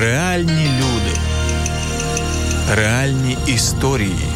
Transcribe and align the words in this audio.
Реальні 0.00 0.70
люди, 0.78 1.16
реальні 2.74 3.38
історії, 3.46 4.28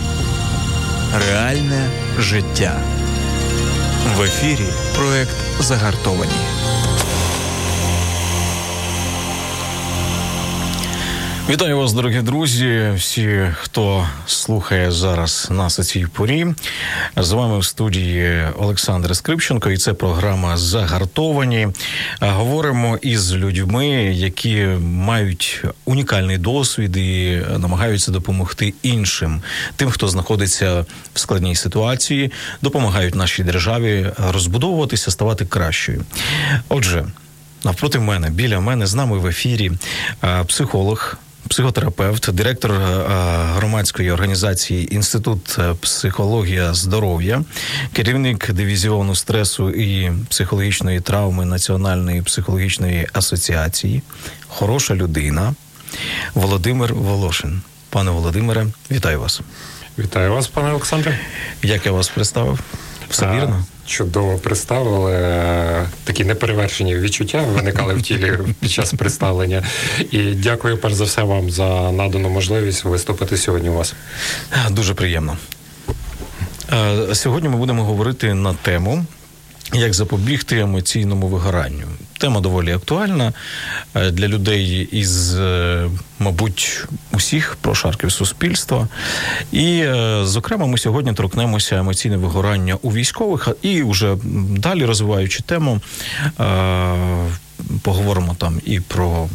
реальне 1.29 1.91
життя. 2.19 2.81
В 4.17 4.23
ефірі 4.23 4.67
проект 4.97 5.37
Загартовані. 5.61 6.33
Вітаю 11.49 11.79
вас, 11.79 11.93
дорогі 11.93 12.21
друзі. 12.21 12.93
Всі, 12.97 13.41
хто 13.61 14.09
слухає 14.27 14.91
зараз 14.91 15.49
нас 15.51 15.79
у 15.79 15.85
цій 15.85 16.07
порі. 16.07 16.47
З 17.17 17.33
вами 17.33 17.59
в 17.59 17.65
студії 17.65 18.43
Олександр 18.59 19.17
Скрипченко, 19.17 19.71
і 19.71 19.77
це 19.77 19.93
програма 19.93 20.57
Загартовані. 20.57 21.69
Говоримо 22.21 22.97
із 22.97 23.35
людьми, 23.35 23.89
які 24.15 24.67
мають 24.81 25.65
унікальний 25.85 26.39
досвід 26.39 26.97
і 26.97 27.43
намагаються 27.59 28.11
допомогти 28.13 28.75
іншим, 28.83 29.43
тим, 29.77 29.91
хто 29.91 30.09
знаходиться 30.09 30.87
в 31.15 31.19
складній 31.19 31.57
ситуації, 31.57 32.33
допомагають 32.63 33.15
нашій 33.15 33.45
державі 33.45 34.11
розбудовуватися, 34.19 35.11
ставати 35.11 35.45
кращою. 35.45 36.05
Отже. 36.69 37.05
Навпроти 37.65 37.99
мене, 37.99 38.31
біля 38.31 38.61
мене 38.61 38.87
з 38.87 38.95
нами 38.95 39.19
в 39.19 39.27
ефірі 39.27 39.73
психолог, 40.47 41.17
психотерапевт, 41.53 42.31
директор 42.33 42.73
громадської 43.55 44.11
організації 44.11 44.95
Інститут 44.95 45.59
психологія 45.81 46.75
здоров'я, 46.75 47.45
керівник 47.93 48.53
дивізіону 48.53 49.15
стресу 49.15 49.71
і 49.71 50.13
психологічної 50.29 51.01
травми 51.01 51.45
Національної 51.45 52.23
психологічної 52.23 53.09
асоціації, 53.13 54.03
хороша 54.49 54.95
людина 54.95 55.55
Володимир 56.35 56.95
Волошин. 56.95 57.63
Пане 57.91 58.11
Володимире, 58.11 58.67
вітаю 58.91 59.21
вас. 59.21 59.41
Вітаю 59.99 60.33
вас, 60.33 60.47
пане 60.47 60.71
Олександре. 60.71 61.19
Як 61.63 61.87
я 61.87 61.93
вас 61.93 62.09
представив? 62.09 62.61
Все 63.11 63.27
вірно? 63.27 63.65
Чудово 63.93 64.39
представили 64.39 65.13
такі 66.05 66.25
неперевершені 66.25 66.97
відчуття 66.97 67.43
виникали 67.43 67.95
в 67.95 68.03
тілі 68.03 68.39
під 68.61 68.71
час 68.71 68.95
представлення. 68.95 69.63
І 70.11 70.19
дякую 70.19 70.79
перш 70.79 70.95
за 70.95 71.05
все 71.05 71.23
вам 71.23 71.51
за 71.51 71.93
надану 71.93 72.29
можливість 72.29 72.85
виступити 72.85 73.37
сьогодні. 73.37 73.69
У 73.69 73.75
вас 73.75 73.95
дуже 74.71 74.95
приємно. 74.95 75.37
Сьогодні 77.13 77.49
ми 77.49 77.57
будемо 77.57 77.85
говорити 77.85 78.35
на 78.35 78.55
тему. 78.55 79.05
Як 79.73 79.95
запобігти 79.95 80.59
емоційному 80.59 81.29
вигоранню? 81.29 81.87
Тема 82.23 82.41
доволі 82.41 82.73
актуальна 82.73 83.33
для 83.95 84.29
людей 84.29 84.89
із, 84.93 85.37
мабуть, 86.19 86.85
усіх 87.13 87.57
прошарків 87.61 88.13
суспільства. 88.13 88.89
І, 89.53 89.85
зокрема, 90.23 90.67
ми 90.67 90.79
сьогодні 90.79 91.13
торкнемося 91.13 91.77
емоційне 91.77 92.17
вигорання 92.17 92.75
у 92.83 92.93
військових, 92.93 93.49
і 93.63 93.83
вже 93.83 94.17
далі 94.49 94.85
розвиваючи 94.85 95.43
тему, 95.43 95.81
поговоримо 97.83 98.37
там 98.39 98.61
і 98.65 98.81
про 98.81 99.29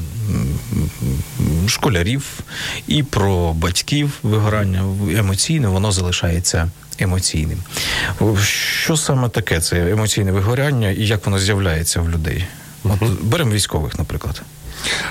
школярів, 1.68 2.40
і 2.88 3.04
про 3.04 3.54
батьків 3.54 4.12
вигорання 4.24 4.84
емоційне, 5.18 5.68
воно 5.68 5.92
залишається 5.92 6.72
емоційним. 7.00 7.60
Що 8.84 8.98
саме 8.98 9.30
таке 9.30 9.60
це 9.60 9.92
емоційне 9.92 10.32
вигоряння 10.32 10.90
і 10.90 11.06
як 11.08 11.26
воно 11.26 11.40
з'являється 11.40 12.02
в 12.02 12.10
людей? 12.10 12.46
От 12.84 13.22
беремо 13.22 13.52
військових, 13.52 13.98
наприклад. 14.00 14.42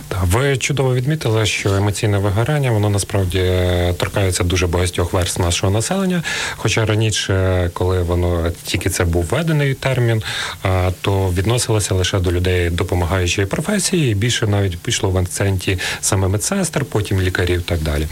Так, 0.09 0.19
ви 0.25 0.57
чудово 0.57 0.95
відмітили, 0.95 1.47
що 1.47 1.75
емоційне 1.75 2.19
вигорання 2.19 2.71
воно 2.71 2.91
насправді 2.91 3.53
торкається 3.99 4.45
дуже 4.45 4.67
багатьох 4.67 5.13
верст 5.13 5.39
нашого 5.39 5.73
населення. 5.73 6.23
Хоча 6.57 6.85
раніше, 6.87 7.71
коли 7.75 8.03
воно 8.03 8.51
тільки 8.65 8.91
це 8.91 9.05
був 9.05 9.25
введений 9.25 9.75
термін, 9.75 10.23
то 11.01 11.29
відносилося 11.29 11.95
лише 11.95 12.19
до 12.19 12.33
людей 12.33 12.71
допомагаючої 12.71 13.47
професії, 13.47 14.13
і 14.13 14.15
більше 14.15 14.47
навіть 14.47 14.79
пішло 14.79 15.11
в 15.11 15.19
акценті 15.19 15.79
саме 16.01 16.29
медсестер, 16.29 16.85
потім 16.85 17.21
лікарів 17.21 17.61
і 17.61 17.63
так 17.63 17.81
далі. 17.81 18.07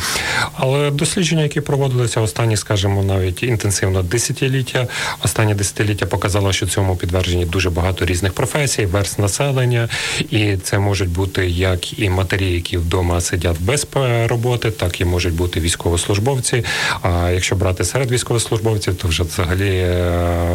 Але 0.57 0.91
дослідження, 0.91 1.43
які 1.43 1.61
проводилися 1.61 2.21
останні, 2.21 2.57
скажімо, 2.57 3.03
навіть 3.03 3.43
інтенсивно 3.43 4.03
десятиліття, 4.03 4.87
останні 5.25 5.55
десятиліття 5.55 6.07
показало, 6.07 6.53
що 6.53 6.67
цьому 6.67 6.97
підтверджені 6.97 7.45
дуже 7.45 7.71
багато 7.71 8.07
різних 8.07 8.33
професій, 8.33 8.87
верст 8.87 9.19
населення, 9.19 9.89
і 10.31 10.57
це 10.57 10.79
можуть 10.79 11.09
бути 11.09 11.51
як 11.59 11.99
і 11.99 12.11
матері, 12.11 12.53
які 12.53 12.77
вдома 12.77 13.21
сидять 13.21 13.57
без 13.61 13.87
роботи, 14.27 14.71
так 14.71 15.01
і 15.01 15.05
можуть 15.05 15.35
бути 15.35 15.61
військовослужбовці. 15.61 16.65
А 17.03 17.31
якщо 17.31 17.57
брати 17.57 17.85
серед 17.85 18.11
військовослужбовців, 18.11 18.97
то 18.97 19.09
вже 19.09 19.23
взагалі 19.23 19.87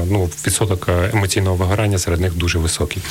ну 0.10 0.30
відсоток 0.46 0.90
емоційного 1.14 1.56
вигорання 1.56 1.98
серед 1.98 2.20
них 2.20 2.34
дуже 2.34 2.60
високий. 2.60 3.04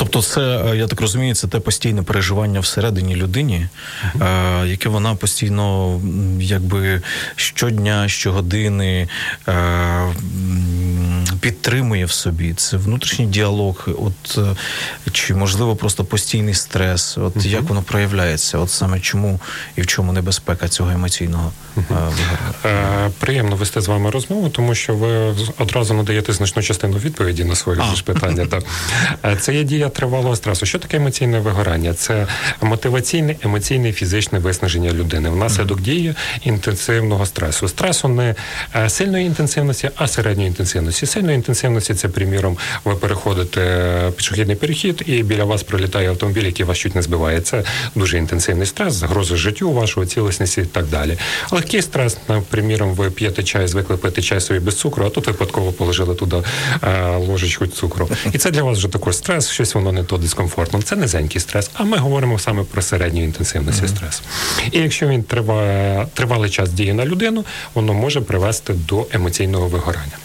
Тобто, 0.00 0.22
це 0.22 0.72
я 0.74 0.86
так 0.86 1.00
розумію, 1.00 1.34
це 1.34 1.48
те 1.48 1.60
постійне 1.60 2.02
переживання 2.02 2.60
всередині 2.60 3.16
людині, 3.16 3.66
uh-huh. 4.04 4.66
яке 4.66 4.88
вона 4.88 5.14
постійно, 5.14 6.00
якби 6.40 7.02
щодня, 7.36 8.08
щогодини 8.08 9.08
підтримує 11.40 12.04
в 12.04 12.10
собі. 12.10 12.54
Це 12.54 12.76
внутрішній 12.76 13.26
діалог, 13.26 13.88
от 13.98 14.38
чи 15.12 15.34
можливо 15.34 15.76
просто 15.76 16.04
постійний 16.04 16.54
стрес, 16.54 17.18
от 17.18 17.36
uh-huh. 17.36 17.46
як 17.46 17.62
воно 17.62 17.82
проявляється, 17.82 18.58
от 18.58 18.70
саме 18.70 19.00
чому 19.00 19.40
і 19.76 19.82
в 19.82 19.86
чому 19.86 20.12
небезпека 20.12 20.68
цього 20.68 20.90
емоційного 20.90 21.52
uh-huh. 21.76 23.10
приємно 23.18 23.56
вести 23.56 23.80
з 23.80 23.88
вами 23.88 24.10
розмову, 24.10 24.48
тому 24.48 24.74
що 24.74 24.94
ви 24.94 25.34
одразу 25.58 25.94
надаєте 25.94 26.32
значну 26.32 26.62
частину 26.62 26.96
відповіді 26.96 27.44
на 27.44 27.54
своє 27.54 27.82
ж 27.94 28.04
питання. 28.04 28.46
Так. 28.46 28.64
Це 29.40 29.54
є 29.54 29.64
дія 29.64 29.89
тривалого 29.90 30.36
стресу. 30.36 30.66
Що 30.66 30.78
таке 30.78 30.96
емоційне 30.96 31.40
вигорання? 31.40 31.94
Це 31.94 32.26
мотиваційне, 32.62 33.36
емоційне 33.44 33.88
і 33.88 33.92
фізичне 33.92 34.38
виснаження 34.38 34.92
людини 34.92 35.30
внаслідок 35.30 35.80
дії 35.80 36.14
інтенсивного 36.44 37.26
стресу. 37.26 37.68
Стресу 37.68 38.08
не 38.08 38.34
сильної 38.88 39.26
інтенсивності, 39.26 39.90
а 39.96 40.08
середньої 40.08 40.48
інтенсивності. 40.48 41.06
Сильної 41.06 41.34
інтенсивності 41.34 41.94
це, 41.94 42.08
приміром, 42.08 42.58
ви 42.84 42.94
переходите 42.94 44.12
пішохідний 44.16 44.56
перехід, 44.56 45.02
і 45.06 45.22
біля 45.22 45.44
вас 45.44 45.62
пролітає 45.62 46.08
автомобіль, 46.08 46.44
який 46.44 46.66
вас 46.66 46.78
чуть 46.78 46.94
не 46.94 47.02
збиває. 47.02 47.40
Це 47.40 47.62
дуже 47.94 48.18
інтенсивний 48.18 48.66
стрес, 48.66 48.94
загроза 48.94 49.36
життю 49.36 49.72
вашого 49.72 50.06
цілісності 50.06 50.60
і 50.60 50.64
так 50.64 50.86
далі. 50.86 51.18
Легкий 51.50 51.82
стрес, 51.82 52.18
наприклад, 52.28 52.50
ви 52.96 53.10
п'єте 53.10 53.42
чай, 53.42 53.66
звикли 53.66 53.96
пити 53.96 54.22
чай 54.22 54.40
собі 54.40 54.60
без 54.60 54.76
цукру, 54.76 55.06
а 55.06 55.10
тут 55.10 55.26
випадково 55.26 55.72
положили 55.72 56.14
туди 56.14 56.36
ложечку 57.16 57.66
цукру. 57.66 58.08
І 58.32 58.38
це 58.38 58.50
для 58.50 58.62
вас 58.62 58.78
вже 58.78 58.88
також 58.88 59.16
стрес, 59.16 59.50
щось 59.50 59.74
воно 59.80 59.92
не 59.92 60.04
то 60.04 60.18
дискомфортно. 60.18 60.82
Це 60.82 60.96
низенький 60.96 61.40
стрес. 61.40 61.70
А 61.74 61.84
ми 61.84 61.96
говоримо 61.96 62.38
саме 62.38 62.64
про 62.64 62.82
середню 62.82 63.24
інтенсивність 63.24 63.82
mm-hmm. 63.82 63.88
стресу. 63.88 64.22
І 64.72 64.78
якщо 64.78 65.08
він 65.08 65.22
триває 65.22 66.06
тривалий 66.14 66.50
час 66.50 66.70
діє 66.70 66.94
на 66.94 67.04
людину, 67.04 67.44
воно 67.74 67.94
може 67.94 68.20
привести 68.20 68.72
до 68.72 69.06
емоційного 69.12 69.68
вигорання. 69.68 70.16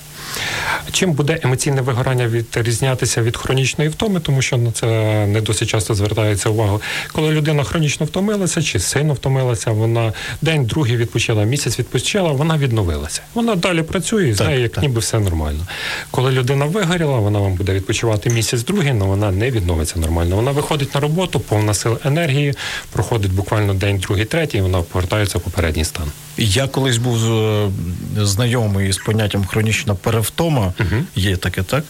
Чим 0.92 1.14
буде 1.14 1.40
емоційне 1.44 1.82
вигорання 1.82 2.28
відрізнятися 2.28 3.22
від 3.22 3.38
хронічної 3.38 3.90
втоми, 3.90 4.20
тому 4.20 4.42
що 4.42 4.58
на 4.58 4.72
це 4.72 4.86
не 5.28 5.42
досить 5.42 5.70
часто 5.70 5.96
звертається 5.96 6.50
увагу. 6.50 6.82
Коли 7.12 7.32
людина 7.32 7.64
хронічно 7.64 8.06
втомилася 8.06 8.62
чи 8.62 8.80
сильно 8.80 9.14
втомилася, 9.14 9.72
вона 9.72 10.14
день, 10.42 10.66
другий 10.66 10.98
відпочила, 10.98 11.44
місяць 11.44 11.80
відпочила, 11.80 12.32
вона 12.32 12.58
відновилася. 12.58 13.22
Вона 13.34 13.56
далі 13.56 13.84
працює 13.84 14.30
і 14.30 14.34
знає, 14.34 14.62
як 14.62 14.72
так. 14.72 14.82
ніби 14.82 15.00
все 15.00 15.20
нормально. 15.20 15.68
Коли 16.12 16.32
людина 16.32 16.66
вигоріла, 16.66 17.20
вона 17.20 17.40
вам 17.40 17.54
буде 17.54 17.74
відпочивати 17.74 18.30
місяць, 18.30 18.64
другий, 18.64 18.92
але 18.92 19.06
вона 19.06 19.32
не 19.32 19.52
відновиться 19.52 20.00
нормально. 20.00 20.36
Вона 20.36 20.52
виходить 20.52 20.96
на 20.96 21.02
роботу, 21.02 21.40
повна 21.40 21.74
сил 21.74 21.98
енергії, 22.06 22.54
проходить 22.92 23.34
буквально 23.34 23.74
день, 23.74 23.98
другий, 23.98 24.26
третій, 24.26 24.58
і 24.58 24.62
вона 24.62 24.82
повертається 24.82 25.38
в 25.38 25.42
попередній 25.42 25.86
стан. 25.86 26.06
Я 26.38 26.68
колись 26.68 26.98
був 26.98 27.18
знайомий 28.18 28.92
з 28.92 28.98
поняттям 28.98 29.46
хронічна 29.46 29.96
перев 29.96 30.25
перевтома, 30.26 30.74
угу. 30.80 31.04
є 31.16 31.38
таке, 31.38 31.64
так? 31.64 31.84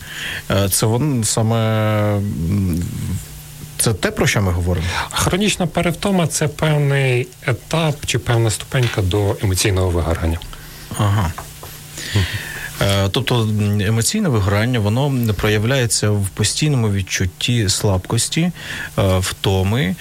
Це 0.71 0.85
воно 0.85 1.23
саме. 1.23 2.21
Це 3.77 3.93
те, 3.93 4.11
про 4.11 4.27
що 4.27 4.41
ми 4.41 4.51
говоримо? 4.51 4.87
Хронічна 5.11 5.67
перевтома 5.67 6.27
це 6.27 6.47
певний 6.47 7.27
етап 7.47 7.95
чи 8.05 8.19
певна 8.19 8.49
ступенька 8.49 9.01
до 9.01 9.37
емоційного 9.43 9.89
вигорання. 9.89 10.39
Ага. 10.97 11.33
Тобто 13.11 13.49
емоційне 13.81 14.29
вигорання 14.29 14.79
воно 14.79 15.33
проявляється 15.33 16.09
в 16.09 16.27
постійному 16.29 16.91
відчутті 16.91 17.69
слабкості, 17.69 18.51
втоми 19.19 19.95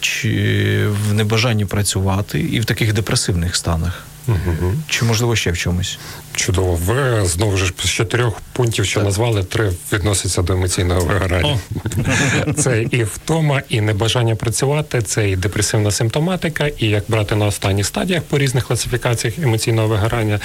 чи 0.00 0.86
в 0.88 1.14
небажанні 1.14 1.64
працювати 1.64 2.40
і 2.40 2.60
в 2.60 2.64
таких 2.64 2.92
депресивних 2.92 3.56
станах. 3.56 4.06
Угу. 4.28 4.74
Чи 4.88 5.04
можливо 5.04 5.36
ще 5.36 5.50
в 5.50 5.58
чомусь? 5.58 5.98
Чудово. 6.34 6.74
Ви 6.74 7.24
знову 7.24 7.56
ж 7.56 7.72
з 7.84 7.88
чотирьох 7.88 8.40
пунктів, 8.52 8.86
що 8.86 9.00
так. 9.00 9.04
назвали, 9.04 9.44
три 9.44 9.72
відносяться 9.92 10.42
до 10.42 10.52
емоційного 10.52 11.00
вигорання. 11.00 11.58
Це 12.56 12.82
і 12.82 13.04
втома, 13.04 13.62
і 13.68 13.80
небажання 13.80 14.34
працювати, 14.34 15.02
це 15.02 15.30
і 15.30 15.36
депресивна 15.36 15.90
симптоматика, 15.90 16.66
і 16.78 16.86
як 16.86 17.04
брати 17.08 17.36
на 17.36 17.46
останніх 17.46 17.86
стадіях 17.86 18.22
по 18.22 18.38
різних 18.38 18.66
класифікаціях 18.66 19.38
емоційного 19.38 19.88
вигорання, 19.88 20.40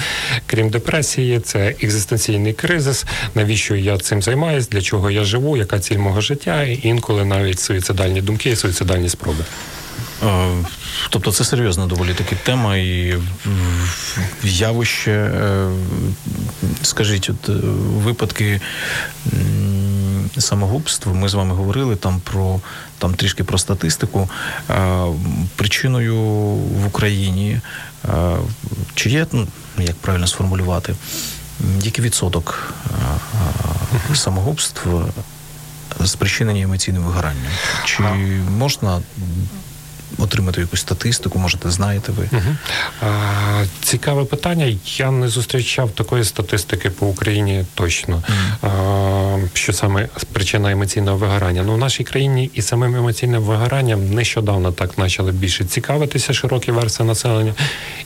крім 0.46 0.70
депресії, 0.70 1.40
це 1.40 1.74
екзистенційний 1.82 2.52
кризис. 2.52 3.04
Навіщо 3.34 3.76
я 3.76 3.98
цим 3.98 4.22
займаюсь, 4.22 4.68
для 4.68 4.82
чого 4.82 5.10
я 5.10 5.24
живу, 5.24 5.56
яка 5.56 5.78
ціль 5.78 5.98
мого 5.98 6.20
життя, 6.20 6.62
і 6.62 6.80
інколи 6.82 7.24
навіть 7.24 7.60
суїцидальні 7.60 8.22
думки 8.22 8.50
і 8.50 8.56
суїцидальні 8.56 9.08
спроби. 9.08 9.44
Тобто 11.10 11.32
це 11.32 11.44
серйозна 11.44 11.86
доволі 11.86 12.14
таки 12.14 12.36
тема 12.36 12.76
і 12.76 13.18
явище, 14.44 15.10
е, 15.12 15.70
скажіть, 16.82 17.30
от 17.30 17.48
е, 17.48 17.52
випадки 18.04 18.60
самогубств, 20.38 21.08
ми 21.08 21.28
з 21.28 21.34
вами 21.34 21.54
говорили 21.54 21.96
там 21.96 22.20
про 22.20 22.60
там 22.98 23.14
трішки 23.14 23.44
про 23.44 23.58
статистику. 23.58 24.30
Причиною 25.56 26.16
в 26.54 26.86
Україні 26.86 27.60
чи 28.94 29.10
є, 29.10 29.26
ну 29.32 29.46
як 29.78 29.96
правильно 29.96 30.26
сформулювати, 30.26 30.94
який 31.82 32.04
відсоток 32.04 32.74
самогубств 34.14 34.88
спричинені 36.04 36.62
емоційним 36.62 37.02
вигоранням? 37.02 37.52
Чи 37.84 38.02
можна 38.58 39.00
отримати 40.18 40.60
якусь 40.60 40.80
статистику, 40.80 41.38
можете 41.38 41.70
знаєте 41.70 42.12
ви? 42.12 42.28
Угу. 42.32 42.56
А, 43.02 43.64
Цікаве 43.82 44.24
питання. 44.24 44.76
Я 44.96 45.10
не 45.10 45.28
зустрічав 45.28 45.90
такої 45.90 46.24
статистики 46.24 46.90
по 46.90 47.06
Україні 47.06 47.64
точно, 47.74 48.22
угу. 48.28 48.72
а, 48.72 49.38
що 49.52 49.72
саме 49.72 50.08
причина 50.32 50.72
емоційного 50.72 51.16
вигорання. 51.16 51.62
Ну 51.62 51.74
в 51.74 51.78
нашій 51.78 52.04
країні 52.04 52.50
і 52.54 52.62
самим 52.62 52.96
емоційним 52.96 53.42
вигоранням 53.42 54.14
нещодавно 54.14 54.72
так 54.72 54.92
почали 54.92 55.32
більше 55.32 55.64
цікавитися 55.64 56.32
широкі 56.32 56.72
версії 56.72 57.08
населення. 57.08 57.54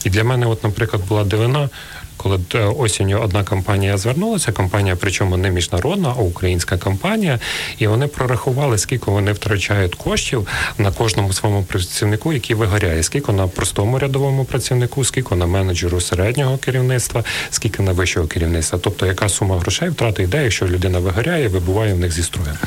І 0.03 0.09
для 0.09 0.23
мене, 0.23 0.45
от, 0.45 0.63
наприклад, 0.63 1.07
була 1.07 1.23
дивина 1.23 1.69
коли 2.17 2.39
е, 2.55 2.59
осінню 2.59 3.19
одна 3.19 3.43
компанія 3.43 3.97
звернулася, 3.97 4.51
компанія, 4.51 4.95
причому 4.99 5.37
не 5.37 5.49
міжнародна, 5.49 6.13
а 6.17 6.21
українська 6.21 6.77
компанія, 6.77 7.39
і 7.77 7.87
вони 7.87 8.07
прорахували, 8.07 8.77
скільки 8.77 9.11
вони 9.11 9.31
втрачають 9.31 9.95
коштів 9.95 10.47
на 10.77 10.91
кожному 10.91 11.33
своєму 11.33 11.63
працівнику, 11.63 12.33
який 12.33 12.55
вигоряє, 12.55 13.03
скільки 13.03 13.31
на 13.31 13.47
простому 13.47 13.99
рядовому 13.99 14.45
працівнику, 14.45 15.05
скільки 15.05 15.35
на 15.35 15.45
менеджеру 15.45 16.01
середнього 16.01 16.57
керівництва, 16.57 17.23
скільки 17.49 17.83
на 17.83 17.91
вищого 17.91 18.27
керівництва. 18.27 18.79
Тобто, 18.83 19.05
яка 19.05 19.29
сума 19.29 19.59
грошей 19.59 19.89
втрати 19.89 20.23
йде, 20.23 20.43
якщо 20.43 20.67
людина 20.67 20.99
вигоряє, 20.99 21.47
вибуває 21.47 21.93
в 21.93 21.99
них 21.99 22.11
зі 22.11 22.23
строю. 22.23 22.57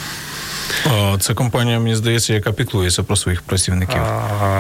Це 1.21 1.35
компанія, 1.35 1.79
мені 1.79 1.97
здається, 1.97 2.35
яка 2.35 2.53
піклується 2.53 3.03
про 3.03 3.17
своїх 3.17 3.43
працівників. 3.43 4.01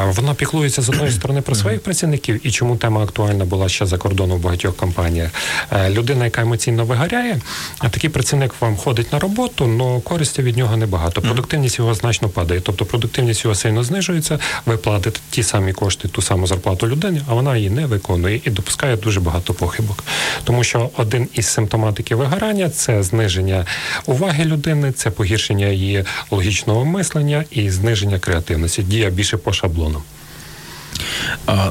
Вона 0.07 0.35
піклується 0.35 0.83
з 0.83 0.89
одної 0.89 1.11
сторони 1.11 1.41
про 1.41 1.55
своїх 1.55 1.83
працівників, 1.83 2.47
і 2.47 2.51
чому 2.51 2.77
тема 2.77 3.03
актуальна 3.03 3.45
була 3.45 3.69
ще 3.69 3.87
за 3.87 3.99
кордоном 3.99 4.39
в 4.39 4.43
багатьох 4.43 4.77
компаніях. 4.77 5.31
Е, 5.73 5.91
людина, 5.91 6.25
яка 6.25 6.43
емоційно 6.43 6.85
вигоряє, 6.85 7.41
а 7.79 7.89
такий 7.89 8.11
працівник 8.11 8.55
вам 8.61 8.77
ходить 8.77 9.13
на 9.13 9.19
роботу, 9.19 9.79
але 9.81 10.01
користі 10.01 10.43
від 10.43 10.57
нього 10.57 10.77
небагато. 10.77 11.23
Продуктивність 11.23 11.79
його 11.79 11.95
значно 11.95 12.29
падає. 12.29 12.61
Тобто 12.61 12.85
продуктивність 12.85 13.45
його 13.45 13.55
сильно 13.55 13.85
знижується. 13.85 14.39
Ви 14.67 14.77
платите 14.77 15.21
ті 15.31 15.43
самі 15.43 15.73
кошти, 15.73 16.09
ту 16.09 16.23
саму 16.23 16.47
зарплату 16.47 16.89
людині, 16.89 17.23
а 17.29 17.35
вона 17.35 17.57
її 17.57 17.71
не 17.71 17.87
виконує 17.87 18.41
і 18.45 18.51
допускає 18.51 18.97
дуже 18.97 19.21
багато 19.21 19.55
похибок. 19.55 20.05
Тому 20.45 20.65
що 20.65 20.91
один 20.97 21.29
із 21.35 21.47
симптоматики 21.47 22.15
вигорання 22.15 22.71
це 22.71 23.03
зниження 23.03 23.67
уваги 24.07 24.45
людини, 24.45 24.93
це 24.93 25.11
погіршення 25.11 25.67
її 25.67 26.00
логічного 26.31 26.85
мислення 26.85 27.45
і 27.51 27.71
зниження 27.71 28.19
креативності. 28.19 28.83
Дія 28.83 29.11
більше 29.11 29.37
по 29.37 29.53
шаблонам. 29.53 30.03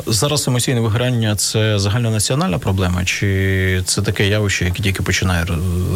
Зараз 0.08 0.48
емоційне 0.48 0.82
вигорання 0.82 1.36
це 1.36 1.80
загальнонаціональна 1.80 2.60
проблема, 2.60 3.06
чи 3.06 3.82
це 3.86 4.02
таке 4.02 4.28
явище, 4.28 4.66
яке 4.66 4.84
тільки 4.84 5.04
починає 5.04 5.46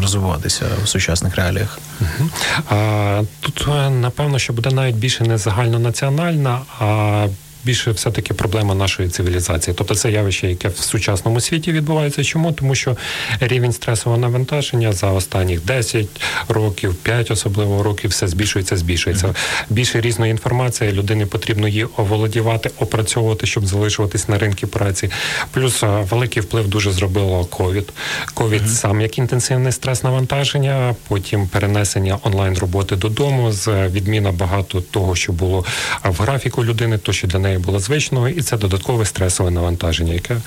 розвиватися 0.02 0.66
в 0.84 0.88
сучасних 0.88 1.36
реаліях? 1.36 1.80
Угу. 2.02 2.30
А, 2.70 3.22
Тут 3.40 3.66
е, 3.68 3.90
напевно, 3.90 4.40
що 4.40 4.54
буде 4.54 4.72
навіть 4.72 4.96
більше 4.96 5.24
не 5.24 5.38
загальнонаціональна, 5.38 6.60
а 6.80 7.28
більше 7.64 7.92
все-таки 7.92 8.34
проблема 8.34 8.76
нашої 8.76 9.10
цивілізації. 9.10 9.76
Тобто 9.78 9.96
це 9.96 10.12
явище, 10.12 10.48
яке 10.48 10.68
в 10.68 10.78
сучасному 10.78 11.40
світі 11.40 11.72
відбувається. 11.72 12.24
Чому? 12.24 12.52
Тому 12.52 12.76
що 12.76 12.98
рівень 13.40 13.74
стресового 13.74 14.22
навантаження 14.22 14.94
за 14.94 15.12
останніх 15.12 15.66
10 15.66 16.08
років, 16.48 16.96
5 16.96 17.32
особливо 17.32 17.84
років, 17.84 18.10
все 18.10 18.28
збільшується, 18.28 18.78
збільшується. 18.78 19.36
Більше 19.70 20.02
різної 20.02 20.32
інформації 20.32 20.92
людині 20.92 21.26
потрібно 21.26 21.68
її 21.68 21.88
оволодівати, 21.98 22.72
опрацьовувати, 22.80 23.48
щоб 23.48 23.66
залишуватись 23.66 24.30
на 24.30 24.38
ринку 24.38 24.68
праці. 24.68 25.10
Плюс 25.52 25.84
великий 25.84 26.44
вплив 26.44 26.68
дуже 26.68 26.92
зробило 26.92 27.46
ковід. 27.46 27.94
Ковід 28.34 28.70
сам 28.70 29.02
як 29.02 29.18
інтенсивне 29.18 29.72
стрес 29.72 30.04
навантаження, 30.04 30.96
потім 31.08 31.48
перенесення 31.48 32.20
онлайн 32.24 32.58
роботи 32.58 32.96
додому, 32.96 33.52
з 33.52 33.90
відміна 33.90 34.32
багато 34.32 34.82
того, 34.82 35.16
що 35.16 35.34
було 35.34 35.66
в 36.04 36.22
графіку 36.22 36.66
людини, 36.66 36.98
то 36.98 37.14
що 37.14 37.28
для 37.28 37.40
неї 37.40 37.53
неї 37.54 37.66
було 37.66 37.80
звичною, 37.80 38.36
і 38.36 38.42
це 38.42 38.58
додаткове 38.58 39.06
стресове 39.06 39.52
навантаження, 39.52 40.14
яке 40.14 40.38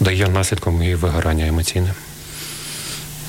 дає 0.00 0.28
наслідком 0.28 0.82
її 0.82 0.94
вигорання 0.94 1.46
емоційне. 1.46 1.94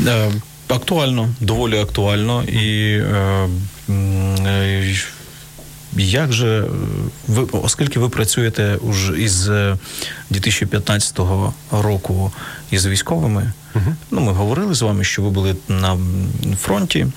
Е, 0.08 0.32
актуально, 0.68 1.30
доволі 1.40 1.80
актуально. 1.80 2.44
І 2.44 2.98
е, 2.98 3.50
е, 3.90 4.96
як 5.98 6.34
же 6.34 6.66
ви, 7.28 7.44
оскільки 7.52 8.00
ви 8.00 8.10
працюєте 8.10 8.76
уже 8.76 9.22
із 9.22 9.50
2015 10.30 11.20
року 11.72 12.32
із 12.72 12.86
військовими, 12.86 13.54
угу. 13.76 13.96
ну 14.12 14.22
ми 14.22 14.32
говорили 14.32 14.74
з 14.74 14.82
вами, 14.82 15.04
що 15.04 15.22
ви 15.22 15.30
були 15.30 15.56
на 15.68 15.98
фронті 16.62 17.08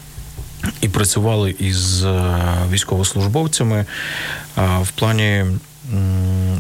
і 0.80 0.88
працювали 0.88 1.54
із 1.58 2.04
військовослужбовцями 2.70 3.86
в 4.56 4.90
плані 4.94 5.44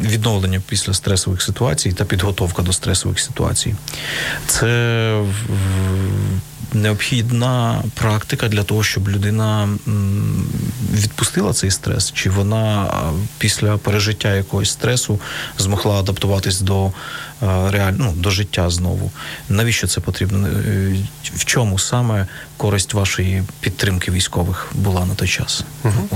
відновлення 0.00 0.62
після 0.68 0.94
стресових 0.94 1.42
ситуацій 1.42 1.92
та 1.92 2.04
підготовка 2.04 2.62
до 2.62 2.72
стресових 2.72 3.20
ситуацій. 3.20 3.74
Це 4.46 5.22
необхідна 6.72 7.82
практика 7.94 8.48
для 8.48 8.62
того, 8.62 8.82
щоб 8.82 9.08
людина 9.08 9.68
відпустила 10.92 11.52
цей 11.52 11.70
стрес, 11.70 12.12
чи 12.12 12.30
вона 12.30 12.90
після 13.38 13.76
пережиття 13.76 14.34
якогось 14.34 14.70
стресу 14.70 15.20
змогла 15.58 16.00
адаптуватись 16.00 16.60
до 16.60 16.92
реально 17.40 17.96
ну, 17.98 18.12
до 18.12 18.30
життя 18.30 18.70
знову. 18.70 19.10
Навіщо 19.48 19.86
це 19.86 20.00
потрібно? 20.00 20.48
Е, 20.48 20.96
в 21.22 21.44
чому 21.44 21.78
саме 21.78 22.26
користь 22.56 22.94
вашої 22.94 23.42
підтримки 23.60 24.10
військових 24.10 24.68
була 24.72 25.06
на 25.06 25.14
той 25.14 25.28
час? 25.28 25.64
Угу. 25.84 26.08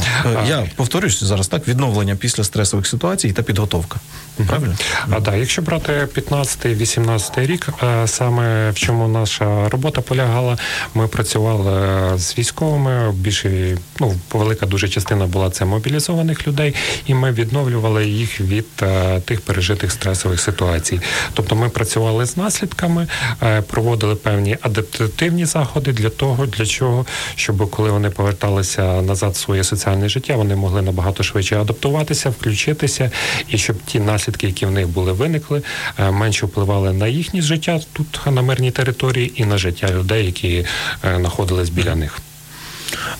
Я 0.48 0.66
повторюсь 0.76 1.22
зараз 1.22 1.48
так: 1.48 1.68
відновлення 1.68 2.16
після 2.16 2.44
стресових 2.44 2.86
ситуацій 2.86 3.32
та 3.32 3.42
підготовка. 3.42 4.00
Правильно? 4.46 4.74
А 5.10 5.20
так, 5.20 5.34
якщо 5.36 5.62
брати 5.62 6.08
15-18 6.14 7.46
рік, 7.46 7.68
саме 8.06 8.70
в 8.70 8.74
чому 8.74 9.08
наша 9.08 9.68
робота 9.68 10.00
полягає. 10.00 10.29
Полягала. 10.30 10.58
Ми 10.94 11.08
працювали 11.08 12.18
з 12.18 12.38
військовими. 12.38 13.12
Більше 13.12 13.78
ну 14.00 14.14
велика 14.32 14.66
дуже 14.66 14.88
частина 14.88 15.26
була 15.26 15.50
це 15.50 15.64
мобілізованих 15.64 16.48
людей, 16.48 16.74
і 17.06 17.14
ми 17.14 17.32
відновлювали 17.32 18.08
їх 18.08 18.40
від 18.40 18.66
е, 18.82 19.20
тих 19.20 19.40
пережитих 19.40 19.92
стресових 19.92 20.40
ситуацій. 20.40 21.00
Тобто, 21.34 21.56
ми 21.56 21.68
працювали 21.68 22.26
з 22.26 22.36
наслідками, 22.36 23.06
е, 23.42 23.62
проводили 23.62 24.14
певні 24.14 24.56
адаптативні 24.60 25.44
заходи 25.44 25.92
для 25.92 26.10
того, 26.10 26.46
для 26.46 26.66
чого, 26.66 27.06
щоб 27.34 27.70
коли 27.70 27.90
вони 27.90 28.10
поверталися 28.10 29.02
назад 29.02 29.32
в 29.32 29.36
своє 29.36 29.64
соціальне 29.64 30.08
життя, 30.08 30.36
вони 30.36 30.56
могли 30.56 30.82
набагато 30.82 31.22
швидше 31.22 31.60
адаптуватися, 31.60 32.30
включитися, 32.30 33.10
і 33.48 33.58
щоб 33.58 33.76
ті 33.86 34.00
наслідки, 34.00 34.46
які 34.46 34.66
в 34.66 34.70
них 34.70 34.88
були 34.88 35.12
виникли, 35.12 35.62
е, 35.98 36.10
менше 36.10 36.46
впливали 36.46 36.92
на 36.92 37.06
їхнє 37.06 37.42
життя 37.42 37.80
тут 37.92 38.20
на 38.26 38.42
мирній 38.42 38.70
території 38.70 39.32
і 39.36 39.44
на 39.44 39.58
життя 39.58 39.88
людей, 39.88 40.19
які 40.22 40.66
знаходились 41.02 41.68
біля 41.68 41.94
них. 41.94 42.18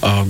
А 0.02 0.24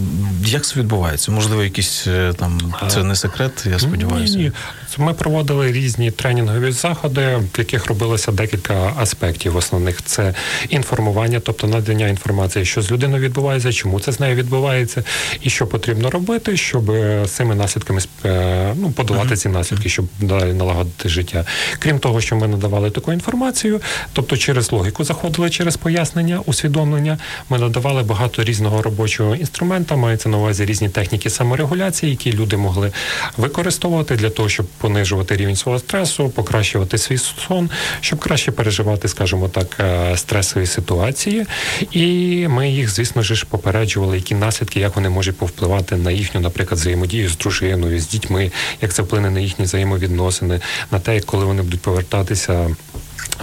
як 0.44 0.64
це 0.64 0.80
відбувається? 0.80 1.32
Можливо, 1.32 1.64
якісь 1.64 2.06
е, 2.06 2.32
там 2.38 2.74
це 2.88 3.04
не 3.04 3.16
секрет, 3.16 3.66
я 3.70 3.78
сподіваюся. 3.78 4.36
Ні, 4.36 4.44
ні. 4.44 4.52
Ми 4.98 5.14
проводили 5.14 5.72
різні 5.72 6.10
тренінгові 6.10 6.72
заходи, 6.72 7.36
в 7.54 7.58
яких 7.58 7.86
робилося 7.86 8.32
декілька 8.32 8.94
аспектів. 8.98 9.56
Основних 9.56 10.02
це 10.02 10.34
інформування, 10.68 11.40
тобто 11.40 11.66
надання 11.66 12.08
інформації, 12.08 12.64
що 12.64 12.82
з 12.82 12.92
людиною 12.92 13.22
відбувається, 13.22 13.72
чому 13.72 14.00
це 14.00 14.12
з 14.12 14.20
нею 14.20 14.36
відбувається, 14.36 15.04
і 15.40 15.50
що 15.50 15.66
потрібно 15.66 16.10
робити, 16.10 16.56
щоб 16.56 16.86
з 17.24 17.28
цими 17.28 17.54
наслідками 17.54 18.00
е, 18.24 18.74
ну, 18.76 18.90
подолати 18.90 19.36
ці 19.36 19.48
наслідки, 19.48 19.88
щоб 19.88 20.04
далі 20.20 20.52
налагодити 20.52 21.08
життя. 21.08 21.44
Крім 21.78 21.98
того, 21.98 22.20
що 22.20 22.36
ми 22.36 22.48
надавали 22.48 22.90
таку 22.90 23.12
інформацію, 23.12 23.80
тобто 24.12 24.36
через 24.36 24.72
логіку 24.72 25.04
заходили 25.04 25.50
через 25.50 25.76
пояснення, 25.76 26.40
усвідомлення. 26.46 27.18
Ми 27.50 27.58
надавали 27.58 28.02
багато 28.02 28.44
різного 28.44 28.82
робочого 28.82 29.34
інструмента. 29.34 29.96
Мається 29.96 30.28
на 30.28 30.36
увазі 30.36 30.64
різні 30.64 30.88
техніки 30.88 31.30
саморегуляції, 31.30 32.10
які 32.10 32.32
люди 32.32 32.56
могли 32.56 32.92
використовувати 33.36 34.16
для 34.16 34.30
того, 34.30 34.48
щоб 34.48 34.66
понижувати 34.80 35.36
рівень 35.36 35.56
свого 35.56 35.78
стресу, 35.78 36.28
покращувати 36.28 36.98
свій 36.98 37.18
сон, 37.18 37.70
щоб 38.00 38.18
краще 38.18 38.52
переживати, 38.52 39.08
скажімо 39.08 39.48
так, 39.48 39.76
е, 39.80 40.16
стресові 40.16 40.66
ситуації. 40.66 41.46
І 41.90 42.46
ми 42.48 42.70
їх, 42.70 42.90
звісно 42.90 43.22
ж, 43.22 43.46
попереджували, 43.50 44.16
які 44.16 44.34
наслідки, 44.34 44.80
як 44.80 44.96
вони 44.96 45.08
можуть 45.08 45.36
повпливати 45.36 45.96
на 45.96 46.10
їхню, 46.10 46.40
наприклад, 46.40 46.80
взаємодію 46.80 47.28
з 47.28 47.36
дружиною, 47.36 48.00
з 48.00 48.08
дітьми, 48.08 48.52
як 48.80 48.92
це 48.94 49.02
вплине 49.02 49.30
на 49.30 49.40
їхні 49.40 49.64
взаємовідносини, 49.64 50.60
на 50.90 51.00
те, 51.00 51.20
коли 51.20 51.44
вони 51.44 51.62
будуть 51.62 51.80
повертатися. 51.80 52.76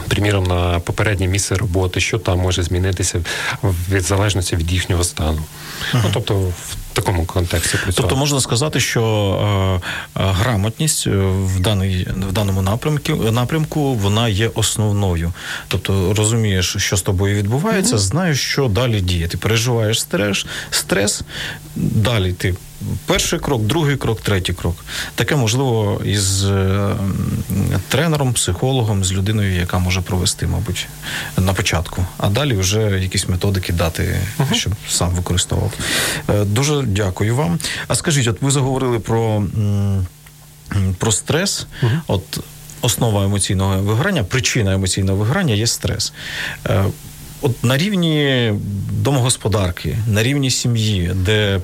Приміром 0.08 0.44
на 0.44 0.80
попереднє 0.80 1.28
місце 1.28 1.56
роботи, 1.56 2.00
що 2.00 2.18
там 2.20 2.40
може 2.40 2.64
змінитися 2.64 3.22
від 3.92 4.04
залежності 4.04 4.56
від 4.56 4.72
їхнього 4.72 5.04
стану. 5.04 5.42
Uh-huh. 5.94 6.02
Ну 6.04 6.10
тобто 6.14 6.36
в 6.36 6.76
такому 6.98 7.26
контексті 7.26 7.78
працювати. 7.78 8.02
Тобто 8.02 8.16
можна 8.16 8.42
сказати, 8.42 8.80
що 8.80 9.04
е, 10.16 10.22
е, 10.22 10.26
грамотність 10.32 11.08
е, 11.08 11.10
в 11.46 11.60
даний 11.60 12.08
в 12.30 12.32
даному 12.32 12.62
напрямку 12.62 13.14
напрямку 13.32 13.94
вона 13.94 14.30
є 14.30 14.50
основною. 14.56 15.34
Тобто 15.68 16.14
розумієш, 16.14 16.76
що 16.78 16.98
з 16.98 17.02
тобою 17.02 17.36
відбувається, 17.36 17.96
uh-huh. 17.96 18.00
знаєш, 18.00 18.42
що 18.42 18.68
далі 18.68 19.02
діяти. 19.02 19.38
Переживаєш 19.38 20.00
стрес, 20.00 20.46
стрес, 20.72 21.22
далі 21.76 22.34
ти 22.34 22.56
Перший 23.06 23.40
крок, 23.40 23.62
другий 23.62 23.98
крок, 23.98 24.22
третій 24.22 24.54
крок. 24.54 24.76
Таке 25.16 25.36
можливо 25.36 26.02
із 26.06 26.46
е, 26.46 26.96
тренером, 27.90 28.34
психологом, 28.34 29.04
з 29.04 29.14
людиною, 29.14 29.56
яка 29.56 29.80
може 29.80 30.02
провести, 30.02 30.48
мабуть, 30.48 30.88
на 31.38 31.54
початку. 31.54 32.06
А 32.18 32.30
далі 32.30 32.54
вже 32.54 32.82
якісь 32.82 33.30
методики 33.30 33.74
дати, 33.74 34.20
uh-huh. 34.40 34.54
щоб 34.54 34.74
сам 34.90 35.10
використовував. 35.10 35.74
Е, 36.30 36.46
дуже 36.46 36.82
дякую 36.82 37.36
вам. 37.36 37.60
А 37.88 37.96
скажіть, 37.96 38.28
от 38.28 38.42
ви 38.42 38.52
заговорили 38.52 39.00
про 39.00 39.44
про 40.98 41.12
стрес. 41.12 41.68
Uh-huh. 41.84 42.00
От 42.08 42.40
основа 42.82 43.26
емоційного 43.26 43.82
виграння, 43.82 44.24
причина 44.24 44.74
емоційного 44.74 45.18
виграння 45.18 45.54
є 45.54 45.68
стрес. 45.68 46.14
Е, 47.44 47.48
от 47.48 47.64
на 47.64 47.78
рівні 47.78 48.54
домогосподарки, 48.92 49.98
на 50.08 50.24
рівні 50.24 50.52
сім'ї, 50.52 51.12
де 51.16 51.62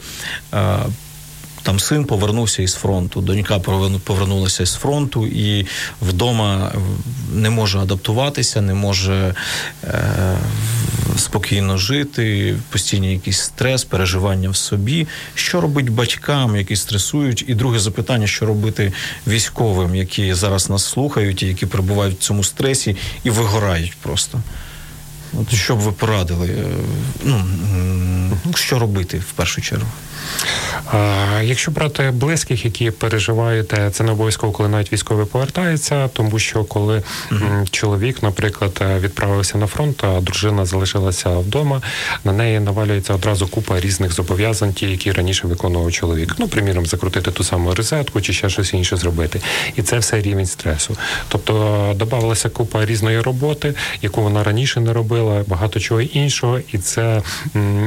там 1.63 1.79
син 1.79 2.05
повернувся 2.05 2.63
із 2.63 2.73
фронту, 2.73 3.21
донька 3.21 3.59
повернулася 4.03 4.65
з 4.65 4.73
фронту 4.73 5.27
і 5.27 5.65
вдома 6.01 6.71
не 7.33 7.49
може 7.49 7.79
адаптуватися, 7.79 8.61
не 8.61 8.73
може 8.73 9.35
е, 9.83 10.37
спокійно 11.17 11.77
жити, 11.77 12.55
постійний 12.69 13.13
якийсь 13.13 13.39
стрес, 13.39 13.83
переживання 13.83 14.49
в 14.49 14.55
собі. 14.55 15.07
Що 15.35 15.61
робить 15.61 15.89
батькам, 15.89 16.55
які 16.55 16.75
стресують? 16.75 17.45
І 17.47 17.55
друге 17.55 17.79
запитання, 17.79 18.27
що 18.27 18.45
робити 18.45 18.93
військовим, 19.27 19.95
які 19.95 20.33
зараз 20.33 20.69
нас 20.69 20.85
слухають, 20.85 21.43
і 21.43 21.47
які 21.47 21.65
перебувають 21.65 22.15
в 22.15 22.23
цьому 22.23 22.43
стресі 22.43 22.95
і 23.23 23.29
вигорають 23.29 23.93
просто. 24.01 24.41
От 25.41 25.53
що 25.53 25.75
б 25.75 25.79
ви 25.79 25.91
порадили? 25.91 26.47
Е, 26.47 26.65
ну, 27.23 28.37
Що 28.55 28.79
робити 28.79 29.17
в 29.17 29.31
першу 29.31 29.61
чергу? 29.61 29.87
Якщо 31.43 31.71
брати 31.71 32.11
близьких, 32.11 32.65
які 32.65 32.91
переживають, 32.91 33.73
це 33.91 34.03
не 34.03 34.11
обов'язково, 34.11 34.53
коли 34.53 34.69
навіть 34.69 34.93
військовий 34.93 35.25
повертається, 35.25 36.07
тому 36.07 36.39
що 36.39 36.63
коли 36.63 37.03
uh-huh. 37.31 37.69
чоловік, 37.69 38.23
наприклад, 38.23 38.81
відправився 38.99 39.57
на 39.57 39.67
фронт, 39.67 40.03
а 40.03 40.21
дружина 40.21 40.65
залишилася 40.65 41.29
вдома, 41.29 41.81
на 42.23 42.33
неї 42.33 42.59
навалюється 42.59 43.13
одразу 43.13 43.47
купа 43.47 43.79
різних 43.79 44.13
зобов'язань, 44.13 44.73
ті, 44.73 44.85
які 44.85 45.11
раніше 45.11 45.47
виконував 45.47 45.91
чоловік. 45.91 46.35
Ну, 46.37 46.47
приміром, 46.47 46.85
закрутити 46.85 47.31
ту 47.31 47.43
саму 47.43 47.75
розетку 47.75 48.21
чи 48.21 48.33
ще 48.33 48.49
щось 48.49 48.73
інше 48.73 48.97
зробити. 48.97 49.41
І 49.75 49.81
це 49.81 49.97
все 49.97 50.21
рівень 50.21 50.45
стресу. 50.45 50.97
Тобто 51.27 51.93
додавалася 51.95 52.49
купа 52.49 52.85
різної 52.85 53.21
роботи, 53.21 53.73
яку 54.01 54.21
вона 54.21 54.43
раніше 54.43 54.79
не 54.79 54.93
робила, 54.93 55.43
багато 55.47 55.79
чого 55.79 56.01
іншого, 56.01 56.59
і 56.71 56.77
це 56.77 57.21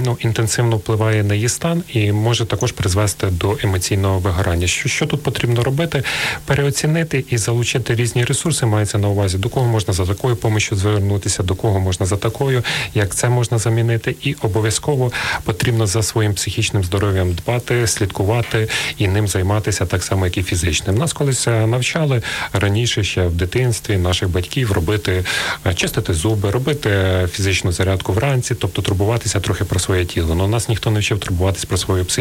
ну 0.04 0.18
інтенсивно 0.20 0.76
впливає 0.76 1.22
на 1.22 1.34
її 1.34 1.48
стан 1.48 1.82
і 1.88 2.12
може 2.26 2.44
також 2.44 2.72
призвести 2.72 3.26
до 3.26 3.58
емоційного 3.62 4.18
вигорання. 4.18 4.66
Що 4.66 4.88
що 4.88 5.06
тут 5.06 5.22
потрібно 5.22 5.64
робити? 5.64 6.02
Переоцінити 6.44 7.24
і 7.30 7.38
залучити 7.38 7.94
різні 7.94 8.24
ресурси. 8.24 8.66
Мається 8.66 8.98
на 8.98 9.08
увазі, 9.08 9.38
до 9.38 9.48
кого 9.48 9.66
можна 9.66 9.94
за 9.94 10.06
такою 10.06 10.36
помощю 10.36 10.76
звернутися, 10.76 11.42
до 11.42 11.54
кого 11.54 11.80
можна 11.80 12.06
за 12.06 12.16
такою, 12.16 12.62
як 12.94 13.14
це 13.14 13.28
можна 13.28 13.58
замінити, 13.58 14.16
і 14.22 14.36
обов'язково 14.42 15.12
потрібно 15.44 15.86
за 15.86 16.02
своїм 16.02 16.34
психічним 16.34 16.84
здоров'ям 16.84 17.32
дбати, 17.32 17.86
слідкувати 17.86 18.68
і 18.98 19.08
ним 19.08 19.28
займатися 19.28 19.86
так 19.86 20.02
само, 20.02 20.26
як 20.26 20.38
і 20.38 20.42
фізичним. 20.42 20.98
Нас 20.98 21.12
колись 21.12 21.48
е, 21.48 21.66
навчали 21.66 22.22
раніше 22.52 23.04
ще 23.04 23.26
в 23.26 23.34
дитинстві 23.34 23.96
наших 23.96 24.28
батьків 24.30 24.72
робити, 24.72 25.24
е, 25.66 25.74
чистити 25.74 26.14
зуби, 26.14 26.50
робити 26.50 26.90
фізичну 27.32 27.72
зарядку 27.72 28.12
вранці, 28.12 28.54
тобто 28.54 28.82
турбуватися 28.82 29.40
трохи 29.40 29.64
про 29.64 29.80
своє 29.80 30.04
тіло. 30.04 30.34
Но 30.34 30.48
нас 30.48 30.68
ніхто 30.68 30.90
не 30.90 31.00
вчив 31.00 31.18
турбуватися 31.18 31.66
про 31.66 31.76
свою 31.76 32.04
психіку. 32.04 32.15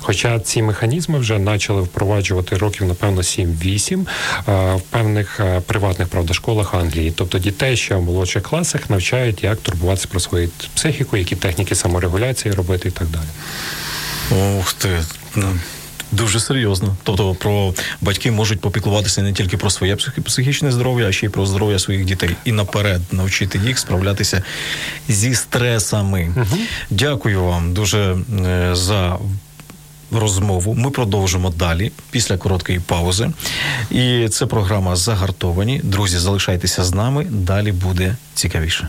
Хоча 0.00 0.40
ці 0.40 0.62
механізми 0.62 1.18
вже 1.18 1.38
почали 1.38 1.82
впроваджувати 1.82 2.56
років, 2.56 2.86
напевно, 2.86 3.20
7-8 3.20 4.06
в 4.76 4.80
певних 4.80 5.40
приватних 5.66 6.08
правда 6.08 6.34
школах 6.34 6.74
Англії, 6.74 7.12
тобто 7.16 7.38
дітей 7.38 7.76
ще 7.76 7.94
в 7.94 8.02
молодших 8.02 8.42
класах 8.42 8.90
навчають, 8.90 9.44
як 9.44 9.58
турбуватися 9.58 10.08
про 10.10 10.20
свою 10.20 10.50
психіку, 10.74 11.16
які 11.16 11.36
техніки 11.36 11.74
саморегуляції 11.74 12.54
робити 12.54 12.88
і 12.88 12.92
так 12.92 13.08
далі. 13.08 13.28
Ух 14.58 14.72
ти. 14.72 15.04
Дуже 16.12 16.40
серйозно. 16.40 16.96
Тобто 17.02 17.34
про 17.34 17.74
батьки 18.00 18.30
можуть 18.30 18.60
попіклуватися 18.60 19.22
не 19.22 19.32
тільки 19.32 19.56
про 19.56 19.70
своє 19.70 19.96
психічне 19.96 20.72
здоров'я, 20.72 21.08
а 21.08 21.12
ще 21.12 21.26
й 21.26 21.28
про 21.28 21.46
здоров'я 21.46 21.78
своїх 21.78 22.04
дітей. 22.04 22.36
І 22.44 22.52
наперед 22.52 23.00
навчити 23.12 23.58
їх 23.58 23.78
справлятися 23.78 24.42
зі 25.08 25.34
стресами. 25.34 26.32
Угу. 26.36 26.58
Дякую 26.90 27.44
вам 27.44 27.72
дуже 27.74 28.16
е, 28.46 28.70
за 28.72 29.18
розмову. 30.12 30.74
Ми 30.74 30.90
продовжимо 30.90 31.50
далі 31.50 31.92
після 32.10 32.36
короткої 32.36 32.80
паузи. 32.80 33.30
І 33.90 34.28
це 34.28 34.46
програма 34.46 34.96
Загартовані. 34.96 35.80
Друзі, 35.84 36.18
залишайтеся 36.18 36.84
з 36.84 36.94
нами. 36.94 37.26
Далі 37.30 37.72
буде 37.72 38.16
цікавіше. 38.34 38.88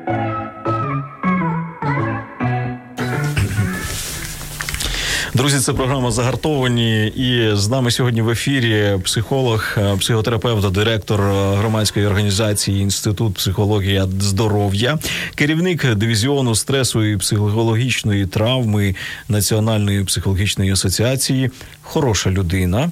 Друзі, 5.41 5.59
це 5.59 5.73
програма 5.73 6.11
загартовані. 6.11 7.07
І 7.07 7.55
з 7.55 7.69
нами 7.69 7.91
сьогодні 7.91 8.21
в 8.21 8.29
ефірі 8.29 8.97
психолог, 9.03 9.75
е, 9.77 9.97
психотерапевт, 9.97 10.71
директор 10.71 11.21
е, 11.21 11.55
громадської 11.55 12.05
організації 12.05 12.81
Інститут 12.81 13.33
психології 13.33 14.03
здоров'я, 14.19 14.99
керівник 15.35 15.95
дивізіону 15.95 16.55
стресу 16.55 17.03
і 17.03 17.17
психологічної 17.17 18.25
травми 18.25 18.95
Національної 19.29 20.03
психологічної 20.03 20.71
асоціації. 20.71 21.51
Хороша 21.81 22.29
людина 22.29 22.91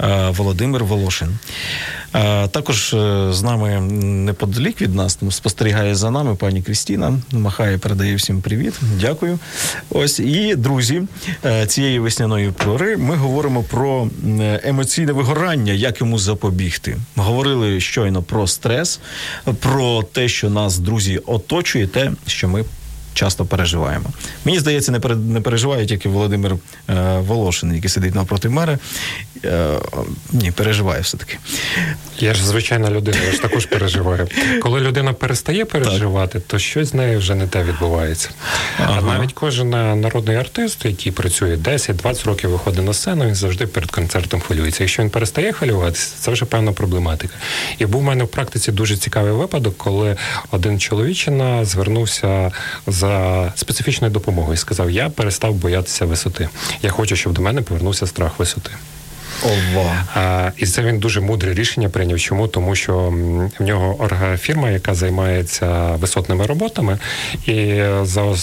е, 0.00 0.30
Володимир 0.30 0.84
Волошин. 0.84 1.38
Також 2.50 2.90
з 3.30 3.42
нами 3.42 3.80
неподалік 4.02 4.80
від 4.80 4.94
нас 4.94 5.18
спостерігає 5.30 5.94
за 5.94 6.10
нами 6.10 6.34
пані 6.34 6.62
Крістіна. 6.62 7.18
Махає, 7.32 7.78
передає 7.78 8.14
всім 8.14 8.40
привіт. 8.40 8.74
Дякую. 9.00 9.38
Ось 9.90 10.20
і 10.20 10.54
друзі 10.54 11.02
цієї 11.66 11.98
весняної 11.98 12.50
пори 12.50 12.96
ми 12.96 13.16
говоримо 13.16 13.62
про 13.62 14.08
емоційне 14.64 15.12
вигорання, 15.12 15.72
як 15.72 16.00
йому 16.00 16.18
запобігти. 16.18 16.96
Говорили 17.16 17.80
щойно 17.80 18.22
про 18.22 18.46
стрес, 18.46 19.00
про 19.60 20.02
те, 20.02 20.28
що 20.28 20.50
нас 20.50 20.78
друзі 20.78 21.18
оточує, 21.18 21.86
те, 21.86 22.12
що 22.26 22.48
ми 22.48 22.64
часто 23.14 23.44
переживаємо. 23.44 24.10
Мені 24.44 24.58
здається, 24.58 24.92
не 24.92 24.98
не 25.14 25.40
переживає 25.40 25.86
тільки 25.86 26.08
Володимир 26.08 26.56
е, 26.88 27.18
Волошин, 27.18 27.74
який 27.74 27.90
сидить 27.90 28.14
навпроти 28.14 28.48
мера. 28.48 28.78
Е, 29.44 29.74
ні, 30.32 30.50
переживає 30.50 31.00
все 31.00 31.16
таки. 31.16 31.38
Я 32.18 32.34
ж 32.34 32.46
звичайна 32.46 32.90
людина, 32.90 33.18
я 33.26 33.32
ж 33.32 33.42
також 33.42 33.66
переживаю. 33.66 34.28
Коли 34.62 34.80
людина 34.80 35.12
перестає 35.12 35.64
переживати, 35.64 36.40
то 36.40 36.58
щось 36.58 36.88
з 36.88 36.94
нею 36.94 37.18
вже 37.18 37.34
не 37.34 37.46
те 37.46 37.64
відбувається. 37.64 38.30
Ага. 38.78 38.98
А 38.98 39.02
навіть 39.02 39.32
кожен 39.32 39.70
народний 40.00 40.36
артист, 40.36 40.84
який 40.84 41.12
працює 41.12 41.56
10-20 41.56 42.26
років, 42.26 42.50
виходить 42.50 42.84
на 42.84 42.94
сцену, 42.94 43.26
він 43.26 43.34
завжди 43.34 43.66
перед 43.66 43.90
концертом 43.90 44.40
хвилюється. 44.40 44.82
Якщо 44.82 45.02
він 45.02 45.10
перестає 45.10 45.52
хвилюватися, 45.52 46.14
це 46.18 46.30
вже 46.30 46.44
певна 46.44 46.72
проблематика. 46.72 47.34
І 47.78 47.86
був 47.86 48.00
у 48.00 48.04
мене 48.04 48.24
в 48.24 48.28
практиці 48.28 48.72
дуже 48.72 48.96
цікавий 48.96 49.32
випадок, 49.32 49.74
коли 49.76 50.16
один 50.50 50.80
чоловічина 50.80 51.64
звернувся 51.64 52.52
за 52.86 52.97
за 52.98 53.52
специфічною 53.56 54.12
допомогою. 54.12 54.56
Сказав: 54.56 54.90
Я 54.90 55.08
перестав 55.08 55.54
боятися 55.54 56.04
висоти. 56.04 56.48
Я 56.82 56.90
хочу, 56.90 57.16
щоб 57.16 57.32
до 57.32 57.42
мене 57.42 57.62
повернувся 57.62 58.06
страх 58.06 58.38
висоти. 58.38 58.70
Ова. 59.42 60.04
А, 60.14 60.50
І 60.56 60.66
це 60.66 60.82
він 60.82 60.98
дуже 60.98 61.20
мудре 61.20 61.54
рішення 61.54 61.88
прийняв. 61.88 62.20
Чому? 62.20 62.48
Тому 62.48 62.74
що 62.74 62.94
в 63.58 63.62
нього 63.62 64.08
фірма, 64.38 64.70
яка 64.70 64.94
займається 64.94 65.66
висотними 66.00 66.46
роботами, 66.46 66.98
і 67.46 67.82
за 68.02 68.34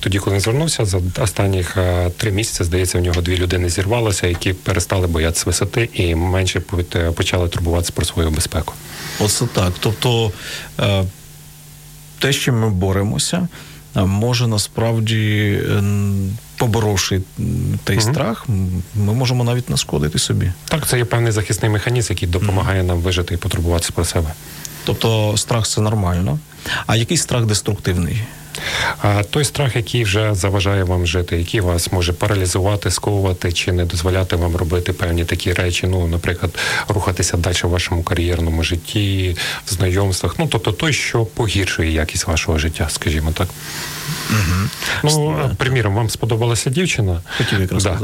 тоді, 0.00 0.18
коли 0.18 0.34
він 0.34 0.40
звернувся, 0.40 0.84
за 0.84 1.00
останніх 1.18 1.76
три 2.16 2.32
місяці, 2.32 2.64
здається, 2.64 2.98
в 2.98 3.02
нього 3.02 3.20
дві 3.20 3.36
людини 3.36 3.68
зірвалося, 3.68 4.26
які 4.26 4.52
перестали 4.52 5.06
боятися 5.06 5.42
висоти 5.46 5.88
і 5.92 6.14
менше 6.14 6.60
почали 7.16 7.48
турбуватися 7.48 7.92
про 7.92 8.04
свою 8.04 8.30
безпеку. 8.30 8.74
Оце 9.20 9.46
так. 9.46 9.72
Тобто 9.80 10.32
е, 10.80 11.04
те, 12.18 12.32
що 12.32 12.52
ми 12.52 12.70
боремося 12.70 13.48
може 13.94 14.46
насправді, 14.46 15.60
е, 15.70 15.82
поборовши 16.56 17.20
той 17.84 17.96
угу. 17.96 18.12
страх, 18.12 18.46
ми 18.94 19.14
можемо 19.14 19.44
навіть 19.44 19.70
нашкодити 19.70 20.18
собі. 20.18 20.52
Так, 20.64 20.86
це 20.86 20.98
є 20.98 21.04
певний 21.04 21.32
захисний 21.32 21.70
механізм, 21.70 22.12
який 22.12 22.28
допомагає 22.28 22.82
нам 22.82 22.98
вижити 22.98 23.34
і 23.34 23.36
потурбуватися 23.36 23.92
про 23.94 24.04
себе. 24.04 24.32
Тобто 24.84 25.36
страх 25.36 25.66
це 25.66 25.80
нормально. 25.80 26.38
А 26.86 26.96
який 26.96 27.16
страх 27.16 27.46
деструктивний? 27.46 28.22
А 29.02 29.22
той 29.22 29.44
страх, 29.44 29.76
який 29.76 30.04
вже 30.04 30.34
заважає 30.34 30.84
вам 30.84 31.06
жити, 31.06 31.36
який 31.36 31.60
вас 31.60 31.92
може 31.92 32.12
паралізувати, 32.12 32.90
сковувати 32.90 33.52
чи 33.52 33.72
не 33.72 33.84
дозволяти 33.84 34.36
вам 34.36 34.56
робити 34.56 34.92
певні 34.92 35.24
такі 35.24 35.52
речі, 35.52 35.86
ну, 35.86 36.06
наприклад, 36.06 36.58
рухатися 36.88 37.36
далі 37.36 37.56
в 37.62 37.68
вашому 37.68 38.02
кар'єрному 38.02 38.62
житті, 38.62 39.36
в 39.66 39.70
знайомствах. 39.70 40.34
Ну 40.38 40.46
тобто 40.50 40.72
той, 40.72 40.92
що 40.92 41.24
погіршує 41.24 41.92
якість 41.92 42.26
вашого 42.26 42.58
життя, 42.58 42.88
скажімо 42.90 43.32
так. 43.32 43.48
Угу. 44.30 44.68
Ну, 45.04 45.50
приміром, 45.56 45.94
вам 45.94 46.10
сподобалася 46.10 46.70
дівчина. 46.70 47.22
Хотів 47.38 47.60
якраз 47.60 47.84
да. 47.84 47.98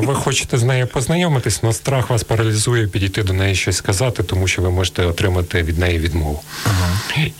Ви 0.00 0.14
хочете 0.14 0.58
з 0.58 0.62
нею 0.62 0.86
познайомитись, 0.86 1.60
але 1.62 1.72
страх 1.72 2.10
вас 2.10 2.24
паралізує 2.24 2.86
підійти 2.86 3.22
до 3.22 3.32
неї 3.32 3.54
щось 3.54 3.76
сказати, 3.76 4.22
тому 4.22 4.48
що 4.48 4.62
ви 4.62 4.70
можете 4.70 5.06
отримати 5.06 5.62
від 5.62 5.78
неї 5.78 5.98
відмову. 5.98 6.42
Ага. 6.64 6.90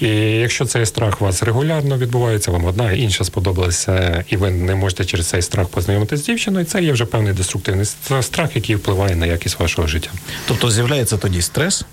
І 0.01 0.09
якщо 0.17 0.65
цей 0.65 0.87
страх 0.87 1.23
у 1.23 1.25
вас 1.25 1.43
регулярно 1.43 1.99
відбувається, 1.99 2.51
вам 2.57 2.67
одна 2.67 2.93
інша 2.93 3.25
сподобалася, 3.25 4.25
і 4.29 4.37
ви 4.37 4.51
не 4.51 4.75
можете 4.75 5.05
через 5.05 5.27
цей 5.27 5.43
страх 5.43 5.69
познайомитися 5.69 6.23
з 6.23 6.27
дівчиною, 6.27 6.65
це 6.65 6.83
є 6.83 6.93
вже 6.93 7.05
певний 7.05 7.33
деструктивний 7.33 7.87
страх, 8.21 8.57
який 8.57 8.77
впливає 8.77 9.17
на 9.17 9.27
якість 9.27 9.61
вашого 9.61 9.89
життя. 9.89 10.11
Тобто 10.49 10.71
з'являється 10.71 11.17
тоді 11.17 11.43
стрес. 11.43 11.85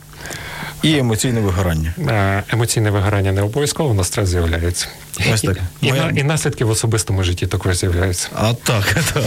І 0.84 0.98
емоційне 0.98 1.40
вигорання. 1.40 1.94
Емоційне 2.50 2.92
вигорання 2.92 3.32
не 3.32 3.42
обов'язково, 3.42 3.94
на 3.94 4.04
стрес 4.04 4.30
з'являється. 4.30 4.88
Ось 5.34 5.42
так. 5.42 5.58
І, 5.82 5.90
моя... 5.90 6.12
і, 6.16 6.20
і 6.20 6.24
наслідки 6.24 6.66
в 6.66 6.70
особистому 6.70 7.24
житті 7.24 7.48
також 7.48 7.78
з'являються. 7.78 8.28
А 8.36 8.54
так, 8.54 8.98
так. 9.14 9.24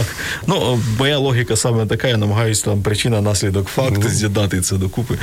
Ну, 0.47 0.81
моя 0.99 1.17
логіка 1.17 1.55
саме 1.55 1.85
така, 1.85 2.07
я 2.07 2.17
намагаюся 2.17 2.65
там 2.65 2.81
причина, 2.81 3.21
наслідок, 3.21 3.67
факт, 3.67 3.97
mm. 3.97 4.09
з'єднати 4.09 4.61
це 4.61 4.75
докупи. 4.75 5.17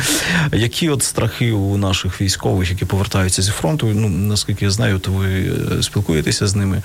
Які 0.53 0.89
от 0.89 1.03
страхи 1.03 1.53
у 1.53 1.77
наших 1.77 2.21
військових, 2.21 2.71
які 2.71 2.85
повертаються 2.85 3.43
зі 3.43 3.51
фронту, 3.51 3.87
ну, 3.95 4.09
наскільки 4.09 4.65
я 4.65 4.71
знаю, 4.71 4.99
то 4.99 5.13
ви 5.13 5.27
е, 5.29 5.83
спілкуєтеся 5.83 6.47
з 6.47 6.55
ними, 6.55 6.83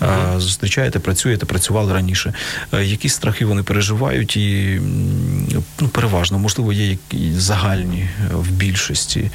mm. 0.00 0.40
зустрічаєте, 0.40 0.98
працюєте, 0.98 1.46
працювали 1.46 1.92
раніше. 1.92 2.34
Які 2.82 3.08
страхи 3.08 3.44
вони 3.44 3.62
переживають 3.62 4.36
і 4.36 4.80
ну, 5.80 5.88
переважно, 5.88 6.38
можливо, 6.38 6.72
є 6.72 6.96
загальні 7.36 8.08
в 8.32 8.50
більшості, 8.50 9.30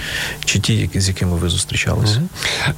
чи 0.46 0.60
ті, 0.60 0.90
з 0.96 1.08
якими 1.08 1.36
ви 1.36 1.50
зустрічалися? 1.50 2.22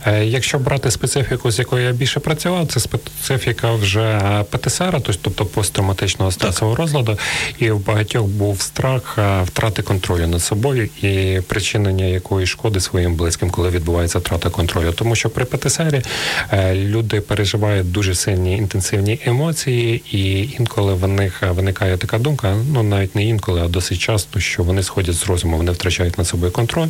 Mm. 0.06 0.24
Якщо 0.24 0.60
брати 0.60 0.92
спеціально 0.92 1.09
специфіку, 1.10 1.52
з 1.52 1.60
якою 1.60 1.86
я 1.86 1.92
більше 1.92 2.20
працював, 2.20 2.68
це 2.68 2.80
специфіка 2.80 3.72
вже 3.74 4.22
ПТСР, 4.50 5.02
тобто 5.22 5.46
посттравматичного 5.46 6.32
стресового 6.32 6.76
розладу, 6.76 7.18
і 7.60 7.72
в 7.72 7.86
багатьох 7.86 8.26
був 8.26 8.62
страх 8.62 9.16
е, 9.18 9.44
втрати 9.44 9.82
контролю 9.82 10.28
над 10.28 10.44
собою 10.44 10.90
і 11.02 11.42
причинення 11.48 12.06
якої 12.06 12.48
шкоди 12.48 12.80
своїм 12.80 13.16
близьким, 13.16 13.50
коли 13.50 13.70
відбувається 13.70 14.20
втрата 14.20 14.50
контролю. 14.50 14.92
Тому 14.92 15.16
що 15.16 15.30
при 15.30 15.46
ПТСР 15.46 16.04
е, 16.52 16.76
люди 16.76 17.22
переживають 17.22 17.92
дуже 17.92 18.16
сильні 18.16 18.58
інтенсивні 18.58 19.20
емоції, 19.26 20.04
і 20.12 20.50
інколи 20.60 20.94
в 20.94 21.08
них 21.08 21.44
виникає 21.50 21.98
така 21.98 22.18
думка, 22.18 22.56
ну 22.74 22.84
навіть 22.84 23.16
не 23.16 23.26
інколи, 23.26 23.62
а 23.62 23.68
досить 23.68 24.00
часто, 24.00 24.40
що 24.40 24.64
вони 24.64 24.84
сходять 24.84 25.16
з 25.16 25.28
розуму, 25.28 25.58
вони 25.58 25.72
втрачають 25.72 26.18
над 26.18 26.28
собою 26.28 26.52
контроль 26.52 26.88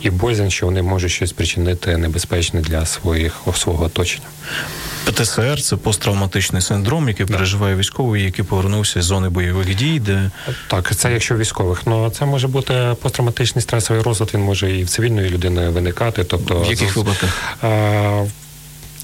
і 0.00 0.10
боязнь, 0.10 0.48
що 0.48 0.66
вони 0.66 0.82
можуть 0.82 1.10
щось 1.10 1.32
причинити 1.32 1.96
небезпечне 1.96 2.60
для 2.60 2.86
своїх 2.86 3.48
свого 3.58 3.84
оточення. 3.84 4.26
ПТСР 5.04 5.62
це 5.62 5.76
посттравматичний 5.76 6.62
синдром, 6.62 7.08
який 7.08 7.26
да. 7.26 7.34
переживає 7.34 7.76
військовий, 7.76 8.22
який 8.22 8.44
повернувся 8.44 9.02
з 9.02 9.04
зони 9.04 9.28
бойових 9.28 9.74
дій. 9.74 10.00
Де 10.00 10.30
так, 10.68 10.96
це 10.96 11.12
якщо 11.12 11.36
військових, 11.36 11.86
ну 11.86 12.10
це 12.10 12.24
може 12.24 12.48
бути 12.48 12.96
посттравматичний 13.02 13.62
стресовий 13.62 14.02
розлад. 14.02 14.30
Він 14.34 14.42
може 14.42 14.76
і 14.76 14.84
в 14.84 14.88
цивільної 14.88 15.30
людини 15.30 15.68
виникати. 15.68 16.24
Тобто 16.24 16.60
в 16.60 16.70
яких 16.70 16.96
випадках? 16.96 17.58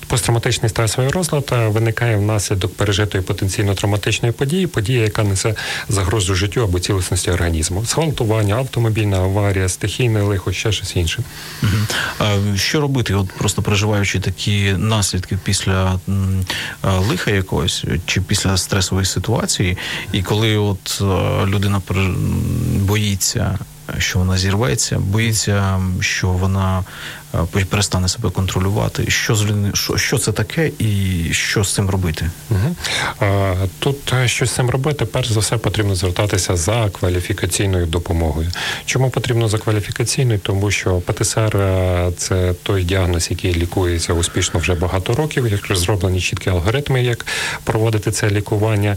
Посттравматичний 0.06 0.68
стресовий 0.68 1.10
розлад 1.10 1.50
е, 1.52 1.68
виникає 1.68 2.16
внаслідок 2.16 2.74
пережитої 2.74 3.24
потенційно 3.24 3.74
травматичної 3.74 4.32
події, 4.32 4.66
події, 4.66 4.98
яка 4.98 5.22
несе 5.22 5.54
загрозу 5.88 6.34
життю 6.34 6.62
або 6.62 6.80
цілісності 6.80 7.30
організму. 7.30 7.84
Зґвалтування, 7.84 8.54
автомобільна 8.54 9.16
аварія, 9.16 9.68
стихійне 9.68 10.22
лихо, 10.22 10.52
ще 10.52 10.72
щось 10.72 10.96
інше. 10.96 11.22
Що 12.54 12.80
робити, 12.80 13.14
от 13.14 13.32
просто 13.32 13.62
переживаючи 13.62 14.20
такі 14.20 14.72
наслідки 14.72 15.38
після 15.44 16.00
лиха 16.82 17.30
якогось 17.30 17.84
чи 18.06 18.20
після 18.20 18.56
стресової 18.56 19.06
ситуації, 19.06 19.78
і 20.12 20.22
коли 20.22 20.56
от 20.56 20.98
е, 21.00 21.04
людина 21.46 21.82
боїться 22.80 23.58
що 23.98 24.18
вона 24.18 24.38
зірветься, 24.38 24.98
боїться, 24.98 25.80
що 26.00 26.28
вона 26.28 26.78
е, 26.78 26.84
перестане 27.70 28.08
себе 28.08 28.30
контролювати. 28.30 29.10
Що 29.10 29.34
з 29.34 29.46
що, 29.74 29.96
що 29.96 30.18
це 30.18 30.32
таке, 30.32 30.70
і 30.78 31.28
що 31.32 31.64
з 31.64 31.74
цим 31.74 31.90
робити? 31.90 32.30
Угу. 32.50 32.76
Тут 33.78 34.12
е, 34.12 34.28
що 34.28 34.46
з 34.46 34.50
цим 34.50 34.70
робити, 34.70 35.04
перш 35.04 35.32
за 35.32 35.40
все 35.40 35.56
потрібно 35.56 35.94
звертатися 35.94 36.56
за 36.56 36.90
кваліфікаційною 36.90 37.86
допомогою. 37.86 38.50
Чому 38.86 39.10
потрібно 39.10 39.48
за 39.48 39.58
кваліфікаційною? 39.58 40.38
Тому 40.38 40.70
що 40.70 41.00
ПТСР 41.00 41.56
е, 41.56 42.12
це 42.16 42.54
той 42.62 42.84
діагноз, 42.84 43.30
який 43.30 43.54
лікується 43.54 44.12
успішно 44.12 44.60
вже 44.60 44.74
багато 44.74 45.14
років. 45.14 45.48
Як 45.48 45.76
зроблені 45.76 46.20
чіткі 46.20 46.50
алгоритми, 46.50 47.04
як 47.04 47.26
проводити 47.64 48.10
це 48.10 48.30
лікування, 48.30 48.96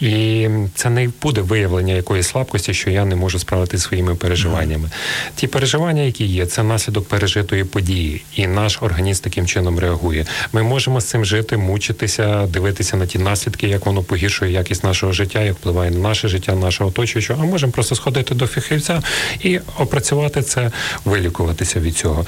і 0.00 0.48
це 0.74 0.90
не 0.90 1.10
буде 1.22 1.40
виявлення 1.40 1.94
якоїсь 1.94 2.28
слабкості, 2.28 2.74
що 2.74 2.90
я 2.90 3.04
не 3.04 3.16
можу 3.16 3.38
справити 3.38 3.78
своїми 3.78 4.14
переживаннями. 4.14 4.90
Ті 5.34 5.46
переживання, 5.46 6.02
які 6.02 6.24
є, 6.24 6.46
це 6.46 6.62
наслідок 6.62 7.08
пережитої 7.08 7.64
події, 7.74 8.24
і 8.36 8.46
наш 8.46 8.78
організм 8.80 9.22
таким 9.22 9.46
чином 9.46 9.78
реагує. 9.78 10.26
Ми 10.52 10.62
можемо 10.62 11.00
з 11.00 11.04
цим 11.04 11.24
жити, 11.24 11.56
мучитися, 11.56 12.46
дивитися 12.46 12.96
на 12.96 13.06
ті 13.06 13.18
наслідки, 13.18 13.68
як 13.68 13.86
воно 13.86 14.02
погіршує 14.02 14.52
якість 14.52 14.84
нашого 14.84 15.12
життя, 15.12 15.40
як 15.40 15.54
впливає 15.54 15.90
на 15.90 15.98
наше 15.98 16.28
життя, 16.28 16.54
нашого 16.54 16.90
оточуючого. 16.90 17.42
А 17.42 17.46
можемо 17.46 17.72
просто 17.72 17.94
сходити 17.94 18.34
до 18.34 18.46
фахівця 18.46 19.02
і 19.40 19.60
опрацювати 19.78 20.42
це, 20.42 20.70
вилікуватися 21.04 21.80
від 21.80 21.96
цього. 21.96 22.26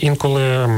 Інколи 0.00 0.68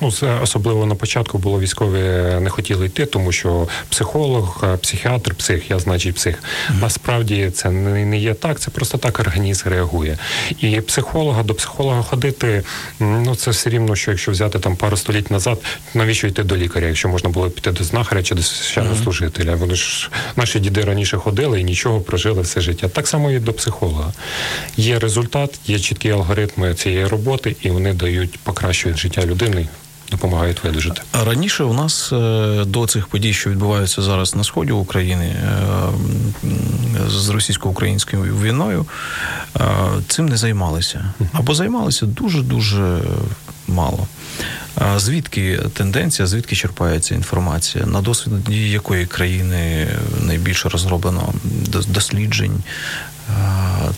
ну 0.00 0.12
особливо 0.42 0.86
на 0.86 0.94
початку 0.94 1.38
було 1.38 1.60
військові 1.60 2.00
не 2.40 2.50
хотіли 2.50 2.86
йти, 2.86 3.06
тому 3.06 3.32
що 3.32 3.68
психолог, 3.88 4.64
психіатр, 4.82 5.34
псих, 5.34 5.70
я 5.70 5.78
значить 5.78 6.14
псих. 6.14 6.42
Насправді 6.80 7.50
це 7.50 7.70
не 7.70 8.18
є 8.18 8.34
так, 8.34 8.60
це 8.60 8.70
просто 8.70 8.98
так 8.98 9.20
організм 9.20 9.68
реагує. 9.68 10.18
І 10.60 10.80
психолога 10.80 11.42
до 11.42 11.54
психолога 11.54 12.02
ходити, 12.02 12.62
ну 13.00 13.36
це 13.36 13.45
все 13.50 13.70
рівно, 13.70 13.96
що 13.96 14.10
якщо 14.10 14.32
взяти 14.32 14.58
там 14.58 14.76
пару 14.76 14.96
століть 14.96 15.30
назад, 15.30 15.62
навіщо 15.94 16.26
йти 16.26 16.42
до 16.42 16.56
лікаря, 16.56 16.86
якщо 16.86 17.08
можна 17.08 17.30
було 17.30 17.50
піти 17.50 17.72
до 17.72 17.84
знахаря 17.84 18.22
чи 18.22 18.34
до 18.34 18.42
священнослужителя. 18.42 19.54
Вони 19.54 19.74
ж 19.74 20.10
наші 20.36 20.60
діди 20.60 20.80
раніше 20.80 21.16
ходили 21.16 21.60
і 21.60 21.64
нічого 21.64 22.00
прожили 22.00 22.42
все 22.42 22.60
життя. 22.60 22.88
Так 22.88 23.08
само 23.08 23.30
і 23.30 23.38
до 23.38 23.52
психолога. 23.52 24.12
Є 24.76 24.98
результат, 24.98 25.60
є 25.66 25.78
чіткі 25.78 26.10
алгоритми 26.10 26.74
цієї 26.74 27.06
роботи, 27.06 27.56
і 27.60 27.70
вони 27.70 27.92
дають 27.92 28.38
покращують 28.38 28.98
життя 28.98 29.26
людини 29.26 29.68
допомагають 30.10 30.64
видужити. 30.64 31.02
Раніше 31.12 31.64
у 31.64 31.74
нас 31.74 32.12
е, 32.12 32.64
до 32.66 32.86
цих 32.86 33.06
подій, 33.06 33.32
що 33.32 33.50
відбуваються 33.50 34.02
зараз 34.02 34.34
на 34.34 34.44
сході 34.44 34.72
України 34.72 35.24
е, 35.24 35.40
з 37.08 37.28
російсько-українською 37.28 38.22
війною, 38.22 38.86
е, 39.56 39.60
цим 40.08 40.26
не 40.26 40.36
займалися 40.36 41.04
або 41.32 41.54
займалися 41.54 42.06
дуже 42.06 42.42
дуже 42.42 43.00
мало. 43.68 44.06
Звідки 44.96 45.60
тенденція, 45.72 46.26
звідки 46.26 46.56
черпається 46.56 47.14
інформація? 47.14 47.86
На 47.86 48.00
досвіді 48.00 48.70
якої 48.70 49.06
країни 49.06 49.88
найбільше 50.22 50.68
розроблено 50.68 51.32
досліджень, 51.88 52.62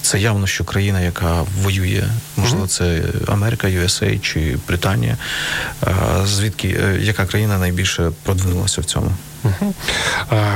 це 0.03 0.21
явно, 0.21 0.47
що 0.47 0.65
країна, 0.65 1.01
яка 1.01 1.45
воює, 1.63 2.05
можливо, 2.37 2.67
це 2.67 3.03
Америка, 3.29 3.67
USA 3.67 4.21
чи 4.21 4.59
Британія. 4.69 5.17
Звідки 6.25 6.69
е, 6.69 6.99
яка 7.01 7.27
країна 7.27 7.59
найбільше 7.59 8.13
продвинулася 8.23 8.81
в 8.81 8.85
цьому? 8.85 9.13
Угу. 9.45 9.75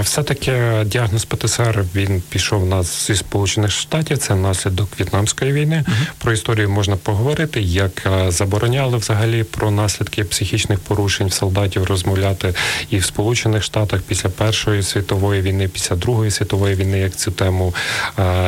Все-таки 0.02 0.60
діагноз 0.86 1.24
ПТСР 1.24 1.84
він 1.94 2.22
пішов 2.28 2.62
у 2.62 2.66
нас 2.66 3.06
зі 3.06 3.16
Сполучених 3.16 3.70
Штатів. 3.70 4.18
Це 4.18 4.34
наслідок 4.34 4.88
В'єтнамської 4.98 5.52
війни. 5.52 5.84
Угу. 5.88 5.96
Про 6.18 6.32
історію 6.32 6.70
можна 6.70 6.96
поговорити, 6.96 7.60
як 7.60 8.08
забороняли 8.28 8.96
взагалі 8.96 9.44
про 9.44 9.70
наслідки 9.70 10.24
психічних 10.24 10.78
порушень 10.78 11.30
солдатів 11.30 11.84
розмовляти 11.84 12.54
і 12.90 12.98
в 12.98 13.04
Сполучених 13.04 13.62
Штатах 13.62 14.00
після 14.00 14.28
Першої 14.28 14.82
світової 14.82 15.42
війни, 15.42 15.68
після 15.68 15.96
Другої 15.96 16.30
світової 16.30 16.74
війни, 16.74 16.98
як 16.98 17.16
цю 17.16 17.30
тему 17.30 17.74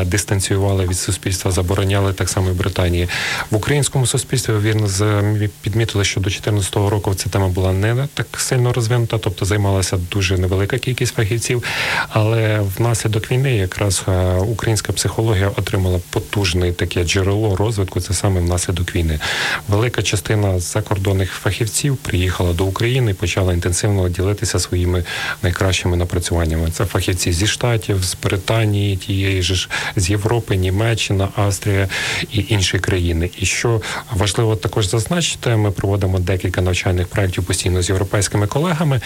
дистанціювали 0.05 0.87
від 0.87 0.99
суспільства, 0.99 1.51
забороняли 1.51 2.13
так 2.13 2.29
само 2.29 2.49
і 2.49 2.53
в 2.53 2.57
Британії. 2.57 3.09
В 3.51 3.57
українському 3.57 4.07
суспільстві 4.07 4.53
він 4.63 5.51
підмітили, 5.63 6.05
що 6.05 6.21
до 6.21 6.31
2014 6.31 6.77
року 6.77 7.15
ця 7.15 7.29
тема 7.29 7.49
була 7.49 7.73
не 7.73 8.07
так 8.15 8.27
сильно 8.37 8.73
розвинута, 8.73 9.19
тобто 9.19 9.45
займалася 9.45 9.99
дуже 10.13 10.24
дуже 10.25 10.39
невелика 10.39 10.79
кількість 10.79 11.15
фахівців, 11.15 11.65
але 12.09 12.61
внаслідок 12.77 13.31
війни 13.31 13.57
якраз 13.57 14.03
е, 14.09 14.35
українська 14.35 14.93
психологія 14.93 15.49
отримала 15.49 16.01
потужне 16.11 16.73
таке 16.73 17.05
джерело 17.05 17.57
розвитку. 17.57 18.01
Це 18.01 18.15
саме 18.15 18.41
внаслідок 18.41 18.97
війни. 18.97 19.21
Велика 19.69 20.03
частина 20.03 20.59
закордонних 20.59 21.33
фахівців 21.33 21.97
приїхала 21.97 22.53
до 22.53 22.65
України 22.65 23.11
і 23.11 23.15
почала 23.15 23.53
інтенсивно 23.53 24.09
ділитися 24.09 24.59
своїми 24.59 25.05
найкращими 25.43 25.97
напрацюваннями. 25.97 26.71
Це 26.71 26.85
фахівці 26.85 27.33
зі 27.33 27.47
штатів, 27.47 28.05
з 28.05 28.17
Британії, 28.23 28.97
тієї 28.97 29.43
ж 29.43 29.69
з 29.97 30.11
Європи, 30.11 30.57
Німеччина, 30.57 31.29
Австрія 31.37 31.89
і 32.33 32.45
інші 32.49 32.79
країни. 32.79 33.31
І 33.39 33.47
що 33.47 33.81
важливо 34.13 34.57
також 34.57 34.89
зазначити, 34.89 35.57
ми 35.57 35.71
проводимо 35.71 36.19
декілька 36.19 36.61
навчальних 36.61 37.07
проєктів 37.09 37.45
постійно 37.45 37.83
з 37.83 37.89
європейськими 37.89 38.47
колегами, 38.47 39.01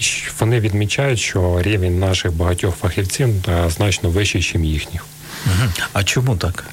і 0.00 0.04
вони 0.40 0.61
відмічають, 0.62 1.18
що 1.18 1.62
рівень 1.62 1.98
наших 1.98 2.32
багатьох 2.32 2.76
фахівців 2.76 3.28
значно 3.68 4.10
вищий, 4.10 4.58
ніж 4.58 4.72
їхніх. 4.72 5.06
А 5.92 6.04
чому 6.04 6.36
так? 6.36 6.64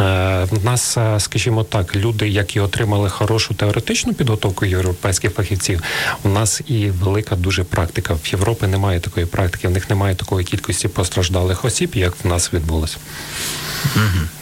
Е, 0.00 0.46
нас, 0.64 0.96
е, 0.96 1.20
скажімо 1.20 1.64
так, 1.64 1.96
люди, 1.96 2.28
які 2.28 2.60
отримали 2.60 3.08
хорошу 3.08 3.54
теоретичну 3.54 4.14
підготовку 4.14 4.64
європейських 4.66 5.34
фахівців, 5.34 5.82
у 6.24 6.28
нас 6.28 6.60
і 6.66 6.90
велика 6.90 7.36
дуже 7.36 7.64
практика. 7.64 8.14
В 8.14 8.28
Європі 8.32 8.66
немає 8.66 9.00
такої 9.00 9.26
практики, 9.26 9.68
в 9.68 9.70
них 9.70 9.90
немає 9.90 10.14
такої 10.14 10.46
кількості 10.46 10.88
постраждалих 10.88 11.64
осіб, 11.64 11.90
як 11.94 12.24
в 12.24 12.28
нас 12.28 12.52
відбулося. 12.52 12.96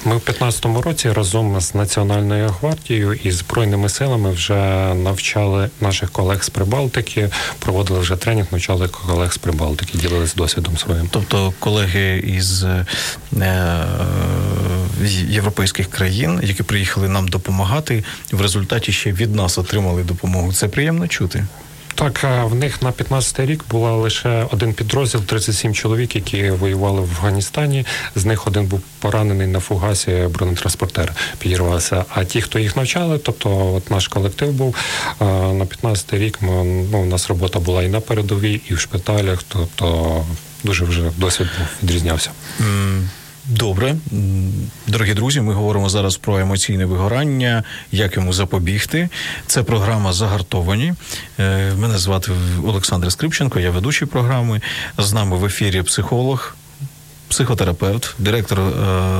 Ми 0.04 0.16
в 0.16 0.20
2015 0.26 0.64
році 0.84 1.12
разом 1.12 1.60
з 1.60 1.74
Національною 1.74 2.48
гвардією 2.60 3.12
і 3.12 3.30
збройними 3.30 3.88
силами 3.88 4.30
вже 4.30 4.94
навчали 4.94 5.70
наших 5.80 6.10
колег 6.10 6.44
з 6.44 6.50
Прибалтики, 6.50 7.30
проводили 7.58 8.00
вже 8.00 8.16
тренінг, 8.16 8.46
навчали 8.50 8.88
колег 8.88 9.32
з 9.32 9.38
Прибалтики, 9.38 9.98
ділилися 9.98 10.34
досвідом 10.36 10.78
своїм. 10.78 11.08
Тобто 11.10 11.52
колеги 11.58 12.18
із 12.18 12.64
е, 12.64 12.86
європейських 15.40 15.90
країн, 15.90 16.40
які 16.42 16.62
приїхали 16.62 17.08
нам 17.08 17.28
допомагати, 17.28 18.04
в 18.32 18.40
результаті 18.40 18.92
ще 18.92 19.12
від 19.12 19.34
нас 19.34 19.58
отримали 19.58 20.02
допомогу. 20.02 20.52
Це 20.52 20.68
приємно 20.68 21.08
чути. 21.08 21.46
Так, 21.94 22.24
в 22.44 22.54
них 22.54 22.82
на 22.82 22.90
15-й 22.90 23.46
рік 23.46 23.64
була 23.70 23.92
лише 23.92 24.46
один 24.50 24.74
підрозділ, 24.74 25.20
37 25.20 25.74
чоловік, 25.74 26.16
які 26.16 26.50
воювали 26.50 27.00
в 27.00 27.04
Афганістані. 27.04 27.86
З 28.16 28.24
них 28.24 28.46
один 28.46 28.66
був 28.66 28.80
поранений 29.00 29.46
на 29.46 29.60
фугасі 29.60 30.28
бронетранспортер, 30.30 31.12
підірвався. 31.38 32.04
А 32.14 32.24
ті, 32.24 32.40
хто 32.40 32.58
їх 32.58 32.76
навчали, 32.76 33.18
тобто 33.18 33.74
от 33.74 33.90
наш 33.90 34.08
колектив 34.08 34.52
був 34.52 34.76
на 35.20 35.64
15-й 35.64 36.18
рік. 36.18 36.42
Ми, 36.42 36.64
ну, 36.92 36.98
у 37.02 37.06
нас 37.06 37.28
робота 37.28 37.58
була 37.58 37.82
і 37.82 37.88
на 37.88 38.00
передовій, 38.00 38.60
і 38.68 38.74
в 38.74 38.78
шпиталях. 38.78 39.42
Тобто 39.48 40.26
дуже 40.64 40.84
вже 40.84 41.02
досвід 41.16 41.48
був, 41.58 41.66
відрізнявся. 41.82 42.30
Добре, 43.46 43.96
дорогі 44.86 45.14
друзі, 45.14 45.40
ми 45.40 45.54
говоримо 45.54 45.88
зараз 45.88 46.16
про 46.16 46.38
емоційне 46.38 46.84
вигорання, 46.84 47.64
як 47.92 48.16
йому 48.16 48.32
запобігти. 48.32 49.08
Це 49.46 49.62
програма 49.62 50.12
Загартовані. 50.12 50.94
Е, 51.38 51.72
мене 51.74 51.98
звати 51.98 52.32
Олександр 52.66 53.12
Скрипченко, 53.12 53.60
я 53.60 53.70
ведучий 53.70 54.08
програми. 54.08 54.60
З 54.98 55.12
нами 55.12 55.36
в 55.36 55.44
ефірі 55.44 55.82
психолог 55.82 56.56
психотерапевт, 57.30 58.14
директор 58.18 58.60
е, 58.60 58.72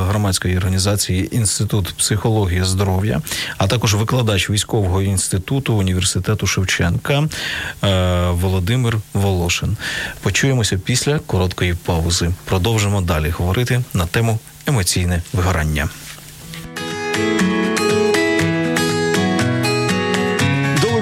громадської 0.08 0.56
організації 0.56 1.36
Інститут 1.36 1.94
психології 1.98 2.64
здоров'я, 2.64 3.22
а 3.58 3.66
також 3.66 3.94
викладач 3.94 4.50
військового 4.50 5.02
інституту 5.02 5.74
університету 5.74 6.46
Шевченка 6.46 7.28
е, 7.84 8.30
Володимир 8.30 8.98
Волошин. 9.14 9.76
Почуємося 10.22 10.78
після 10.78 11.18
короткої 11.18 11.74
паузи. 11.74 12.30
Продовжимо 12.44 13.00
далі 13.00 13.30
говорити 13.30 13.82
на 13.94 14.06
тему 14.06 14.38
емоційне 14.66 15.22
вигорання. 15.32 15.88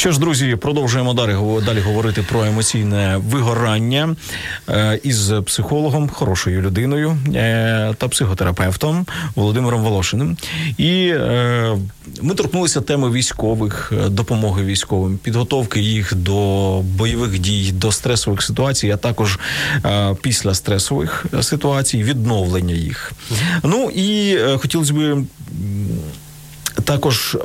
Що 0.00 0.12
ж, 0.12 0.20
друзі, 0.20 0.56
продовжуємо 0.56 1.14
далі 1.14 1.36
далі 1.66 1.80
говорити 1.80 2.24
про 2.28 2.44
емоційне 2.44 3.20
вигорання 3.28 4.16
е, 4.68 5.00
із 5.02 5.32
психологом, 5.46 6.08
хорошою 6.08 6.62
людиною 6.62 7.18
е, 7.34 7.94
та 7.98 8.08
психотерапевтом 8.08 9.06
Володимиром 9.34 9.82
Волошиним. 9.82 10.36
І 10.78 11.08
е, 11.08 11.76
ми 12.22 12.34
торкнулися 12.34 12.80
теми 12.80 13.10
військових, 13.10 13.92
допомоги 14.08 14.64
військовим, 14.64 15.18
підготовки 15.18 15.80
їх 15.80 16.14
до 16.14 16.80
бойових 16.80 17.38
дій, 17.38 17.72
до 17.72 17.92
стресових 17.92 18.42
ситуацій, 18.42 18.90
а 18.90 18.96
також 18.96 19.38
після 20.22 20.54
стресових 20.54 21.26
ситуацій, 21.42 22.02
відновлення 22.02 22.74
їх. 22.74 23.12
Ну 23.62 23.90
і 23.90 24.38
хотілося 24.58 24.94
б 24.94 25.24
також 26.84 27.36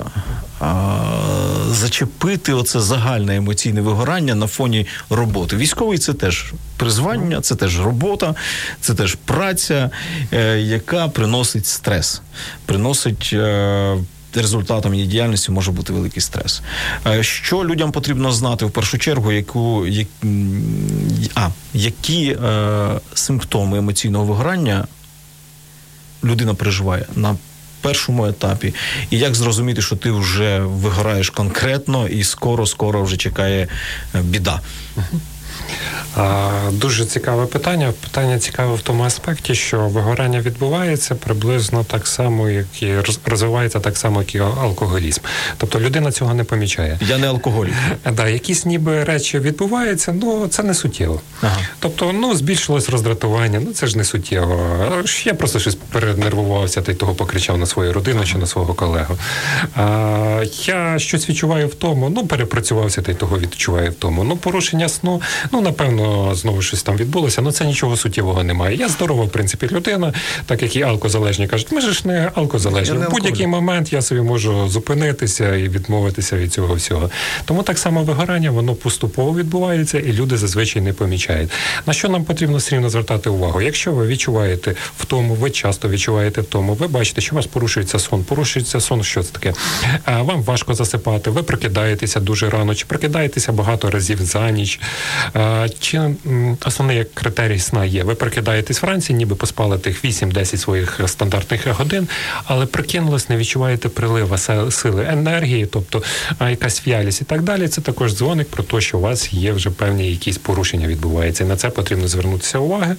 зачепити 1.71 2.53
оце 2.53 2.79
загальне 2.79 3.35
емоційне 3.35 3.81
вигорання 3.81 4.35
на 4.35 4.47
фоні 4.47 4.87
роботи. 5.09 5.55
Військовий 5.55 5.97
це 5.97 6.13
теж 6.13 6.53
призвання, 6.77 7.41
це 7.41 7.55
теж 7.55 7.81
робота, 7.81 8.35
це 8.81 8.93
теж 8.93 9.15
праця, 9.15 9.89
е, 10.33 10.59
яка 10.59 11.07
приносить 11.07 11.65
стрес, 11.65 12.21
приносить. 12.65 13.29
Е, 13.33 13.97
результатом 14.35 14.93
її 14.93 15.07
діяльності 15.07 15.51
може 15.51 15.71
бути 15.71 15.93
великий 15.93 16.21
стрес. 16.21 16.61
Е, 17.07 17.23
що 17.23 17.65
людям 17.65 17.91
потрібно 17.91 18.31
знати 18.31 18.65
в 18.65 18.71
першу 18.71 18.97
чергу, 18.97 19.31
яку 19.31 19.87
як, 19.87 20.07
а, 21.35 21.49
які 21.73 22.27
е, 22.27 22.99
симптоми 23.13 23.77
емоційного 23.77 24.25
вигорання 24.25 24.87
людина 26.23 26.53
переживає 26.53 27.05
на 27.15 27.35
першому 27.85 28.25
етапі, 28.25 28.73
і 29.09 29.17
як 29.17 29.35
зрозуміти, 29.35 29.81
що 29.81 29.95
ти 29.95 30.11
вже 30.11 30.59
вигораєш 30.59 31.29
конкретно 31.29 32.07
і 32.07 32.23
скоро, 32.23 32.65
скоро 32.65 33.03
вже 33.03 33.17
чекає 33.17 33.67
е, 34.15 34.21
біда. 34.21 34.61
Дуже 36.71 37.05
цікаве 37.05 37.45
питання. 37.45 37.93
Питання 38.01 38.39
цікаве 38.39 38.75
в 38.75 38.81
тому 38.81 39.03
аспекті, 39.03 39.55
що 39.55 39.79
вигорання 39.79 40.41
відбувається 40.41 41.15
приблизно 41.15 41.83
так 41.83 42.07
само, 42.07 42.49
як 42.49 42.83
і 42.83 42.93
розвивається 43.25 43.79
так 43.79 43.97
само, 43.97 44.19
як 44.19 44.35
і 44.35 44.39
алкоголізм. 44.39 45.21
Тобто 45.57 45.79
людина 45.79 46.11
цього 46.11 46.33
не 46.33 46.43
помічає. 46.43 46.99
Я 47.01 47.17
не 47.17 47.27
алкоголік. 47.27 47.73
Да, 48.11 48.27
якісь 48.27 48.65
ніби 48.65 49.03
речі 49.03 49.39
відбуваються, 49.39 50.11
ну 50.13 50.47
це 50.47 50.63
не 50.63 50.73
суттєво. 50.73 51.21
Ага. 51.41 51.57
Тобто, 51.79 52.13
ну 52.13 52.35
збільшилось 52.35 52.89
роздратування, 52.89 53.59
ну 53.65 53.73
це 53.73 53.87
ж 53.87 53.97
не 53.97 54.03
суттєво. 54.03 54.77
Я 55.23 55.33
просто 55.33 55.59
щось 55.59 55.75
перенервувався 55.75 56.81
та 56.81 56.91
й 56.91 56.95
того 56.95 57.13
покричав 57.13 57.57
на 57.57 57.65
свою 57.65 57.93
родину 57.93 58.25
чи 58.25 58.37
на 58.37 58.45
свого 58.45 58.73
колегу. 58.73 59.17
А, 59.75 60.43
Я 60.65 60.99
щось 60.99 61.29
відчуваю 61.29 61.67
в 61.67 61.75
тому, 61.75 62.09
ну 62.09 62.27
перепрацювався 62.27 63.01
та 63.01 63.11
й 63.11 63.15
того 63.15 63.39
відчуваю 63.39 63.91
в 63.91 63.93
тому. 63.93 64.23
Ну, 64.23 64.37
порушення 64.37 64.89
сну, 64.89 65.21
ну 65.55 65.61
напевно 65.61 66.35
знову 66.35 66.61
щось 66.61 66.83
там 66.83 66.97
відбулося. 66.97 67.41
Ну 67.41 67.51
це 67.51 67.65
нічого 67.65 67.97
суттєвого 67.97 68.43
немає. 68.43 68.77
Я 68.77 68.89
здорова, 68.89 69.23
в 69.23 69.29
принципі, 69.29 69.69
людина, 69.71 70.13
так 70.45 70.61
як 70.61 70.75
і 70.75 70.81
алкозалежні 70.81 71.47
кажуть, 71.47 71.71
ми 71.71 71.81
ж 71.81 72.07
не 72.07 72.31
алкозалежні. 72.35 72.97
В 72.97 73.11
будь-який 73.11 73.47
момент 73.47 73.93
я 73.93 74.01
собі 74.01 74.21
можу 74.21 74.69
зупинитися 74.69 75.55
і 75.55 75.69
відмовитися 75.69 76.37
від 76.37 76.53
цього 76.53 76.75
всього. 76.75 77.09
Тому 77.45 77.63
так 77.63 77.77
само 77.77 78.03
вигорання, 78.03 78.51
воно 78.51 78.75
поступово 78.75 79.35
відбувається, 79.35 79.99
і 79.99 80.13
люди 80.13 80.37
зазвичай 80.37 80.81
не 80.81 80.93
помічають. 80.93 81.51
На 81.85 81.93
що 81.93 82.09
нам 82.09 82.23
потрібно 82.23 82.57
все 82.57 82.75
рівно 82.75 82.89
звертати 82.89 83.29
увагу? 83.29 83.61
Якщо 83.61 83.91
ви 83.91 84.07
відчуваєте 84.07 84.75
в 84.97 85.05
тому, 85.05 85.33
ви 85.33 85.51
часто 85.51 85.89
відчуваєте 85.89 86.41
в 86.41 86.45
тому, 86.45 86.73
ви 86.73 86.87
бачите, 86.87 87.21
що 87.21 87.35
у 87.35 87.37
вас 87.37 87.45
порушується 87.45 87.99
сон. 87.99 88.23
Порушується 88.23 88.79
сон, 88.79 89.03
що 89.03 89.23
це 89.23 89.31
таке? 89.31 89.53
Вам 90.07 90.43
важко 90.43 90.73
засипати, 90.73 91.29
ви 91.29 91.43
прокидаєтеся 91.43 92.19
дуже 92.19 92.49
рано, 92.49 92.75
чи 92.75 92.85
прокидаєтеся 92.85 93.51
багато 93.51 93.91
разів 93.91 94.21
за 94.21 94.51
ніч. 94.51 94.79
Чи 95.79 96.01
основний 96.65 97.05
критерій 97.13 97.59
сна 97.59 97.85
є? 97.85 98.03
Ви 98.03 98.15
прокидаєтесь 98.15 98.81
вранці, 98.81 99.13
ніби 99.13 99.35
поспали 99.35 99.77
тих 99.77 100.05
8-10 100.05 100.57
своїх 100.57 100.99
стандартних 101.05 101.67
годин, 101.67 102.07
але 102.45 102.65
прикинулись, 102.65 103.29
не 103.29 103.37
відчуваєте 103.37 103.89
прилива 103.89 104.37
сили 104.71 105.07
енергії, 105.09 105.65
тобто 105.65 106.03
якась 106.49 106.87
в'ялість 106.87 107.21
і 107.21 107.25
так 107.25 107.41
далі. 107.41 107.67
Це 107.67 107.81
також 107.81 108.13
дзвоник 108.13 108.49
про 108.49 108.63
те, 108.63 108.81
що 108.81 108.97
у 108.97 109.01
вас 109.01 109.33
є 109.33 109.51
вже 109.51 109.69
певні 109.69 110.11
якісь 110.11 110.37
порушення 110.37 110.87
відбуваються. 110.87 111.43
І 111.43 111.47
на 111.47 111.55
це 111.55 111.69
потрібно 111.69 112.07
звернутися 112.07 112.59
уваги. 112.59 112.95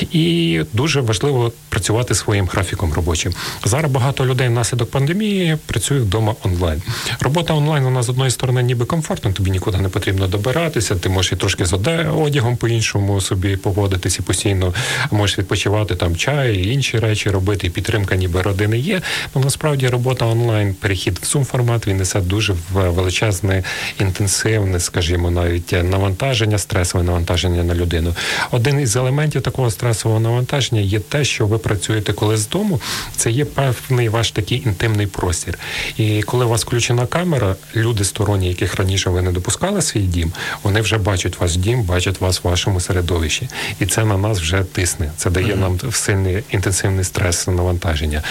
І 0.00 0.60
дуже 0.72 1.00
важливо 1.00 1.52
працювати 1.68 2.14
своїм 2.14 2.46
графіком 2.46 2.92
робочим. 2.92 3.32
Зараз 3.64 3.92
багато 3.92 4.26
людей 4.26 4.48
внаслідок 4.48 4.90
пандемії 4.90 5.56
працюють 5.66 6.04
вдома 6.04 6.34
онлайн. 6.44 6.82
Робота 7.20 7.54
онлайн 7.54 7.84
вона 7.84 8.02
з 8.02 8.08
одної 8.08 8.30
сторони, 8.30 8.62
ніби 8.62 8.84
комфортна, 8.84 9.32
тобі 9.32 9.50
нікуди 9.50 9.78
не 9.78 9.88
потрібно 9.88 10.26
добиратися, 10.26 10.96
ти 10.96 11.08
можеш 11.08 11.32
і 11.32 11.36
трошки 11.36 11.66
з 11.66 11.72
одягом 11.98 12.50
одягом 12.50 12.56
по-іншому 12.56 13.20
собі 13.20 13.56
поводитись 13.56 14.18
і 14.18 14.22
постійно 14.22 14.74
можеш 15.10 15.38
відпочивати 15.38 15.94
там 15.94 16.16
чай 16.16 16.68
інші 16.68 16.98
речі 16.98 17.30
робити. 17.30 17.66
і 17.66 17.70
Підтримка, 17.70 18.16
ніби 18.16 18.42
родини 18.42 18.78
є. 18.78 19.02
Ну 19.34 19.42
насправді 19.44 19.88
робота 19.88 20.26
онлайн, 20.26 20.74
перехід 20.74 21.18
в 21.18 21.24
Zoom 21.24 21.44
формат 21.44 21.86
він 21.86 21.96
несе 21.96 22.20
дуже 22.20 22.54
величезне, 22.72 23.64
інтенсивне, 24.00 24.80
скажімо, 24.80 25.30
навіть 25.30 25.72
навантаження, 25.72 26.58
стресове 26.58 27.04
навантаження 27.04 27.64
на 27.64 27.74
людину. 27.74 28.14
Один 28.50 28.80
із 28.80 28.96
елементів 28.96 29.42
такого 29.42 29.70
стресового 29.70 30.20
навантаження 30.20 30.80
є 30.80 31.00
те, 31.00 31.24
що 31.24 31.46
ви 31.46 31.58
працюєте 31.58 32.12
коли 32.12 32.36
з 32.36 32.48
дому. 32.48 32.80
Це 33.16 33.30
є 33.30 33.44
певний 33.44 34.08
ваш 34.08 34.30
такий 34.30 34.62
інтимний 34.66 35.06
простір. 35.06 35.58
І 35.96 36.22
коли 36.22 36.44
у 36.44 36.48
вас 36.48 36.64
включена 36.64 37.06
камера, 37.06 37.56
люди 37.76 38.04
сторонні, 38.04 38.48
яких 38.48 38.74
раніше 38.74 39.10
ви 39.10 39.22
не 39.22 39.32
допускали 39.32 39.82
свій 39.82 40.00
дім, 40.00 40.32
вони 40.62 40.80
вже 40.80 40.98
бачать 40.98 41.40
ваш 41.40 41.56
дім, 41.56 41.79
бачать 41.82 42.20
вас 42.20 42.44
в 42.44 42.48
вашому 42.48 42.80
середовищі, 42.80 43.48
і 43.80 43.86
це 43.86 44.04
на 44.04 44.16
нас 44.16 44.40
вже 44.40 44.64
тисне. 44.72 45.10
Це 45.16 45.30
дає 45.30 45.56
нам 45.56 45.78
сильний 45.92 46.42
інтенсивний 46.50 47.04
стрес 47.04 47.46
навантаження. 47.46 48.22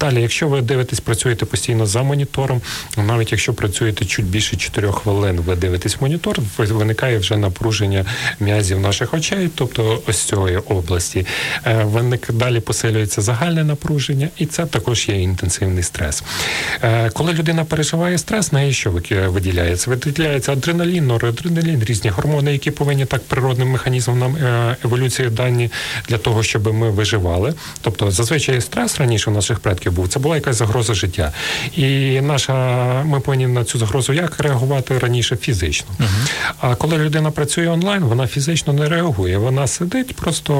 Далі, 0.00 0.22
якщо 0.22 0.48
ви 0.48 0.60
дивитесь, 0.60 1.00
працюєте 1.00 1.46
постійно 1.46 1.86
за 1.86 2.02
монітором, 2.02 2.60
навіть 2.96 3.32
якщо 3.32 3.54
працюєте 3.54 4.04
чуть 4.04 4.26
більше 4.26 4.56
4 4.56 4.92
хвилин, 4.92 5.40
ви 5.40 5.56
дивитесь 5.56 6.00
монітор, 6.00 6.38
виникає 6.58 7.18
вже 7.18 7.36
напруження 7.36 8.04
м'язів 8.40 8.80
наших 8.80 9.14
очей, 9.14 9.50
тобто 9.54 10.02
ось 10.06 10.18
цієї 10.18 10.56
області. 10.56 11.26
Е, 11.66 11.84
виник 11.84 12.32
далі 12.32 12.60
посилюється 12.60 13.20
загальне 13.20 13.64
напруження, 13.64 14.28
і 14.36 14.46
це 14.46 14.66
також 14.66 15.08
є 15.08 15.20
інтенсивний 15.22 15.82
стрес. 15.82 16.22
Е, 16.82 17.10
коли 17.10 17.32
людина 17.32 17.64
переживає 17.64 18.18
стрес, 18.18 18.52
неї 18.52 18.72
що 18.72 18.90
виділяється? 19.10 19.90
Виділяється 19.90 20.52
адреналін, 20.52 21.06
норадреналін, 21.06 21.84
різні 21.84 22.10
гормони, 22.10 22.52
які 22.52 22.70
повинні 22.70 22.97
так 23.04 23.22
природним 23.22 23.68
механізмом 23.68 24.18
нам 24.18 24.36
е, 24.36 24.76
еволюції 24.84 25.30
дані 25.30 25.70
для 26.08 26.18
того, 26.18 26.42
щоб 26.42 26.74
ми 26.74 26.90
виживали. 26.90 27.54
Тобто, 27.80 28.10
зазвичай 28.10 28.60
стрес 28.60 29.00
раніше 29.00 29.30
у 29.30 29.34
наших 29.34 29.60
предків 29.60 29.92
був 29.92 30.08
це 30.08 30.18
була 30.18 30.34
якась 30.34 30.56
загроза 30.56 30.94
життя, 30.94 31.32
і 31.76 32.20
наша 32.20 32.54
ми 33.04 33.20
повинні 33.20 33.46
на 33.46 33.64
цю 33.64 33.78
загрозу 33.78 34.12
як 34.12 34.40
реагувати 34.40 34.98
раніше 34.98 35.36
фізично. 35.36 35.86
Uh-huh. 36.00 36.54
А 36.60 36.74
коли 36.74 36.98
людина 36.98 37.30
працює 37.30 37.68
онлайн, 37.68 38.02
вона 38.02 38.26
фізично 38.26 38.72
не 38.72 38.88
реагує. 38.88 39.38
Вона 39.38 39.66
сидить, 39.66 40.16
просто 40.16 40.52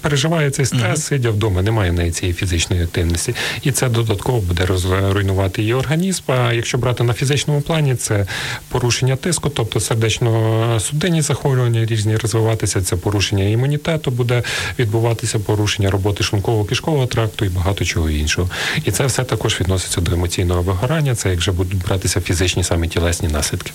переживає 0.00 0.50
цей 0.50 0.66
стрес, 0.66 1.00
uh-huh. 1.00 1.08
сидя 1.08 1.30
вдома. 1.30 1.62
Немає 1.62 1.90
в 1.90 1.94
неї 1.94 2.10
цієї 2.10 2.34
фізичної 2.34 2.82
активності, 2.82 3.34
і 3.62 3.72
це 3.72 3.88
додатково 3.88 4.40
буде 4.40 4.68
руйнувати 5.12 5.62
її 5.62 5.74
організм. 5.74 6.22
А 6.26 6.52
якщо 6.52 6.78
брати 6.78 7.04
на 7.04 7.12
фізичному 7.12 7.60
плані, 7.60 7.94
це 7.94 8.26
порушення 8.68 9.16
тиску, 9.16 9.50
тобто 9.50 9.80
сердечно-судинні 9.80 11.22
захворювання, 11.22 11.80
різні 11.86 12.16
розвиватися, 12.16 12.82
це 12.82 12.96
порушення 12.96 13.44
імунітету, 13.44 14.10
буде 14.10 14.42
відбуватися 14.78 15.38
порушення 15.38 15.90
роботи 15.90 16.24
шлунково-кишкового 16.24 17.06
тракту 17.06 17.44
і 17.44 17.48
багато 17.48 17.84
чого 17.84 18.10
іншого. 18.10 18.50
І 18.84 18.90
це 18.90 19.06
все 19.06 19.24
також 19.24 19.60
відноситься 19.60 20.00
до 20.00 20.12
емоційного 20.12 20.62
вигорання. 20.62 21.14
Це 21.14 21.30
як 21.30 21.38
вже 21.38 21.52
будуть 21.52 21.78
братися 21.78 22.20
фізичні 22.20 22.64
саме 22.64 22.88
тілесні 22.88 23.28
наслідки. 23.28 23.72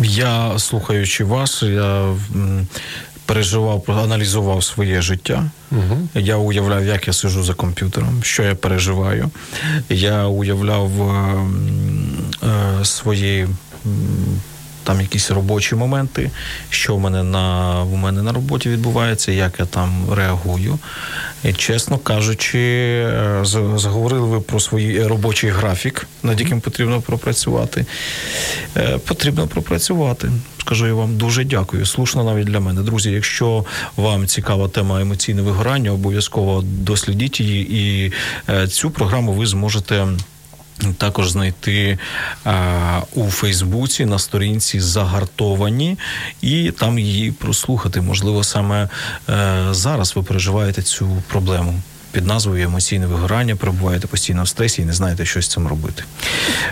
Я 0.00 0.58
слухаючи 0.58 1.24
вас, 1.24 1.62
я 1.62 2.14
переживав, 3.26 3.84
аналізував 3.88 4.64
своє 4.64 5.02
життя. 5.02 5.50
Угу. 5.72 6.08
Я 6.14 6.36
уявляв, 6.36 6.86
як 6.86 7.06
я 7.06 7.12
сижу 7.12 7.42
за 7.42 7.54
комп'ютером, 7.54 8.22
що 8.22 8.42
я 8.42 8.54
переживаю. 8.54 9.30
Я 9.88 10.26
уявляв 10.26 11.02
е, 11.02 11.46
е, 12.42 12.84
свої 12.84 13.48
там 14.86 15.00
якісь 15.00 15.30
робочі 15.30 15.74
моменти, 15.74 16.30
що 16.70 16.96
в 16.96 17.00
мене 17.00 17.22
на 17.22 17.82
у 17.82 17.96
мене 17.96 18.22
на 18.22 18.32
роботі 18.32 18.68
відбувається, 18.68 19.32
як 19.32 19.52
я 19.58 19.66
там 19.66 19.90
реагую. 20.12 20.78
І, 21.44 21.52
чесно 21.52 21.98
кажучи, 21.98 22.58
е, 22.58 23.40
заговорили 23.76 24.26
ви 24.26 24.40
про 24.40 24.60
свій 24.60 25.02
робочий 25.02 25.50
графік, 25.50 26.06
над 26.22 26.40
яким 26.40 26.60
потрібно 26.60 27.00
пропрацювати. 27.00 27.86
Е, 28.76 28.98
потрібно 28.98 29.46
пропрацювати. 29.46 30.32
Скажу 30.58 30.86
я 30.86 30.94
вам 30.94 31.16
дуже 31.16 31.44
дякую. 31.44 31.86
Слушно 31.86 32.24
навіть 32.24 32.46
для 32.46 32.60
мене. 32.60 32.82
Друзі, 32.82 33.10
якщо 33.10 33.64
вам 33.96 34.26
цікава 34.26 34.68
тема 34.68 35.00
емоційне 35.00 35.42
вигорання, 35.42 35.92
обов'язково 35.92 36.62
дослідіть 36.62 37.40
її, 37.40 37.76
і 37.76 38.12
е, 38.48 38.68
цю 38.68 38.90
програму 38.90 39.32
ви 39.32 39.46
зможете. 39.46 40.06
Також 40.98 41.30
знайти 41.30 41.98
а, 42.44 43.00
у 43.14 43.30
Фейсбуці 43.30 44.04
на 44.04 44.18
сторінці 44.18 44.80
загартовані 44.80 45.98
і 46.42 46.70
там 46.70 46.98
її 46.98 47.32
прослухати. 47.32 48.00
Можливо, 48.00 48.44
саме 48.44 48.88
е, 49.28 49.66
зараз 49.70 50.16
ви 50.16 50.22
переживаєте 50.22 50.82
цю 50.82 51.22
проблему. 51.28 51.80
Під 52.16 52.26
назвою 52.26 52.64
емоційне 52.64 53.06
вигорання, 53.06 53.56
перебуваєте 53.56 54.06
постійно 54.06 54.42
в 54.42 54.48
стресі 54.48 54.82
і 54.82 54.84
не 54.84 54.92
знаєте, 54.92 55.24
що 55.24 55.42
з 55.42 55.48
цим 55.48 55.68
робити. 55.68 56.04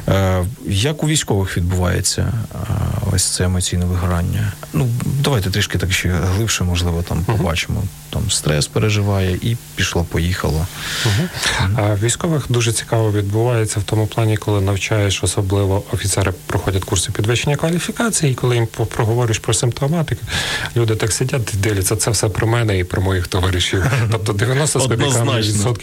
Е, 0.09 0.45
Як 0.67 1.03
у 1.03 1.07
військових 1.07 1.57
відбувається 1.57 2.33
ось 3.13 3.25
це 3.25 3.45
емоційне 3.45 3.85
вигорання. 3.85 4.53
Ну, 4.73 4.89
давайте 5.05 5.51
трішки 5.51 5.79
так 5.79 5.93
ще 5.93 6.09
глибше, 6.09 6.65
можливо, 6.65 7.03
там 7.03 7.25
побачимо. 7.25 7.83
Там 8.11 8.31
стрес 8.31 8.67
переживає 8.67 9.39
і 9.43 9.57
пішло, 9.75 10.05
поїхало. 10.05 10.67
Угу. 11.07 11.29
Військових 12.03 12.45
дуже 12.49 12.73
цікаво 12.73 13.13
відбувається 13.13 13.81
в 13.81 13.83
тому 13.83 14.07
плані, 14.07 14.37
коли 14.37 14.61
навчаєш, 14.61 15.25
особливо 15.25 15.83
офіцери 15.93 16.33
проходять 16.47 16.85
курси 16.85 17.13
підвищення 17.13 17.57
кваліфікації, 17.57 18.33
і 18.33 18.35
коли 18.35 18.57
їм 18.57 18.67
проговориш 18.67 19.39
про 19.39 19.55
симптоматику, 19.55 20.23
люди 20.77 20.97
так 20.97 21.13
сидять 21.13 21.55
і 21.55 21.57
дивляться, 21.57 21.97
це 21.97 22.11
все 22.11 22.29
про 22.29 22.47
мене 22.47 22.79
і 22.79 22.85
про 22.85 23.03
моїх 23.03 23.29
товаришів. 23.29 23.87
Тобто 24.13 24.33
90% 24.33 25.34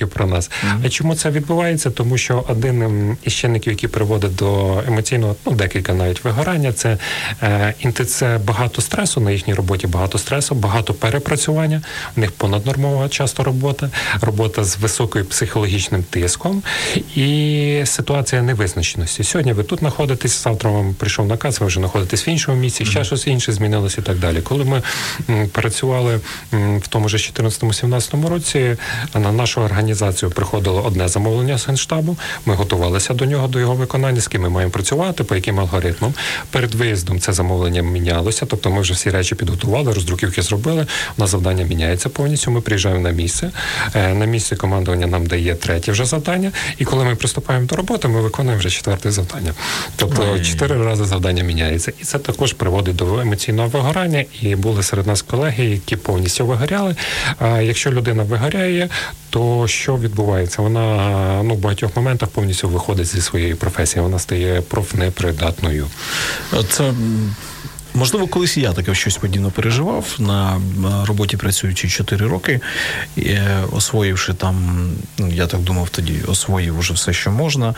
про 0.07 0.25
нас. 0.25 0.51
А 0.85 0.89
чому 0.89 1.15
це 1.15 1.29
відбувається? 1.29 1.89
Тому 1.91 2.17
що 2.17 2.45
один 2.47 2.81
ем, 2.81 3.17
із 3.23 3.33
чинників, 3.33 3.73
який 3.73 3.89
приводить 3.89 4.35
до 4.35 4.79
емоційного, 4.87 5.35
ну 5.45 5.51
декілька 5.51 5.93
навіть 5.93 6.23
вигорання, 6.23 6.73
це 6.73 6.97
е, 7.43 7.73
це 8.07 8.39
багато 8.45 8.81
стресу 8.81 9.21
на 9.21 9.31
їхній 9.31 9.53
роботі, 9.53 9.87
багато 9.87 10.17
стресу, 10.17 10.55
багато 10.55 10.93
перепрацювання. 10.93 11.81
У 12.17 12.19
них 12.19 12.31
понаднормова 12.31 13.09
часто 13.09 13.43
робота, 13.43 13.89
робота 14.21 14.63
з 14.63 14.77
високою 14.77 15.25
психологічним 15.25 16.03
тиском 16.03 16.63
і 17.15 17.81
ситуація 17.85 18.41
невизначеності. 18.41 19.23
Сьогодні 19.23 19.53
ви 19.53 19.63
тут 19.63 19.79
знаходитесь, 19.79 20.43
завтра 20.43 20.71
вам 20.71 20.93
прийшов 20.93 21.27
наказ, 21.27 21.59
ви 21.59 21.67
вже 21.67 21.79
знаходитесь 21.79 22.27
в 22.27 22.29
іншому 22.29 22.57
місці, 22.57 22.85
ще 22.85 23.03
щось 23.03 23.27
інше 23.27 23.51
змінилося 23.51 24.01
і 24.01 24.03
так 24.03 24.19
далі. 24.19 24.41
Коли 24.41 24.65
ми 24.65 24.81
працювали 25.51 26.19
в 26.51 26.87
тому 26.89 27.09
ж 27.09 27.17
14-17 27.17 28.27
році, 28.27 28.77
на 29.15 29.31
нашу 29.41 29.62
організацію 29.62 30.32
приходило 30.32 30.82
одне 30.82 31.08
замовлення 31.08 31.58
з 31.58 31.67
генштабу. 31.67 32.17
Ми 32.45 32.56
готувалися 32.56 33.13
до 33.13 33.25
нього, 33.25 33.47
до 33.47 33.60
його 33.60 33.75
виконання, 33.75 34.21
з 34.21 34.27
ким 34.27 34.41
ми 34.41 34.49
маємо 34.49 34.71
працювати, 34.71 35.23
по 35.23 35.36
яким 35.36 35.60
алгоритмам. 35.60 36.13
Перед 36.49 36.75
виїздом 36.75 37.19
це 37.19 37.34
замовлення 37.34 37.82
мінялося, 37.82 38.45
тобто 38.45 38.69
ми 38.69 38.82
вже 38.82 38.93
всі 38.93 39.10
речі 39.10 39.36
підготували, 39.36 39.93
роздруківки 39.93 40.41
зробили. 40.41 40.88
У 41.17 41.21
нас 41.21 41.30
завдання 41.30 41.63
міняється 41.63 42.10
повністю. 42.10 42.51
Ми 42.51 42.62
приїжджаємо 42.62 43.01
на 43.01 43.10
місце. 43.10 43.51
Е, 43.95 44.13
на 44.13 44.25
місці 44.25 44.56
командування 44.56 45.08
нам 45.08 45.25
дає 45.25 45.56
третє 45.56 45.91
вже 45.91 46.06
завдання. 46.06 46.51
І 46.77 46.86
коли 46.86 47.04
ми 47.04 47.15
приступаємо 47.15 47.65
до 47.65 47.75
роботи, 47.75 48.08
ми 48.08 48.21
виконуємо 48.21 48.60
вже 48.60 48.69
четверте 48.69 49.12
завдання. 49.12 49.54
Тобто 49.95 50.39
чотири 50.39 50.86
рази 50.86 51.06
завдання 51.06 51.43
міняється, 51.43 51.91
і 52.01 52.04
це 52.04 52.19
також 52.19 52.54
приводить 52.54 52.95
до 52.95 53.19
емоційного 53.19 53.67
вигорання. 53.67 54.25
І 54.41 54.56
були 54.56 54.84
серед 54.84 55.08
нас 55.08 55.21
колеги, 55.21 55.65
які 55.65 55.95
повністю 55.95 56.45
вигоряли. 56.45 56.95
А 57.39 57.62
якщо 57.62 57.91
людина 57.91 58.23
вигоряє, 58.23 58.89
то 59.32 59.67
що 59.67 59.98
відбувається? 59.98 60.62
Вона 60.62 61.44
ну 61.44 61.56
в 61.56 61.58
багатьох 61.58 61.96
моментах 61.96 62.30
повністю 62.30 62.70
виходить 62.70 63.08
зі 63.08 63.22
своєї 63.22 63.56
професії. 63.56 64.04
Вона 64.04 64.20
стає 64.20 64.62
профнепридатною. 64.62 65.88
Це 66.70 66.94
Можливо, 67.94 68.28
колись 68.28 68.58
я 68.58 68.74
таке 68.74 68.96
щось 68.96 69.17
подібно 69.17 69.52
переживав 69.52 70.15
на 70.20 70.62
роботі 71.06 71.38
працюючи 71.38 71.89
4 71.89 72.28
роки, 72.28 72.60
е, 73.17 73.63
освоївши 73.72 74.34
там, 74.34 74.88
ну 75.17 75.28
я 75.28 75.48
так 75.48 75.60
думав, 75.62 75.89
тоді 75.89 76.22
освоїв 76.28 76.80
уже 76.80 76.94
все, 76.94 77.13
що 77.13 77.32
можна. 77.32 77.76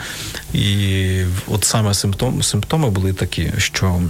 І 0.53 1.23
от 1.47 1.63
саме 1.63 1.93
симптом, 1.93 2.43
симптоми 2.43 2.89
були 2.89 3.13
такі, 3.13 3.51
що 3.57 4.01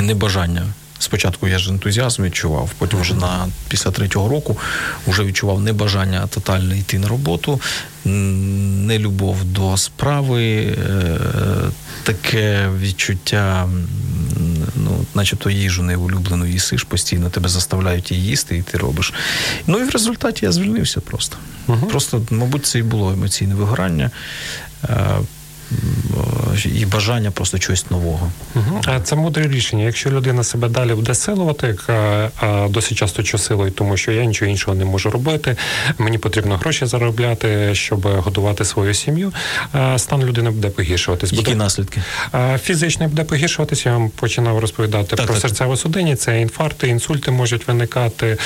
небажання. 0.00 0.66
Спочатку 0.98 1.48
я 1.48 1.58
ж 1.58 1.70
ентузіазм 1.70 2.22
відчував, 2.22 2.70
потім 2.78 3.00
вже 3.00 3.14
на 3.14 3.48
після 3.68 3.90
третього 3.90 4.28
року 4.28 4.58
вже 5.06 5.24
відчував 5.24 5.60
небажання 5.60 6.26
тотально 6.26 6.74
йти 6.74 6.98
на 6.98 7.08
роботу, 7.08 7.60
нелюбов 8.04 9.44
до 9.44 9.76
справи, 9.76 10.56
е, 10.56 11.18
таке 12.04 12.68
відчуття 12.80 13.68
ну, 14.74 15.04
начебто 15.14 15.50
їжу 15.50 15.82
неулюблену 15.82 16.46
їсиш, 16.46 16.82
постійно 16.82 17.30
тебе 17.30 17.48
заставляють 17.48 18.10
її 18.10 18.24
їсти, 18.24 18.56
і 18.56 18.62
ти 18.62 18.78
робиш. 18.78 19.12
Ну 19.66 19.78
і 19.78 19.84
в 19.84 19.90
результаті 19.90 20.44
я 20.44 20.52
звільнився 20.52 21.00
просто. 21.00 21.36
uh 21.68 21.86
Просто, 21.86 22.22
мабуть, 22.30 22.66
це 22.66 22.78
і 22.78 22.82
було 22.82 23.12
емоційне 23.12 23.54
вигорання. 23.54 24.10
Е, 25.72 26.68
і 26.68 26.86
бажання 26.86 27.30
просто 27.30 27.58
чогось 27.58 27.90
нового. 27.90 28.30
Угу. 28.54 28.80
А 28.86 29.00
це 29.00 29.16
мудре 29.16 29.48
рішення. 29.48 29.84
Якщо 29.84 30.10
людина 30.10 30.44
себе 30.44 30.68
далі 30.68 30.94
буде 30.94 31.14
силувати, 31.14 31.76
а 32.40 32.66
досить 32.70 32.98
часто 32.98 33.22
що 33.22 33.38
силою, 33.38 33.70
тому 33.70 33.96
що 33.96 34.12
я 34.12 34.24
нічого 34.24 34.50
іншого 34.50 34.76
не 34.76 34.84
можу 34.84 35.10
робити. 35.10 35.56
Мені 35.98 36.18
потрібно 36.18 36.56
гроші 36.56 36.86
заробляти, 36.86 37.74
щоб 37.74 38.00
годувати 38.06 38.64
свою 38.64 38.94
сім'ю. 38.94 39.32
Стан 39.96 40.24
людини 40.24 40.50
буде 40.50 40.68
погіршуватись. 40.68 41.32
Які 41.32 41.44
буде... 41.44 41.56
наслідки? 41.56 42.02
Фізично 42.62 43.08
буде 43.08 43.24
погіршуватися. 43.24 43.88
Я 43.88 43.96
вам 43.96 44.08
починав 44.08 44.58
розповідати 44.58 45.16
так, 45.16 45.26
про 45.26 45.36
серцево 45.36 45.76
судині. 45.76 46.16
Це 46.16 46.40
інфаркти, 46.40 46.88
інсульти 46.88 47.30
можуть 47.30 47.68
виникати. 47.68 48.36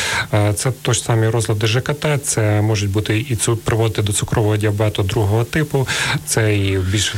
Це 0.54 0.72
то 0.82 0.92
ж 0.92 1.02
самі 1.02 1.28
розлади 1.28 1.66
ЖКТ. 1.66 2.06
Це 2.24 2.61
можуть 2.61 2.90
бути 2.90 3.18
і 3.18 3.37
приводити 3.64 4.02
до 4.02 4.12
цукрового 4.12 4.56
діабету 4.56 5.02
другого 5.02 5.44
типу. 5.44 5.88
Це 6.26 6.56
і 6.56 6.78
більш 6.78 7.12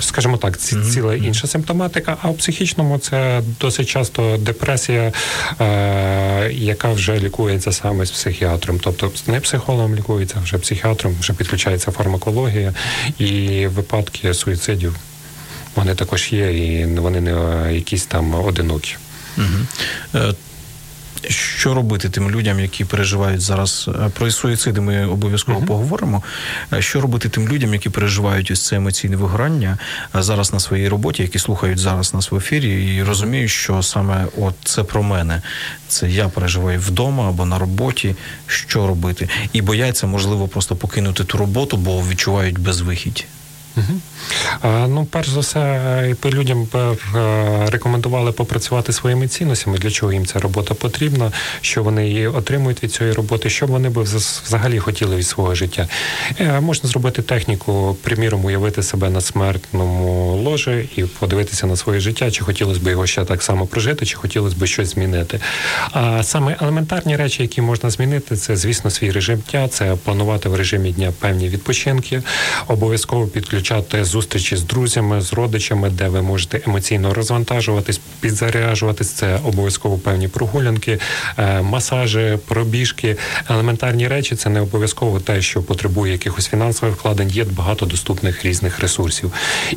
скажімо 0.00 0.36
так, 0.36 0.58
ці 0.58 0.76
ціла 0.82 1.14
інша 1.14 1.46
симптоматика. 1.46 2.16
А 2.22 2.28
у 2.28 2.34
психічному 2.34 2.98
це 2.98 3.42
досить 3.60 3.88
часто 3.88 4.36
депресія, 4.36 5.12
е, 5.60 6.50
яка 6.52 6.92
вже 6.92 7.18
лікується 7.18 7.72
саме 7.72 8.06
з 8.06 8.10
психіатром. 8.10 8.80
Тобто 8.82 9.10
не 9.26 9.40
психологом 9.40 9.94
лікується, 9.94 10.40
вже 10.44 10.58
психіатром, 10.58 11.16
вже 11.20 11.32
підключається 11.32 11.90
фармакологія 11.90 12.74
і 13.18 13.66
випадки 13.66 14.34
суїцидів. 14.34 14.96
Вони 15.74 15.94
також 15.94 16.32
є, 16.32 16.52
і 16.52 16.86
вони 16.86 17.20
не 17.20 17.30
якісь 17.74 18.06
там 18.06 18.34
одинокі. 18.34 18.96
Угу. 19.38 20.34
Що 21.28 21.74
робити 21.74 22.08
тим 22.08 22.30
людям, 22.30 22.60
які 22.60 22.84
переживають 22.84 23.40
зараз 23.40 23.88
е, 23.88 24.08
про 24.08 24.30
суїциди? 24.30 24.80
Ми 24.80 25.06
обов'язково 25.06 25.58
uh-huh. 25.58 25.66
поговоримо. 25.66 26.22
Е, 26.72 26.82
що 26.82 27.00
робити 27.00 27.28
тим 27.28 27.48
людям, 27.48 27.72
які 27.72 27.90
переживають 27.90 28.50
ось 28.50 28.66
це 28.66 28.76
емоційне 28.76 29.16
вигорання 29.16 29.78
е, 30.16 30.22
зараз 30.22 30.52
на 30.52 30.60
своїй 30.60 30.88
роботі, 30.88 31.22
які 31.22 31.38
слухають 31.38 31.78
зараз 31.78 32.14
нас 32.14 32.30
в 32.30 32.36
ефірі, 32.36 32.96
і 32.96 33.02
розуміють, 33.02 33.50
що 33.50 33.82
саме 33.82 34.26
от 34.38 34.54
це 34.64 34.84
про 34.84 35.02
мене, 35.02 35.42
це 35.88 36.10
я 36.10 36.28
переживаю 36.28 36.80
вдома 36.80 37.28
або 37.28 37.44
на 37.44 37.58
роботі. 37.58 38.16
Що 38.46 38.86
робити? 38.86 39.28
І 39.52 39.62
бояться, 39.62 40.06
можливо, 40.06 40.48
просто 40.48 40.76
покинути 40.76 41.24
ту 41.24 41.38
роботу, 41.38 41.76
бо 41.76 42.02
відчувають 42.02 42.58
безвихідь. 42.58 43.26
Угу. 43.78 44.00
Ну, 44.88 45.06
перш 45.10 45.28
за 45.28 45.40
все, 45.40 46.16
людям 46.24 46.68
рекомендували 47.68 48.32
попрацювати 48.32 48.92
своїми 48.92 49.28
цінностями, 49.28 49.78
для 49.78 49.90
чого 49.90 50.12
їм 50.12 50.26
ця 50.26 50.38
робота 50.38 50.74
потрібна, 50.74 51.32
що 51.60 51.82
вони 51.82 52.08
її 52.08 52.26
отримують 52.26 52.82
від 52.82 52.92
цієї 52.92 53.14
роботи, 53.14 53.50
що 53.50 53.66
вони 53.66 53.88
б 53.88 53.98
взагалі 53.98 54.78
хотіли 54.78 55.16
від 55.16 55.26
свого 55.26 55.54
життя. 55.54 55.88
Е, 56.40 56.60
можна 56.60 56.88
зробити 56.88 57.22
техніку, 57.22 57.96
приміром, 58.02 58.44
уявити 58.44 58.82
себе 58.82 59.10
на 59.10 59.20
смертному 59.20 60.36
ложі 60.36 60.88
і 60.96 61.02
подивитися 61.04 61.66
на 61.66 61.76
своє 61.76 62.00
життя, 62.00 62.30
чи 62.30 62.44
хотілося 62.44 62.80
б 62.80 62.88
його 62.88 63.06
ще 63.06 63.24
так 63.24 63.42
само 63.42 63.66
прожити, 63.66 64.06
чи 64.06 64.16
хотілося 64.16 64.56
б 64.56 64.66
щось 64.66 64.88
змінити. 64.88 65.40
А 65.92 66.22
саме 66.22 66.56
елементарні 66.60 67.16
речі, 67.16 67.42
які 67.42 67.60
можна 67.60 67.90
змінити, 67.90 68.36
це, 68.36 68.56
звісно, 68.56 68.90
свій 68.90 69.10
режим 69.10 69.42
дня, 69.50 69.68
це 69.68 69.96
планувати 70.04 70.48
в 70.48 70.54
режимі 70.54 70.92
дня 70.92 71.12
певні 71.18 71.48
відпочинки, 71.48 72.22
обов'язково 72.66 73.26
підключати 73.68 74.04
зустрічі 74.04 74.56
з 74.56 74.62
друзями, 74.62 75.20
з 75.20 75.32
родичами, 75.32 75.90
де 75.90 76.08
ви 76.08 76.22
можете 76.22 76.60
емоційно 76.66 77.14
розвантажуватись, 77.14 78.00
підзаряджуватись. 78.20 79.10
Це 79.10 79.38
обов'язково 79.44 79.98
певні 79.98 80.28
прогулянки, 80.28 80.98
е, 81.38 81.62
масажі, 81.62 82.38
пробіжки, 82.46 83.16
елементарні 83.48 84.08
речі. 84.08 84.36
Це 84.36 84.50
не 84.50 84.60
обов'язково 84.60 85.20
те, 85.20 85.42
що 85.42 85.62
потребує 85.62 86.12
якихось 86.12 86.48
фінансових 86.48 86.94
вкладень. 86.94 87.28
Є 87.28 87.44
багато 87.44 87.86
доступних 87.86 88.44
різних 88.44 88.80
ресурсів. 88.80 89.32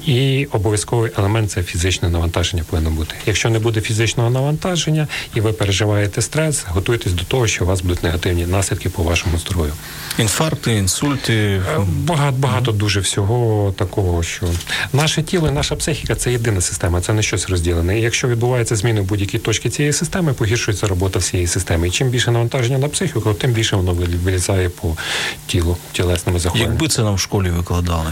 І 0.06 0.48
обов'язковий 0.52 1.12
елемент 1.18 1.52
це 1.52 1.64
фізичне 1.64 2.10
навантаження 2.10 2.64
повинно 2.70 2.90
бути. 2.90 3.16
Якщо 3.26 3.50
не 3.50 3.60
буде 3.60 3.82
фізичного 3.82 4.30
навантаження 4.30 5.08
і 5.36 5.42
ви 5.42 5.52
переживаєте 5.52 6.22
стрес, 6.22 6.66
готуйтесь 6.68 7.14
до 7.14 7.24
того, 7.24 7.48
що 7.48 7.64
у 7.64 7.68
вас 7.68 7.82
будуть 7.82 8.04
негативні 8.04 8.46
наслідки 8.46 8.90
по 8.90 9.04
вашому 9.04 9.38
здоров'ю. 9.38 9.74
Інфаркти, 10.18 10.74
інсульти 10.74 11.34
е, 11.34 11.62
багато 11.88 12.38
багато 12.38 12.72
дуже 12.72 13.00
всього 13.00 13.72
такого 13.86 14.24
що 14.24 14.46
наше 14.94 15.24
тіло 15.24 15.48
і 15.48 15.52
наша 15.52 15.76
психіка 15.76 16.16
це 16.16 16.32
єдина 16.32 16.62
система, 16.62 17.02
це 17.02 17.14
не 17.14 17.24
щось 17.24 17.50
розділене. 17.50 18.00
І 18.00 18.02
якщо 18.02 18.28
відбуваються 18.28 18.76
зміни 18.76 19.02
в 19.02 19.04
будь-якій 19.04 19.40
точці 19.40 19.70
цієї 19.70 19.94
системи, 19.94 20.34
погіршується 20.34 20.88
робота 20.88 21.20
всієї 21.20 21.48
системи. 21.48 21.88
І 21.88 21.92
чим 21.92 22.10
більше 22.10 22.32
навантаження 22.32 22.78
на 22.78 22.88
психіку, 22.88 23.34
тим 23.34 23.52
більше 23.52 23.76
воно 23.76 23.94
вилізає 24.24 24.70
по 24.70 24.98
тілу 25.48 25.78
тілесними 25.92 26.40
захворюваннями. 26.40 26.74
Якби 26.74 26.88
це 26.88 27.02
нам 27.02 27.16
в 27.16 27.20
школі 27.20 27.50
викладали. 27.50 28.12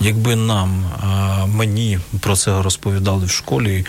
Якби 0.00 0.36
нам 0.36 0.84
мені 1.46 1.98
про 2.20 2.36
це 2.36 2.62
розповідали 2.62 3.26
в 3.26 3.30
школі, 3.30 3.86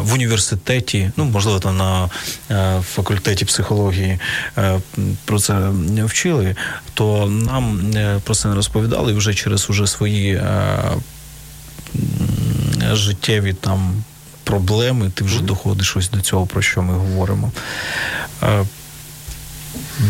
в 0.00 0.12
університеті, 0.12 1.10
ну 1.16 1.24
можливо, 1.24 1.60
там 1.60 1.76
на 1.76 2.08
факультеті 2.80 3.44
психології 3.44 4.18
про 5.24 5.38
це 5.38 5.54
не 5.70 6.04
вчили, 6.04 6.56
то 6.94 7.26
нам 7.26 7.92
е, 7.96 8.20
про 8.24 8.34
це 8.34 8.48
не 8.48 8.54
розповідали 8.54 9.12
вже 9.12 9.34
через 9.34 9.70
уже 9.70 9.86
свої 9.86 10.42
життєві 12.92 13.52
там 13.52 14.04
проблеми, 14.44 15.10
ти 15.14 15.24
вже 15.24 15.42
доходиш 15.42 15.96
ось 15.96 16.10
до 16.10 16.20
цього, 16.20 16.46
про 16.46 16.62
що 16.62 16.82
ми 16.82 16.94
говоримо. 16.94 17.52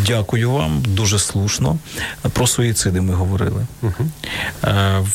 Дякую 0.06 0.50
вам, 0.50 0.82
дуже 0.86 1.18
слушно. 1.18 1.78
Про 2.32 2.46
суїциди 2.46 3.00
ми 3.00 3.14
говорили. 3.14 3.66
Uh-huh. 3.82 5.06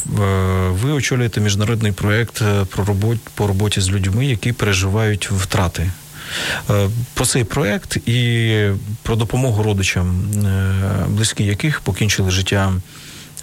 Ви 0.71 0.91
очолюєте 0.91 1.41
міжнародний 1.41 1.91
проєкт 1.91 2.41
про 2.69 2.85
робот, 2.85 3.19
по 3.35 3.47
роботі 3.47 3.81
з 3.81 3.89
людьми, 3.89 4.25
які 4.25 4.51
переживають 4.51 5.31
втрати. 5.31 5.91
Про 7.13 7.25
цей 7.25 7.43
проєкт 7.43 7.97
і 7.97 8.69
про 9.03 9.15
допомогу 9.15 9.63
родичам, 9.63 10.23
близькі 11.07 11.43
яких 11.43 11.79
покінчили 11.81 12.31
життя 12.31 12.73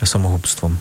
самогубством. 0.02 0.78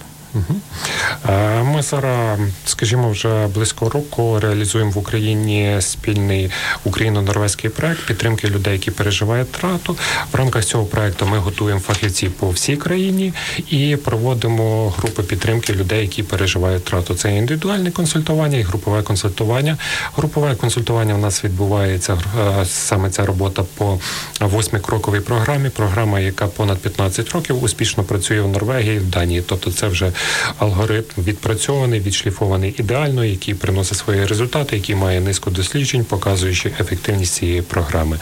Ми 1.63 1.81
зараз, 1.81 2.39
скажімо, 2.65 3.09
вже 3.09 3.47
близько 3.47 3.89
року 3.89 4.39
реалізуємо 4.39 4.91
в 4.91 4.97
Україні 4.97 5.77
спільний 5.79 6.51
україно-норвезький 6.83 7.69
проект 7.69 8.05
підтримки 8.05 8.47
людей, 8.47 8.73
які 8.73 8.91
переживають 8.91 9.47
втрату. 9.47 9.97
В 10.31 10.35
рамках 10.35 10.65
цього 10.65 10.85
проекту 10.85 11.25
ми 11.25 11.37
готуємо 11.37 11.79
фахівці 11.79 12.29
по 12.29 12.49
всій 12.49 12.75
країні 12.75 13.33
і 13.69 13.95
проводимо 13.95 14.89
групи 14.97 15.23
підтримки 15.23 15.73
людей, 15.73 16.01
які 16.01 16.23
переживають 16.23 16.83
втрату. 16.83 17.15
Це 17.15 17.35
індивідуальне 17.35 17.91
консультування 17.91 18.57
і 18.57 18.61
групове 18.61 19.01
консультування. 19.01 19.77
Групове 20.17 20.55
консультування 20.55 21.15
у 21.15 21.17
нас 21.17 21.43
відбувається 21.43 22.17
е, 22.39 22.65
саме 22.65 23.09
ця 23.09 23.25
робота 23.25 23.63
по 23.77 23.99
восьмикроковій 24.39 25.19
програмі. 25.19 25.69
Програма, 25.69 26.19
яка 26.19 26.47
понад 26.47 26.77
15 26.77 27.29
років 27.29 27.63
успішно 27.63 28.03
працює 28.03 28.41
в 28.41 28.47
Норвегії, 28.47 28.99
в 28.99 29.09
Данії. 29.09 29.43
Тобто, 29.47 29.71
це 29.71 29.87
вже 29.87 30.11
алгоритм 30.59 31.05
відпрацьований, 31.17 31.99
відшліфований 31.99 32.75
ідеально, 32.77 33.25
який 33.25 33.53
приносить 33.53 33.97
свої 33.97 34.25
результати, 34.25 34.75
який 34.75 34.95
має 34.95 35.21
низку 35.21 35.51
досліджень, 35.51 36.05
показуючи 36.05 36.71
ефективність 36.79 37.33
цієї 37.33 37.61
програми. 37.61 38.19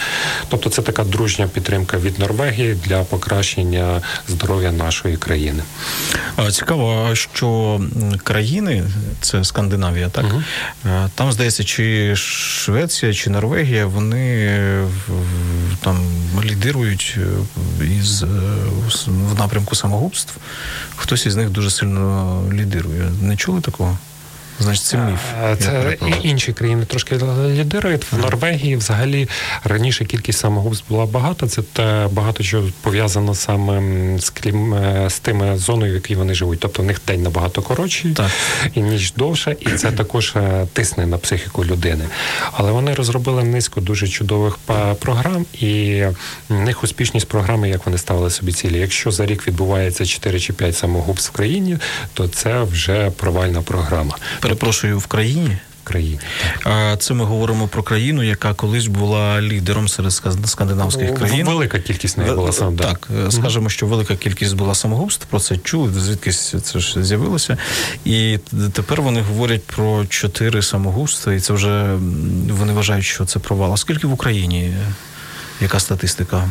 Тобто, 0.49 0.69
це 0.69 0.81
така 0.81 1.03
дружня 1.03 1.47
підтримка 1.47 1.97
від 1.97 2.19
Норвегії 2.19 2.77
для 2.85 3.03
покращення 3.03 4.01
здоров'я 4.27 4.71
нашої 4.71 5.17
країни. 5.17 5.63
Цікаво, 6.51 7.15
що 7.15 7.81
країни, 8.23 8.83
це 9.21 9.43
Скандинавія, 9.43 10.09
так 10.09 10.25
угу. 10.25 10.41
там 11.15 11.31
здається, 11.31 11.63
чи 11.63 12.15
Швеція, 12.15 13.13
чи 13.13 13.29
Норвегія, 13.29 13.85
вони 13.85 14.49
там 15.81 15.97
лідирують 16.43 17.17
е, 17.81 17.85
із 17.85 18.23
е, 18.23 18.27
в 19.07 19.39
напрямку 19.39 19.75
самогубств. 19.75 20.33
Хтось 20.95 21.25
із 21.25 21.35
них 21.35 21.49
дуже 21.49 21.69
сильно 21.69 21.82
лідирує. 22.53 23.11
Не 23.21 23.35
чули 23.37 23.61
такого? 23.61 23.97
Значить, 24.63 24.85
це 24.85 24.97
міф. 24.97 25.19
Це 25.59 25.97
і 26.07 26.27
інші 26.27 26.53
країни 26.53 26.85
трошки 26.85 27.19
лідирують. 27.49 28.11
В 28.11 28.17
Норвегії 28.17 28.75
взагалі 28.75 29.29
раніше 29.63 30.05
кількість 30.05 30.39
самогубств 30.39 30.85
була 30.89 31.05
багато. 31.05 31.47
Це 31.47 31.61
те 31.61 32.07
багато 32.11 32.43
чого 32.43 32.67
пов'язано 32.81 33.35
саме 33.35 33.81
з 34.19 34.29
клім 34.29 34.73
е, 34.73 35.09
з 35.09 35.19
тими 35.19 35.57
зоною, 35.57 35.91
в 35.91 35.95
якій 35.95 36.15
вони 36.15 36.33
живуть. 36.33 36.59
Тобто 36.59 36.83
в 36.83 36.85
них 36.85 37.01
день 37.07 37.23
набагато 37.23 37.61
коротший 37.61 38.11
так. 38.11 38.31
і 38.73 38.81
ніч 38.81 39.13
довша, 39.13 39.51
і 39.51 39.65
це 39.65 39.91
також 39.91 40.33
е, 40.35 40.67
тисне 40.73 41.05
на 41.05 41.17
психіку 41.17 41.65
людини. 41.65 42.05
Але 42.51 42.71
вони 42.71 42.93
розробили 42.93 43.43
низку 43.43 43.81
дуже 43.81 44.07
чудових 44.07 44.57
програм, 44.99 45.45
і 45.53 46.03
в 46.49 46.59
них 46.59 46.83
успішність 46.83 47.27
програми, 47.27 47.69
як 47.69 47.85
вони 47.85 47.97
ставили 47.97 48.29
собі 48.29 48.51
цілі. 48.51 48.79
Якщо 48.79 49.11
за 49.11 49.25
рік 49.25 49.47
відбувається 49.47 50.05
4 50.05 50.39
чи 50.39 50.53
5 50.53 50.77
самогубств 50.77 51.31
в 51.33 51.35
країні, 51.35 51.77
то 52.13 52.27
це 52.27 52.63
вже 52.63 53.09
провальна 53.09 53.61
програма 53.61 54.17
перепрошую 54.55 54.99
в 54.99 55.05
країні. 55.05 55.57
Країні 55.83 56.19
а 56.63 56.95
це 56.99 57.13
ми 57.13 57.25
говоримо 57.25 57.67
про 57.67 57.83
країну, 57.83 58.23
яка 58.23 58.53
колись 58.53 58.87
була 58.87 59.41
лідером 59.41 59.87
серед 59.87 60.13
скандинавських 60.45 61.13
країн. 61.13 61.45
Велика 61.45 61.79
кількість 61.79 62.17
не 62.17 62.33
була 62.33 62.51
сам 62.51 62.77
так. 62.77 63.09
Скажемо, 63.29 63.69
що 63.69 63.85
велика 63.85 64.15
кількість 64.15 64.55
була 64.55 64.75
самогубств. 64.75 65.25
Про 65.25 65.39
це 65.39 65.57
чули, 65.57 65.91
звідкись 65.93 66.55
це 66.63 66.79
ж 66.79 67.03
з'явилося. 67.03 67.57
І 68.05 68.39
тепер 68.73 69.01
вони 69.01 69.21
говорять 69.21 69.63
про 69.63 70.05
чотири 70.05 70.61
самогубства, 70.61 71.33
і 71.33 71.39
це 71.39 71.53
вже 71.53 71.95
вони 72.49 72.73
вважають, 72.73 73.05
що 73.05 73.25
це 73.25 73.39
провал. 73.39 73.73
А 73.73 73.77
скільки 73.77 74.07
в 74.07 74.13
Україні 74.13 74.73
яка 75.63 75.79
статистика 75.79 76.49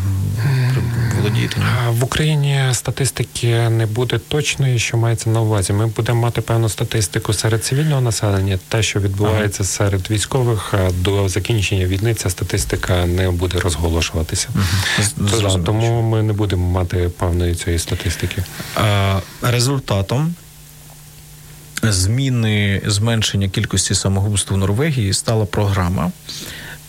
володієте? 1.16 1.56
В 1.90 2.04
Україні 2.04 2.60
статистики 2.72 3.68
не 3.68 3.86
буде 3.86 4.18
точної, 4.18 4.78
що 4.78 4.96
мається 4.96 5.30
на 5.30 5.40
увазі. 5.40 5.72
Ми 5.72 5.86
будемо 5.86 6.20
мати 6.20 6.40
певну 6.40 6.68
статистику 6.68 7.32
серед 7.32 7.64
цивільного 7.64 8.00
населення. 8.00 8.58
Те, 8.68 8.82
що 8.82 9.00
відбувається 9.00 9.62
ага. 9.62 9.70
серед 9.70 10.10
військових 10.10 10.74
до 10.90 11.28
закінчення 11.28 11.86
війни, 11.86 12.14
ця 12.14 12.30
статистика 12.30 13.06
не 13.06 13.30
буде 13.30 13.58
розголошуватися. 13.58 14.48
Ага. 14.54 15.58
Тому 15.64 16.02
ми 16.02 16.22
не 16.22 16.32
будемо 16.32 16.70
мати 16.70 17.10
певної 17.18 17.54
цієї 17.54 17.78
статистики. 17.78 18.44
А, 18.76 19.20
Результатом. 19.42 20.34
Зміни 21.82 22.82
зменшення 22.86 23.48
кількості 23.48 23.94
самогубств 23.94 24.54
у 24.54 24.56
Норвегії 24.56 25.12
стала 25.12 25.44
програма, 25.44 26.12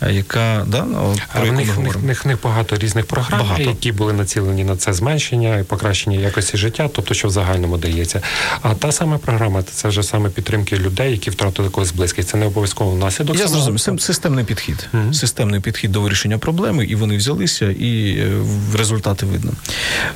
яка 0.09 0.65
да, 0.67 0.85
ну, 0.85 1.15
про 1.33 1.45
яку 1.45 1.57
них, 1.57 1.67
ми 1.67 1.73
говоримо. 1.73 2.07
них, 2.07 2.25
них 2.25 2.37
багато 2.43 2.75
різних 2.75 3.05
програм, 3.05 3.39
багато. 3.39 3.61
які 3.61 3.91
були 3.91 4.13
націлені 4.13 4.63
на 4.63 4.77
це 4.77 4.93
зменшення 4.93 5.57
і 5.57 5.63
покращення 5.63 6.19
якості 6.19 6.57
життя, 6.57 6.89
тобто 6.93 7.13
що 7.13 7.27
в 7.27 7.31
загальному 7.31 7.77
дається. 7.77 8.21
А 8.61 8.73
та 8.73 8.91
сама 8.91 9.17
програма 9.17 9.63
це 9.63 9.87
вже 9.87 10.03
саме 10.03 10.29
підтримки 10.29 10.77
людей, 10.77 11.11
які 11.11 11.29
втратили 11.29 11.69
когось 11.69 11.91
близьких. 11.91 12.25
Це 12.25 12.37
не 12.37 12.45
обов'язково 12.45 12.91
внаслідок. 12.91 13.39
Я 13.39 13.47
зрозумів. 13.47 14.01
Системний 14.01 14.45
підхід. 14.45 14.89
mm 14.93 15.13
Системний 15.13 15.59
підхід 15.59 15.91
до 15.91 16.01
вирішення 16.01 16.37
проблеми, 16.37 16.85
і 16.85 16.95
вони 16.95 17.17
взялися, 17.17 17.65
і 17.65 18.17
е, 18.17 18.31
результати 18.77 19.25
видно. 19.25 19.51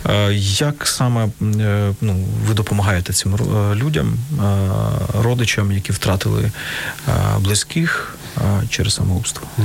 Е, 0.10 0.34
як 0.34 0.88
саме 0.88 1.28
ну, 2.02 2.26
ви 2.48 2.54
допомагаєте 2.54 3.14
цим 3.14 3.38
людям, 3.76 4.18
родичам, 5.22 5.72
які 5.72 5.92
втратили 5.92 6.52
близьких? 7.40 8.18
через 8.70 8.94
самогубство. 8.94 9.48
А 9.58 9.62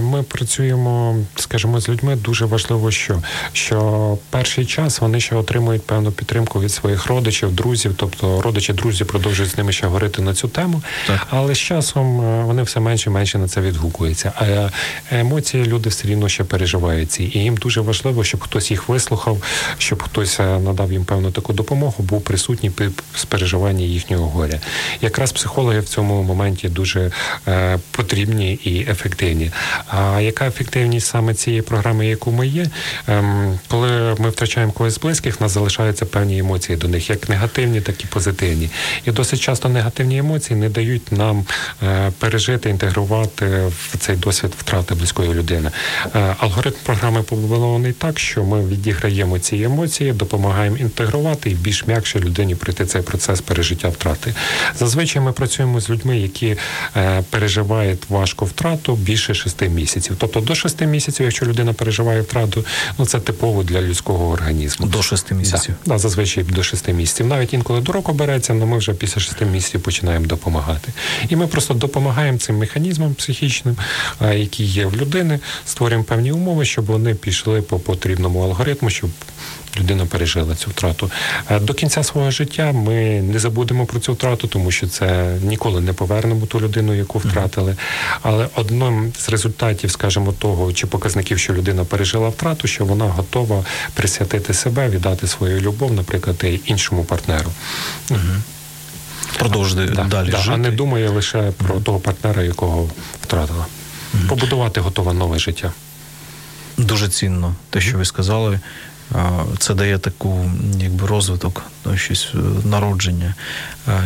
Ми 0.00 0.22
працюємо, 0.22 1.16
скажімо, 1.36 1.80
з 1.80 1.88
людьми. 1.88 2.16
Дуже 2.16 2.44
важливо, 2.44 2.90
що 2.90 3.22
що 3.52 4.18
перший 4.30 4.66
час 4.66 5.00
вони 5.00 5.20
ще 5.20 5.36
отримують 5.36 5.82
певну 5.82 6.12
підтримку 6.12 6.60
від 6.60 6.72
своїх 6.72 7.06
родичів, 7.06 7.52
друзів, 7.52 7.94
тобто 7.96 8.42
родичі, 8.42 8.72
друзі 8.72 9.04
продовжують 9.04 9.52
з 9.52 9.58
ними 9.58 9.72
ще 9.72 9.86
говорити 9.86 10.22
на 10.22 10.34
цю 10.34 10.48
тему, 10.48 10.82
так. 11.06 11.26
але 11.30 11.54
з 11.54 11.58
часом 11.58 12.20
е, 12.20 12.44
вони 12.44 12.62
все 12.62 12.80
менше 12.80 13.10
і 13.10 13.12
менше 13.12 13.38
на 13.38 13.48
це 13.48 13.60
відгукуються. 13.60 14.32
А 14.36 14.68
емоції 15.10 15.64
люди 15.64 15.88
все 15.88 16.08
рівно 16.08 16.28
ще 16.28 16.44
переживають 16.44 17.20
і 17.20 17.24
їм 17.24 17.56
дуже 17.56 17.80
важливо, 17.80 18.24
щоб 18.24 18.40
хтось 18.40 18.70
їх 18.70 18.88
вислухав, 18.88 19.42
щоб 19.78 20.02
хтось 20.02 20.40
е, 20.40 20.58
надав 20.58 20.92
їм 20.92 21.04
певну 21.04 21.30
таку 21.30 21.52
допомогу, 21.52 21.94
був 21.98 22.22
присутній 22.22 22.70
при 22.70 22.90
переживанні 23.28 23.88
їхнього 23.88 24.26
горя. 24.26 24.60
Якраз 25.00 25.32
психологи 25.32 25.80
в 25.80 25.88
цьому 25.88 26.22
моменті 26.22 26.68
дуже 26.68 27.10
Е, 27.48 27.78
потрібні 27.90 28.52
і 28.64 28.79
ефективні. 28.90 29.50
А 29.88 30.20
яка 30.20 30.46
ефективність 30.46 31.06
саме 31.06 31.34
цієї 31.34 31.62
програми, 31.62 32.06
яку 32.06 32.30
ми 32.30 32.46
є? 32.46 32.66
Ем, 33.08 33.58
коли 33.68 34.16
ми 34.18 34.30
втрачаємо 34.30 34.72
когось 34.72 34.94
з 34.94 34.98
близьких, 34.98 35.40
нас 35.40 35.52
залишаються 35.52 36.06
певні 36.06 36.38
емоції 36.38 36.78
до 36.78 36.88
них, 36.88 37.10
як 37.10 37.28
негативні, 37.28 37.80
так 37.80 38.04
і 38.04 38.06
позитивні. 38.06 38.70
І 39.04 39.10
досить 39.10 39.40
часто 39.40 39.68
негативні 39.68 40.18
емоції 40.18 40.60
не 40.60 40.68
дають 40.68 41.12
нам 41.12 41.44
е, 41.82 42.12
пережити, 42.18 42.70
інтегрувати 42.70 43.46
в 43.68 43.98
цей 43.98 44.16
досвід 44.16 44.52
втрати 44.58 44.94
близької 44.94 45.34
людини. 45.34 45.70
Е, 46.14 46.34
алгоритм 46.38 46.76
програми 46.82 47.22
побудований 47.22 47.92
так, 47.92 48.18
що 48.18 48.44
ми 48.44 48.66
відіграємо 48.66 49.38
ці 49.38 49.56
емоції, 49.56 50.12
допомагаємо 50.12 50.76
інтегрувати 50.76 51.50
і 51.50 51.54
більш 51.54 51.86
м'якше 51.86 52.18
людині 52.18 52.54
пройти 52.54 52.86
цей 52.86 53.02
процес 53.02 53.40
пережиття 53.40 53.88
втрати. 53.88 54.34
Зазвичай 54.78 55.22
ми 55.22 55.32
працюємо 55.32 55.80
з 55.80 55.90
людьми, 55.90 56.18
які 56.18 56.56
переживає 57.30 57.96
важку 58.08 58.44
втрату 58.44 58.59
більше 58.88 59.34
шести 59.34 59.68
місяців. 59.68 60.16
Тобто 60.18 60.40
до 60.40 60.54
шести 60.54 60.86
місяців, 60.86 61.24
якщо 61.24 61.46
людина 61.46 61.72
переживає 61.72 62.20
втрату, 62.20 62.64
ну 62.98 63.06
це 63.06 63.20
типово 63.20 63.62
для 63.62 63.80
людського 63.80 64.28
організму. 64.28 64.86
До 64.86 65.02
шести 65.02 65.34
місяців. 65.34 65.74
Да, 65.86 65.92
да, 65.92 65.98
зазвичай 65.98 66.44
до 66.44 66.62
шести 66.62 66.92
місяців. 66.92 67.26
Навіть 67.26 67.54
інколи 67.54 67.80
до 67.80 67.92
року 67.92 68.12
береться, 68.12 68.52
але 68.52 68.66
ми 68.66 68.78
вже 68.78 68.94
після 68.94 69.20
шести 69.20 69.44
місяців 69.44 69.82
починаємо 69.82 70.26
допомагати. 70.26 70.92
І 71.28 71.36
ми 71.36 71.46
просто 71.46 71.74
допомагаємо 71.74 72.38
цим 72.38 72.58
механізмам 72.58 73.14
психічним, 73.14 73.76
які 74.34 74.64
є 74.64 74.86
в 74.86 74.96
людини, 74.96 75.40
створюємо 75.66 76.04
певні 76.04 76.32
умови, 76.32 76.64
щоб 76.64 76.84
вони 76.84 77.14
пішли 77.14 77.62
по 77.62 77.78
потрібному 77.78 78.42
алгоритму, 78.42 78.90
щоб 78.90 79.10
людина 79.78 80.06
пережила 80.06 80.54
цю 80.54 80.70
втрату. 80.70 81.10
Е, 81.50 81.60
до 81.60 81.74
кінця 81.74 82.02
свого 82.02 82.30
життя 82.30 82.72
ми 82.72 83.22
не 83.22 83.38
забудемо 83.38 83.86
про 83.86 84.00
цю 84.00 84.12
втрату, 84.12 84.48
тому 84.48 84.70
що 84.70 84.86
це 84.86 85.36
ніколи 85.42 85.80
не 85.80 85.92
повернемо 85.92 86.46
ту 86.46 86.60
людину, 86.60 86.94
яку 86.94 87.18
втратили. 87.18 87.76
Але 88.22 88.48
одним 88.56 89.12
з 89.18 89.28
результатів, 89.28 89.90
скажімо, 89.90 90.32
того 90.32 90.72
чи 90.72 90.86
показників, 90.86 91.38
що 91.38 91.54
людина 91.54 91.84
пережила 91.84 92.28
втрату, 92.28 92.68
що 92.68 92.84
вона 92.84 93.04
готова 93.04 93.64
присвятити 93.94 94.54
себе, 94.54 94.88
віддати 94.88 95.26
свою 95.26 95.60
любов, 95.60 95.92
наприклад, 95.92 96.44
іншому 96.66 97.04
партнеру. 97.04 97.50
Угу. 98.10 98.18
продовжити 99.38 99.92
да, 99.94 100.04
далі 100.04 100.30
да, 100.30 100.38
жити. 100.38 100.50
а 100.54 100.56
не 100.56 100.70
думає 100.70 101.08
лише 101.08 101.52
про 101.56 101.74
mm-hmm. 101.74 101.82
того 101.82 101.98
партнера, 101.98 102.42
якого 102.42 102.88
втратила. 103.22 103.66
Mm-hmm. 103.66 104.28
Побудувати 104.28 104.80
готове 104.80 105.12
нове 105.12 105.38
життя. 105.38 105.72
Дуже 106.78 107.08
цінно 107.08 107.54
те, 107.70 107.80
що 107.80 107.98
ви 107.98 108.04
сказали. 108.04 108.60
Це 109.58 109.74
дає 109.74 109.98
таку, 109.98 110.50
якби 110.78 111.06
розвиток, 111.06 111.62
ну, 111.84 111.96
щось 111.96 112.28
е, 112.34 112.68
народження, 112.68 113.34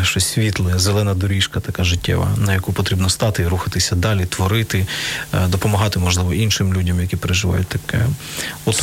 щось 0.02 0.26
світле, 0.26 0.78
зелена 0.78 1.14
доріжка, 1.14 1.60
така 1.60 1.84
життєва, 1.84 2.28
на 2.36 2.54
яку 2.54 2.72
потрібно 2.72 3.08
стати 3.08 3.48
рухатися 3.48 3.96
далі, 3.96 4.26
творити, 4.26 4.86
допомагати, 5.48 5.98
можливо, 5.98 6.34
іншим 6.34 6.74
людям, 6.74 7.00
які 7.00 7.16
переживають 7.16 7.66
таке. 7.66 8.06
От 8.64 8.82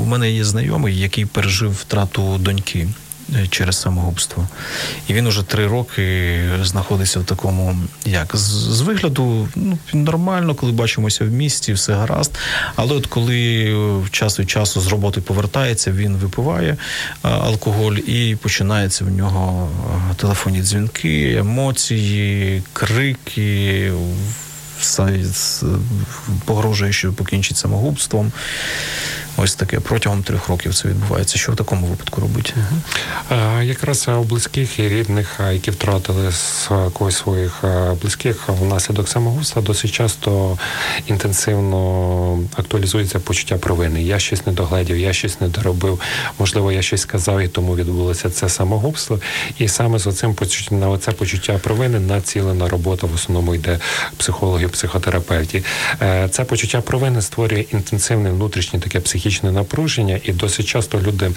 у 0.00 0.04
мене 0.04 0.30
є 0.30 0.44
знайомий, 0.44 0.98
який 0.98 1.26
пережив 1.26 1.72
втрату 1.72 2.38
доньки. 2.38 2.88
Е, 3.36 3.46
через 3.46 3.80
самогубство. 3.80 4.48
І 5.08 5.14
він 5.14 5.26
уже 5.26 5.42
три 5.42 5.66
роки 5.66 6.40
знаходиться 6.62 7.20
в 7.20 7.24
такому, 7.24 7.76
як 8.04 8.36
з, 8.36 8.80
вигляду, 8.80 9.48
ну 9.56 9.78
нормально, 9.92 10.54
коли 10.54 10.72
бачимося 10.72 11.24
в 11.24 11.28
місті, 11.28 11.72
все 11.72 11.92
гаразд. 11.92 12.38
Але 12.76 12.94
от 12.94 13.06
коли 13.06 13.76
час 14.10 14.40
від 14.40 14.50
часу 14.50 14.80
з 14.80 14.86
роботи 14.86 15.20
повертається, 15.20 15.92
він 15.92 16.16
випиває 16.16 16.76
алкоголь 17.22 17.96
і 17.96 18.36
починається 18.42 19.04
в 19.04 19.10
нього 19.10 19.70
телефонні 20.16 20.62
дзвінки, 20.62 21.36
емоції, 21.36 22.62
крики. 22.72 23.92
Погрожує, 26.44 26.92
що 26.92 27.12
покінчить 27.12 27.56
самогубством. 27.56 28.32
Ось 29.36 29.54
таке 29.54 29.80
протягом 29.80 30.22
трьох 30.22 30.48
років 30.48 30.74
це 30.74 30.88
відбувається. 30.88 31.38
Що 31.38 31.52
в 31.52 31.56
такому 31.56 31.86
випадку 31.86 32.20
робити? 32.20 32.52
Угу. 32.56 33.40
Якраз 33.62 34.08
у 34.08 34.22
близьких 34.22 34.78
і 34.78 34.88
рідних, 34.88 35.40
які 35.52 35.70
втратили 35.70 36.32
когось 36.92 37.16
своїх 37.16 37.64
близьких 38.02 38.48
внаслідок 38.48 39.08
самогубства, 39.08 39.62
досить 39.62 39.92
часто 39.92 40.58
інтенсивно 41.06 42.38
актуалізується 42.56 43.18
почуття 43.18 43.56
провини. 43.56 44.02
Я 44.02 44.18
щось 44.18 44.46
не 44.46 44.52
догледів, 44.52 44.96
я 44.96 45.12
щось 45.12 45.40
не 45.40 45.48
доробив. 45.48 46.00
Можливо, 46.38 46.72
я 46.72 46.82
щось 46.82 47.00
сказав, 47.00 47.40
і 47.40 47.48
тому 47.48 47.76
відбулося 47.76 48.30
це 48.30 48.48
самогубство. 48.48 49.20
І 49.58 49.68
саме 49.68 49.98
з 49.98 50.06
оцим 50.06 50.34
почуттям 50.34 50.80
на 50.80 50.88
оце 50.88 51.12
почуття 51.12 51.58
провини 51.62 52.00
націлена 52.00 52.68
робота 52.68 53.06
в 53.06 53.14
основному 53.14 53.54
йде 53.54 53.78
психологів, 54.16 54.70
психотерапевтів. 54.70 55.64
Е, 56.02 56.28
це 56.30 56.44
почуття 56.44 56.80
провини 56.80 57.22
створює 57.22 57.64
інтенсивне 57.72 58.30
внутрішнє 58.30 58.80
таке 58.80 59.00
психічне 59.00 59.19
психічне 59.20 59.52
напруження, 59.52 60.20
і 60.24 60.32
досить 60.32 60.66
часто 60.66 61.00
люди 61.00 61.30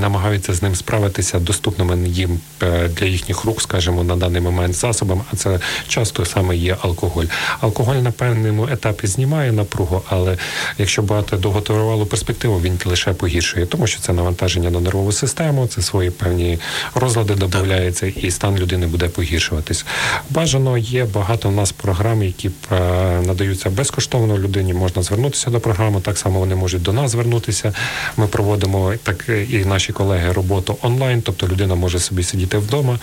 намагаються 0.00 0.54
з 0.54 0.62
ним 0.62 0.74
справитися 0.74 1.38
доступними 1.38 2.08
їм 2.08 2.40
е, 2.62 2.88
для 2.88 3.06
їхніх 3.06 3.44
рук, 3.44 3.62
скажімо, 3.62 4.04
на 4.04 4.16
даний 4.16 4.40
момент 4.40 4.74
засобом. 4.74 5.22
А 5.32 5.36
це 5.36 5.60
часто 5.88 6.24
саме 6.24 6.56
є 6.56 6.76
алкоголь. 6.82 7.24
Алкоголь 7.60 7.96
на 7.96 8.10
певному 8.10 8.68
етапі 8.72 9.06
знімає 9.06 9.52
напругу, 9.52 10.02
але 10.08 10.38
якщо 10.78 11.02
брати 11.02 11.36
довготривалу 11.36 12.06
перспективу, 12.06 12.60
він 12.60 12.78
лише 12.84 13.12
погіршує, 13.12 13.66
тому 13.66 13.86
що 13.86 14.00
це 14.00 14.12
навантаження 14.12 14.70
на 14.70 14.80
нервову 14.80 15.12
систему, 15.12 15.66
це 15.66 15.82
свої 15.82 16.10
певні 16.10 16.58
розлади 16.94 17.34
додається, 17.34 18.06
і 18.06 18.30
стан 18.30 18.56
людини 18.56 18.86
буде 18.86 19.08
погіршуватись. 19.08 19.84
Бажано 20.30 20.78
є 20.78 21.04
багато 21.04 21.48
в 21.48 21.52
нас 21.52 21.72
програм, 21.72 22.22
які 22.22 22.50
е, 22.72 22.80
надаються 23.26 23.70
безкоштовно 23.70 24.38
людині. 24.38 24.74
Можна 24.74 25.02
звернутися 25.02 25.50
до 25.50 25.60
програми. 25.60 26.00
Так 26.00 26.18
само 26.18 26.38
вони 26.38 26.54
можуть 26.54 26.82
до 26.82 26.92
нас 26.92 26.99
звернутися. 27.08 27.72
Ми 28.16 28.26
проводимо 28.26 28.94
так 29.02 29.28
і 29.50 29.64
наші 29.64 29.92
колеги 29.92 30.32
роботу 30.32 30.76
онлайн, 30.82 31.22
тобто 31.22 31.48
людина 31.48 31.74
може 31.74 31.98
собі 31.98 32.22
сидіти 32.22 32.58
вдома. 32.58 32.98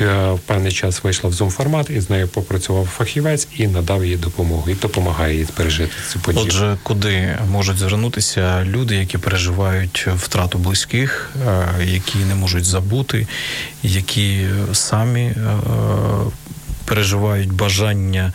В 0.00 0.38
певний 0.46 0.72
час 0.72 1.04
вийшла 1.04 1.30
в 1.30 1.32
зум 1.32 1.50
формат 1.50 1.90
і 1.90 2.00
з 2.00 2.10
нею 2.10 2.28
попрацював 2.28 2.86
фахівець 2.86 3.48
і 3.56 3.66
надав 3.66 4.04
їй 4.04 4.16
допомогу 4.16 4.70
і 4.70 4.74
допомагає 4.74 5.38
їй 5.38 5.44
пережити 5.44 5.92
цю 6.12 6.18
подію. 6.18 6.44
Отже, 6.46 6.76
куди 6.82 7.38
можуть 7.50 7.76
звернутися 7.78 8.64
люди, 8.64 8.96
які 8.96 9.18
переживають 9.18 10.08
втрату 10.16 10.58
близьких, 10.58 11.30
е, 11.46 11.84
які 11.84 12.18
не 12.18 12.34
можуть 12.34 12.64
забути, 12.64 13.26
які 13.82 14.46
самі 14.72 15.20
е, 15.20 15.34
переживають 16.84 17.52
бажання 17.52 18.32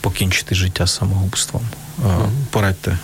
покінчити 0.00 0.54
життя 0.54 0.86
самогубством. 0.86 1.62
Е, 1.98 2.08
порадьте. 2.50 2.98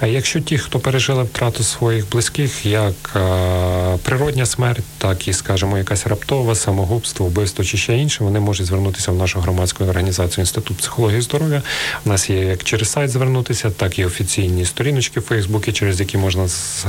А 0.00 0.06
якщо 0.06 0.40
ті, 0.40 0.58
хто 0.58 0.78
пережили 0.78 1.22
втрату 1.22 1.62
своїх 1.62 2.10
близьких, 2.10 2.66
як 2.66 2.94
а, 3.14 3.96
природня 4.02 4.46
смерть, 4.46 4.84
так 4.98 5.28
і, 5.28 5.32
скажімо, 5.32 5.78
якась 5.78 6.06
раптова 6.06 6.54
самогубство, 6.54 7.26
вбивство 7.26 7.64
чи 7.64 7.76
ще 7.76 7.98
інше, 7.98 8.24
вони 8.24 8.40
можуть 8.40 8.66
звернутися 8.66 9.12
в 9.12 9.16
нашу 9.16 9.40
громадську 9.40 9.84
організацію 9.84 10.42
Інститут 10.42 10.76
психології 10.76 11.20
здоров'я. 11.20 11.62
У 12.04 12.08
нас 12.08 12.30
є 12.30 12.44
як 12.44 12.64
через 12.64 12.90
сайт 12.90 13.10
звернутися, 13.10 13.70
так 13.70 13.98
і 13.98 14.04
офіційні 14.04 14.64
сторіночки 14.64 15.20
в 15.20 15.22
Фейсбуці, 15.22 15.72
через 15.72 16.00
які 16.00 16.18
можна 16.18 16.48
з, 16.48 16.86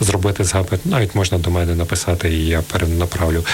зробити 0.00 0.44
запит. 0.44 0.86
Навіть 0.86 1.14
можна 1.14 1.38
до 1.38 1.50
мене 1.50 1.74
написати, 1.74 2.32
і 2.32 2.46
я 2.46 2.62
перенаправлю. 2.62 3.44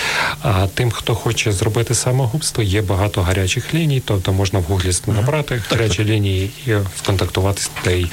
А 0.43 0.67
тим, 0.75 0.91
хто 0.91 1.15
хоче 1.15 1.53
зробити 1.53 1.95
самогубство, 1.95 2.63
є 2.63 2.83
багато 2.83 3.23
гарячих 3.23 3.75
ліній, 3.75 4.03
тобто 4.05 4.33
можна 4.33 4.59
в 4.59 4.63
гуглі 4.63 4.91
набрати 5.07 5.63
гарячі 5.71 6.05
лінії 6.05 6.51
і 6.67 6.73
сконтактуватися 6.99 7.71
та 7.83 7.91
й 7.91 8.07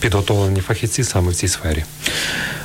підготовлені 0.00 0.60
фахівці 0.60 1.04
саме 1.04 1.30
в 1.30 1.34
цій 1.34 1.48
сфері. 1.48 1.84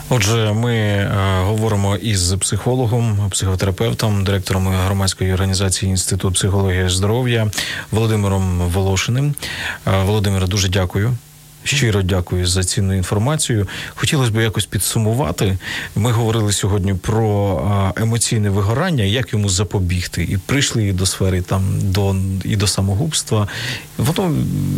Отже, 0.10 0.54
ми 0.54 0.76
е, 0.76 1.10
говоримо 1.44 1.96
із 1.96 2.34
психологом, 2.34 3.30
психотерапевтом, 3.32 4.24
директором 4.24 4.68
громадської 4.68 5.34
організації 5.34 5.90
Інститут 5.90 6.34
психології 6.34 6.90
здоров'я 6.90 7.52
Володимиром 7.92 8.60
Волошиним. 8.60 9.36
Е, 9.88 10.04
Володимире, 10.04 10.48
дуже 10.48 10.70
дякую. 10.70 11.18
Щиро 11.64 12.02
дякую 12.02 12.48
за 12.48 12.64
цінну 12.64 12.94
інформацію. 12.94 13.68
Хотілося 13.96 14.32
б 14.32 14.44
якось 14.44 14.66
підсумувати. 14.66 15.58
Ми 15.96 16.12
говорили 16.12 16.54
сьогодні 16.54 16.94
про 16.94 17.94
емоційне 17.96 18.50
вигорання, 18.50 19.04
як 19.04 19.34
йому 19.34 19.50
запобігти, 19.50 20.24
і 20.24 20.38
прийшли 20.38 20.94
до 20.94 21.06
сфери 21.06 21.42
там 21.42 21.64
до 21.82 22.16
і 22.44 22.56
до 22.56 22.68
самогубства. 22.68 23.48
Воно 23.98 24.36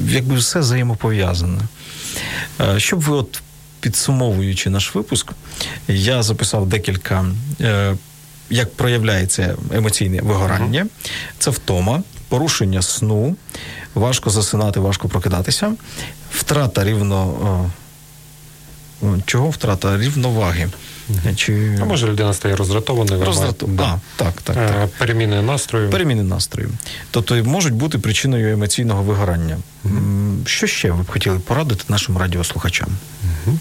якби 0.08 0.36
все 0.36 0.60
взаємопов'язане. 0.60 1.60
Е, 2.62 2.80
щоб 2.80 3.02
ви, 3.02 3.16
от 3.16 3.42
підсумовуючи 3.80 4.70
наш 4.70 4.96
випуск, 4.96 5.32
я 5.88 6.24
записав 6.24 6.68
декілька, 6.68 7.26
е, 7.62 7.96
як 8.50 8.74
проявляється 8.76 9.56
емоційне 9.74 10.22
вигорання, 10.22 10.88
це 11.40 11.52
втома, 11.52 12.04
порушення 12.30 12.82
сну, 12.82 13.36
важко 13.96 14.30
засинати, 14.30 14.80
важко 14.80 15.10
прокидатися, 15.10 15.74
втрата 16.32 16.84
рівно. 16.84 17.72
Чого 19.26 19.50
втрата 19.50 19.98
рівноваги? 19.98 20.70
Чи... 21.36 21.78
А 21.82 21.86
може 21.86 22.08
людина 22.08 22.34
стає 22.34 22.56
роздратованою? 22.56 23.26
Роздрату... 23.26 23.68
Да. 23.68 23.84
А, 23.84 24.00
так, 24.16 24.42
так, 24.42 24.56
так. 24.56 24.90
Переміни 24.98 25.42
настрою. 25.42 25.90
Переміни 25.90 26.24
настрою. 26.24 26.70
Тобто 27.12 27.36
можуть 27.36 27.74
бути 27.74 28.00
причиною 28.00 28.54
емоційного 28.54 29.04
вигорання. 29.04 29.58
Угу. 29.86 29.94
Що 30.46 30.68
ще 30.68 30.92
ви 30.92 31.04
б 31.04 31.12
хотіли 31.12 31.40
порадити 31.40 31.84
нашим 31.88 32.18
радіослухачам? 32.18 32.90
Угу. 33.48 33.58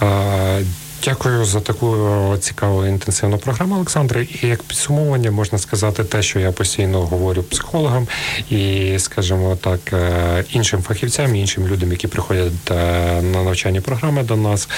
А, 0.00 0.60
Дякую 1.04 1.44
за 1.44 1.60
таку 1.60 1.96
цікаву 2.40 2.86
інтенсивну 2.86 3.38
програму, 3.38 3.74
Олександре. 3.74 4.26
І 4.42 4.46
як 4.46 4.62
підсумовування 4.62 5.30
можна 5.30 5.58
сказати 5.58 6.04
те, 6.04 6.22
що 6.22 6.40
я 6.40 6.52
постійно 6.52 7.00
говорю 7.00 7.42
психологам 7.42 8.06
і, 8.50 8.94
скажімо 8.98 9.56
так, 9.60 9.80
е, 9.92 10.44
іншим 10.50 10.82
фахівцям, 10.82 11.36
іншим 11.36 11.68
людям, 11.68 11.90
які 11.90 12.08
приходять 12.08 12.70
е, 12.70 13.22
на 13.22 13.42
навчальні 13.42 13.80
програми 13.80 14.22
до 14.22 14.36
нас 14.36 14.68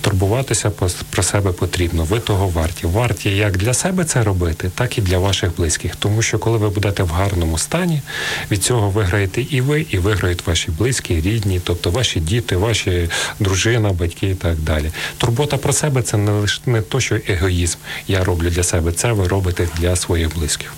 турбуватися 0.00 0.70
про 1.10 1.22
себе 1.22 1.52
потрібно. 1.52 2.04
Ви 2.04 2.20
того 2.20 2.48
варті. 2.48 2.86
Варті 2.86 3.36
як 3.36 3.56
для 3.56 3.74
себе 3.74 4.04
це 4.04 4.22
робити, 4.22 4.70
так 4.74 4.98
і 4.98 5.00
для 5.00 5.18
ваших 5.18 5.56
близьких. 5.56 5.96
Тому 5.96 6.22
що 6.22 6.38
коли 6.38 6.58
ви 6.58 6.68
будете 6.68 7.02
в 7.02 7.08
гарному 7.08 7.58
стані, 7.58 8.02
від 8.50 8.64
цього 8.64 8.90
виграєте 8.90 9.42
і 9.50 9.60
ви, 9.60 9.86
і 9.90 9.98
виграють 9.98 10.46
ваші 10.46 10.70
близькі, 10.70 11.20
рідні, 11.20 11.60
тобто 11.64 11.90
ваші 11.90 12.20
діти, 12.20 12.56
ваші 12.56 13.08
дружина, 13.40 13.92
батьки 13.92 14.26
і 14.26 14.34
так 14.34 14.58
далі. 14.58 14.90
Турбота 15.18 15.56
про 15.56 15.72
себе 15.72 16.02
це 16.02 16.16
не 16.16 16.32
лише 16.32 16.60
не 16.66 16.82
то, 16.82 17.00
що 17.00 17.18
егоїзм 17.28 17.78
я 18.08 18.24
роблю 18.24 18.50
для 18.50 18.62
себе. 18.62 18.92
Це 18.92 19.12
ви 19.12 19.28
робите 19.28 19.68
для 19.78 19.96
своїх 19.96 20.34
близьких. 20.34 20.72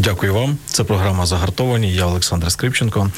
Дякую 0.00 0.34
вам. 0.34 0.58
Це 0.66 0.84
програма 0.84 1.26
Загартовані. 1.26 1.94
Я 1.94 2.06
Олександр 2.06 2.52
Скрипченко. 2.52 3.10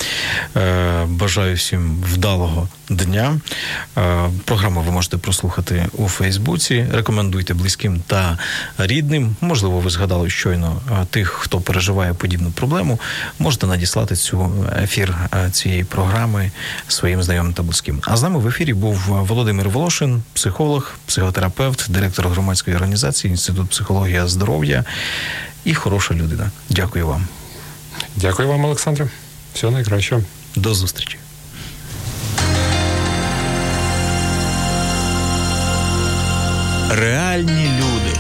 Е, 0.57 1.05
бажаю 1.09 1.57
всім 1.57 2.05
вдалого 2.13 2.69
дня. 2.91 3.41
Е, 3.99 4.31
програму 4.45 4.81
ви 4.81 4.93
можете 4.93 5.17
прослухати 5.17 5.87
у 5.93 6.09
Фейсбуці. 6.09 6.87
Рекомендуйте 6.93 7.55
близьким 7.55 8.03
та 8.07 8.39
рідним. 8.79 9.37
Можливо, 9.41 9.81
ви 9.81 9.91
згадали 9.91 10.31
щойно 10.31 10.81
е, 10.91 11.07
тих, 11.11 11.29
хто 11.29 11.61
переживає 11.61 12.15
подібну 12.15 12.51
проблему. 12.51 13.01
Можете 13.39 13.67
надіслати 13.67 14.17
цю 14.17 14.67
ефір 14.83 15.15
цієї 15.53 15.85
програми 15.85 16.51
своїм 16.89 17.23
знайомим 17.23 17.53
та 17.53 17.63
близьким. 17.63 18.01
А 18.07 18.17
з 18.17 18.23
нами 18.23 18.39
в 18.39 18.49
ефірі 18.49 18.75
був 18.75 18.97
Володимир 19.09 19.69
Волошин, 19.69 20.23
психолог, 20.33 20.95
психотерапевт, 21.07 21.87
директор 21.91 22.29
громадської 22.29 22.77
організації 22.77 23.31
Інститут 23.31 23.71
психологія 23.71 24.27
здоров'я 24.27 24.85
і 25.65 25.75
хороша 25.75 26.15
людина. 26.15 26.51
Дякую 26.71 27.07
вам. 27.07 27.27
Дякую 28.17 28.49
вам, 28.49 28.65
Олександре. 28.65 29.09
Всього 29.55 29.73
найкращого. 29.73 30.23
До 30.57 30.75
зустрічі. 30.75 31.19
Реальні 36.91 37.71
люди, 37.79 38.19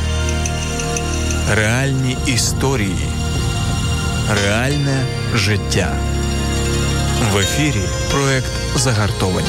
реальні 1.51 2.16
історії, 2.26 3.09
реальне 4.45 5.07
життя. 5.34 5.97
В 7.32 7.38
ефірі 7.38 7.82
проект 8.11 8.53
Загартовані. 8.76 9.49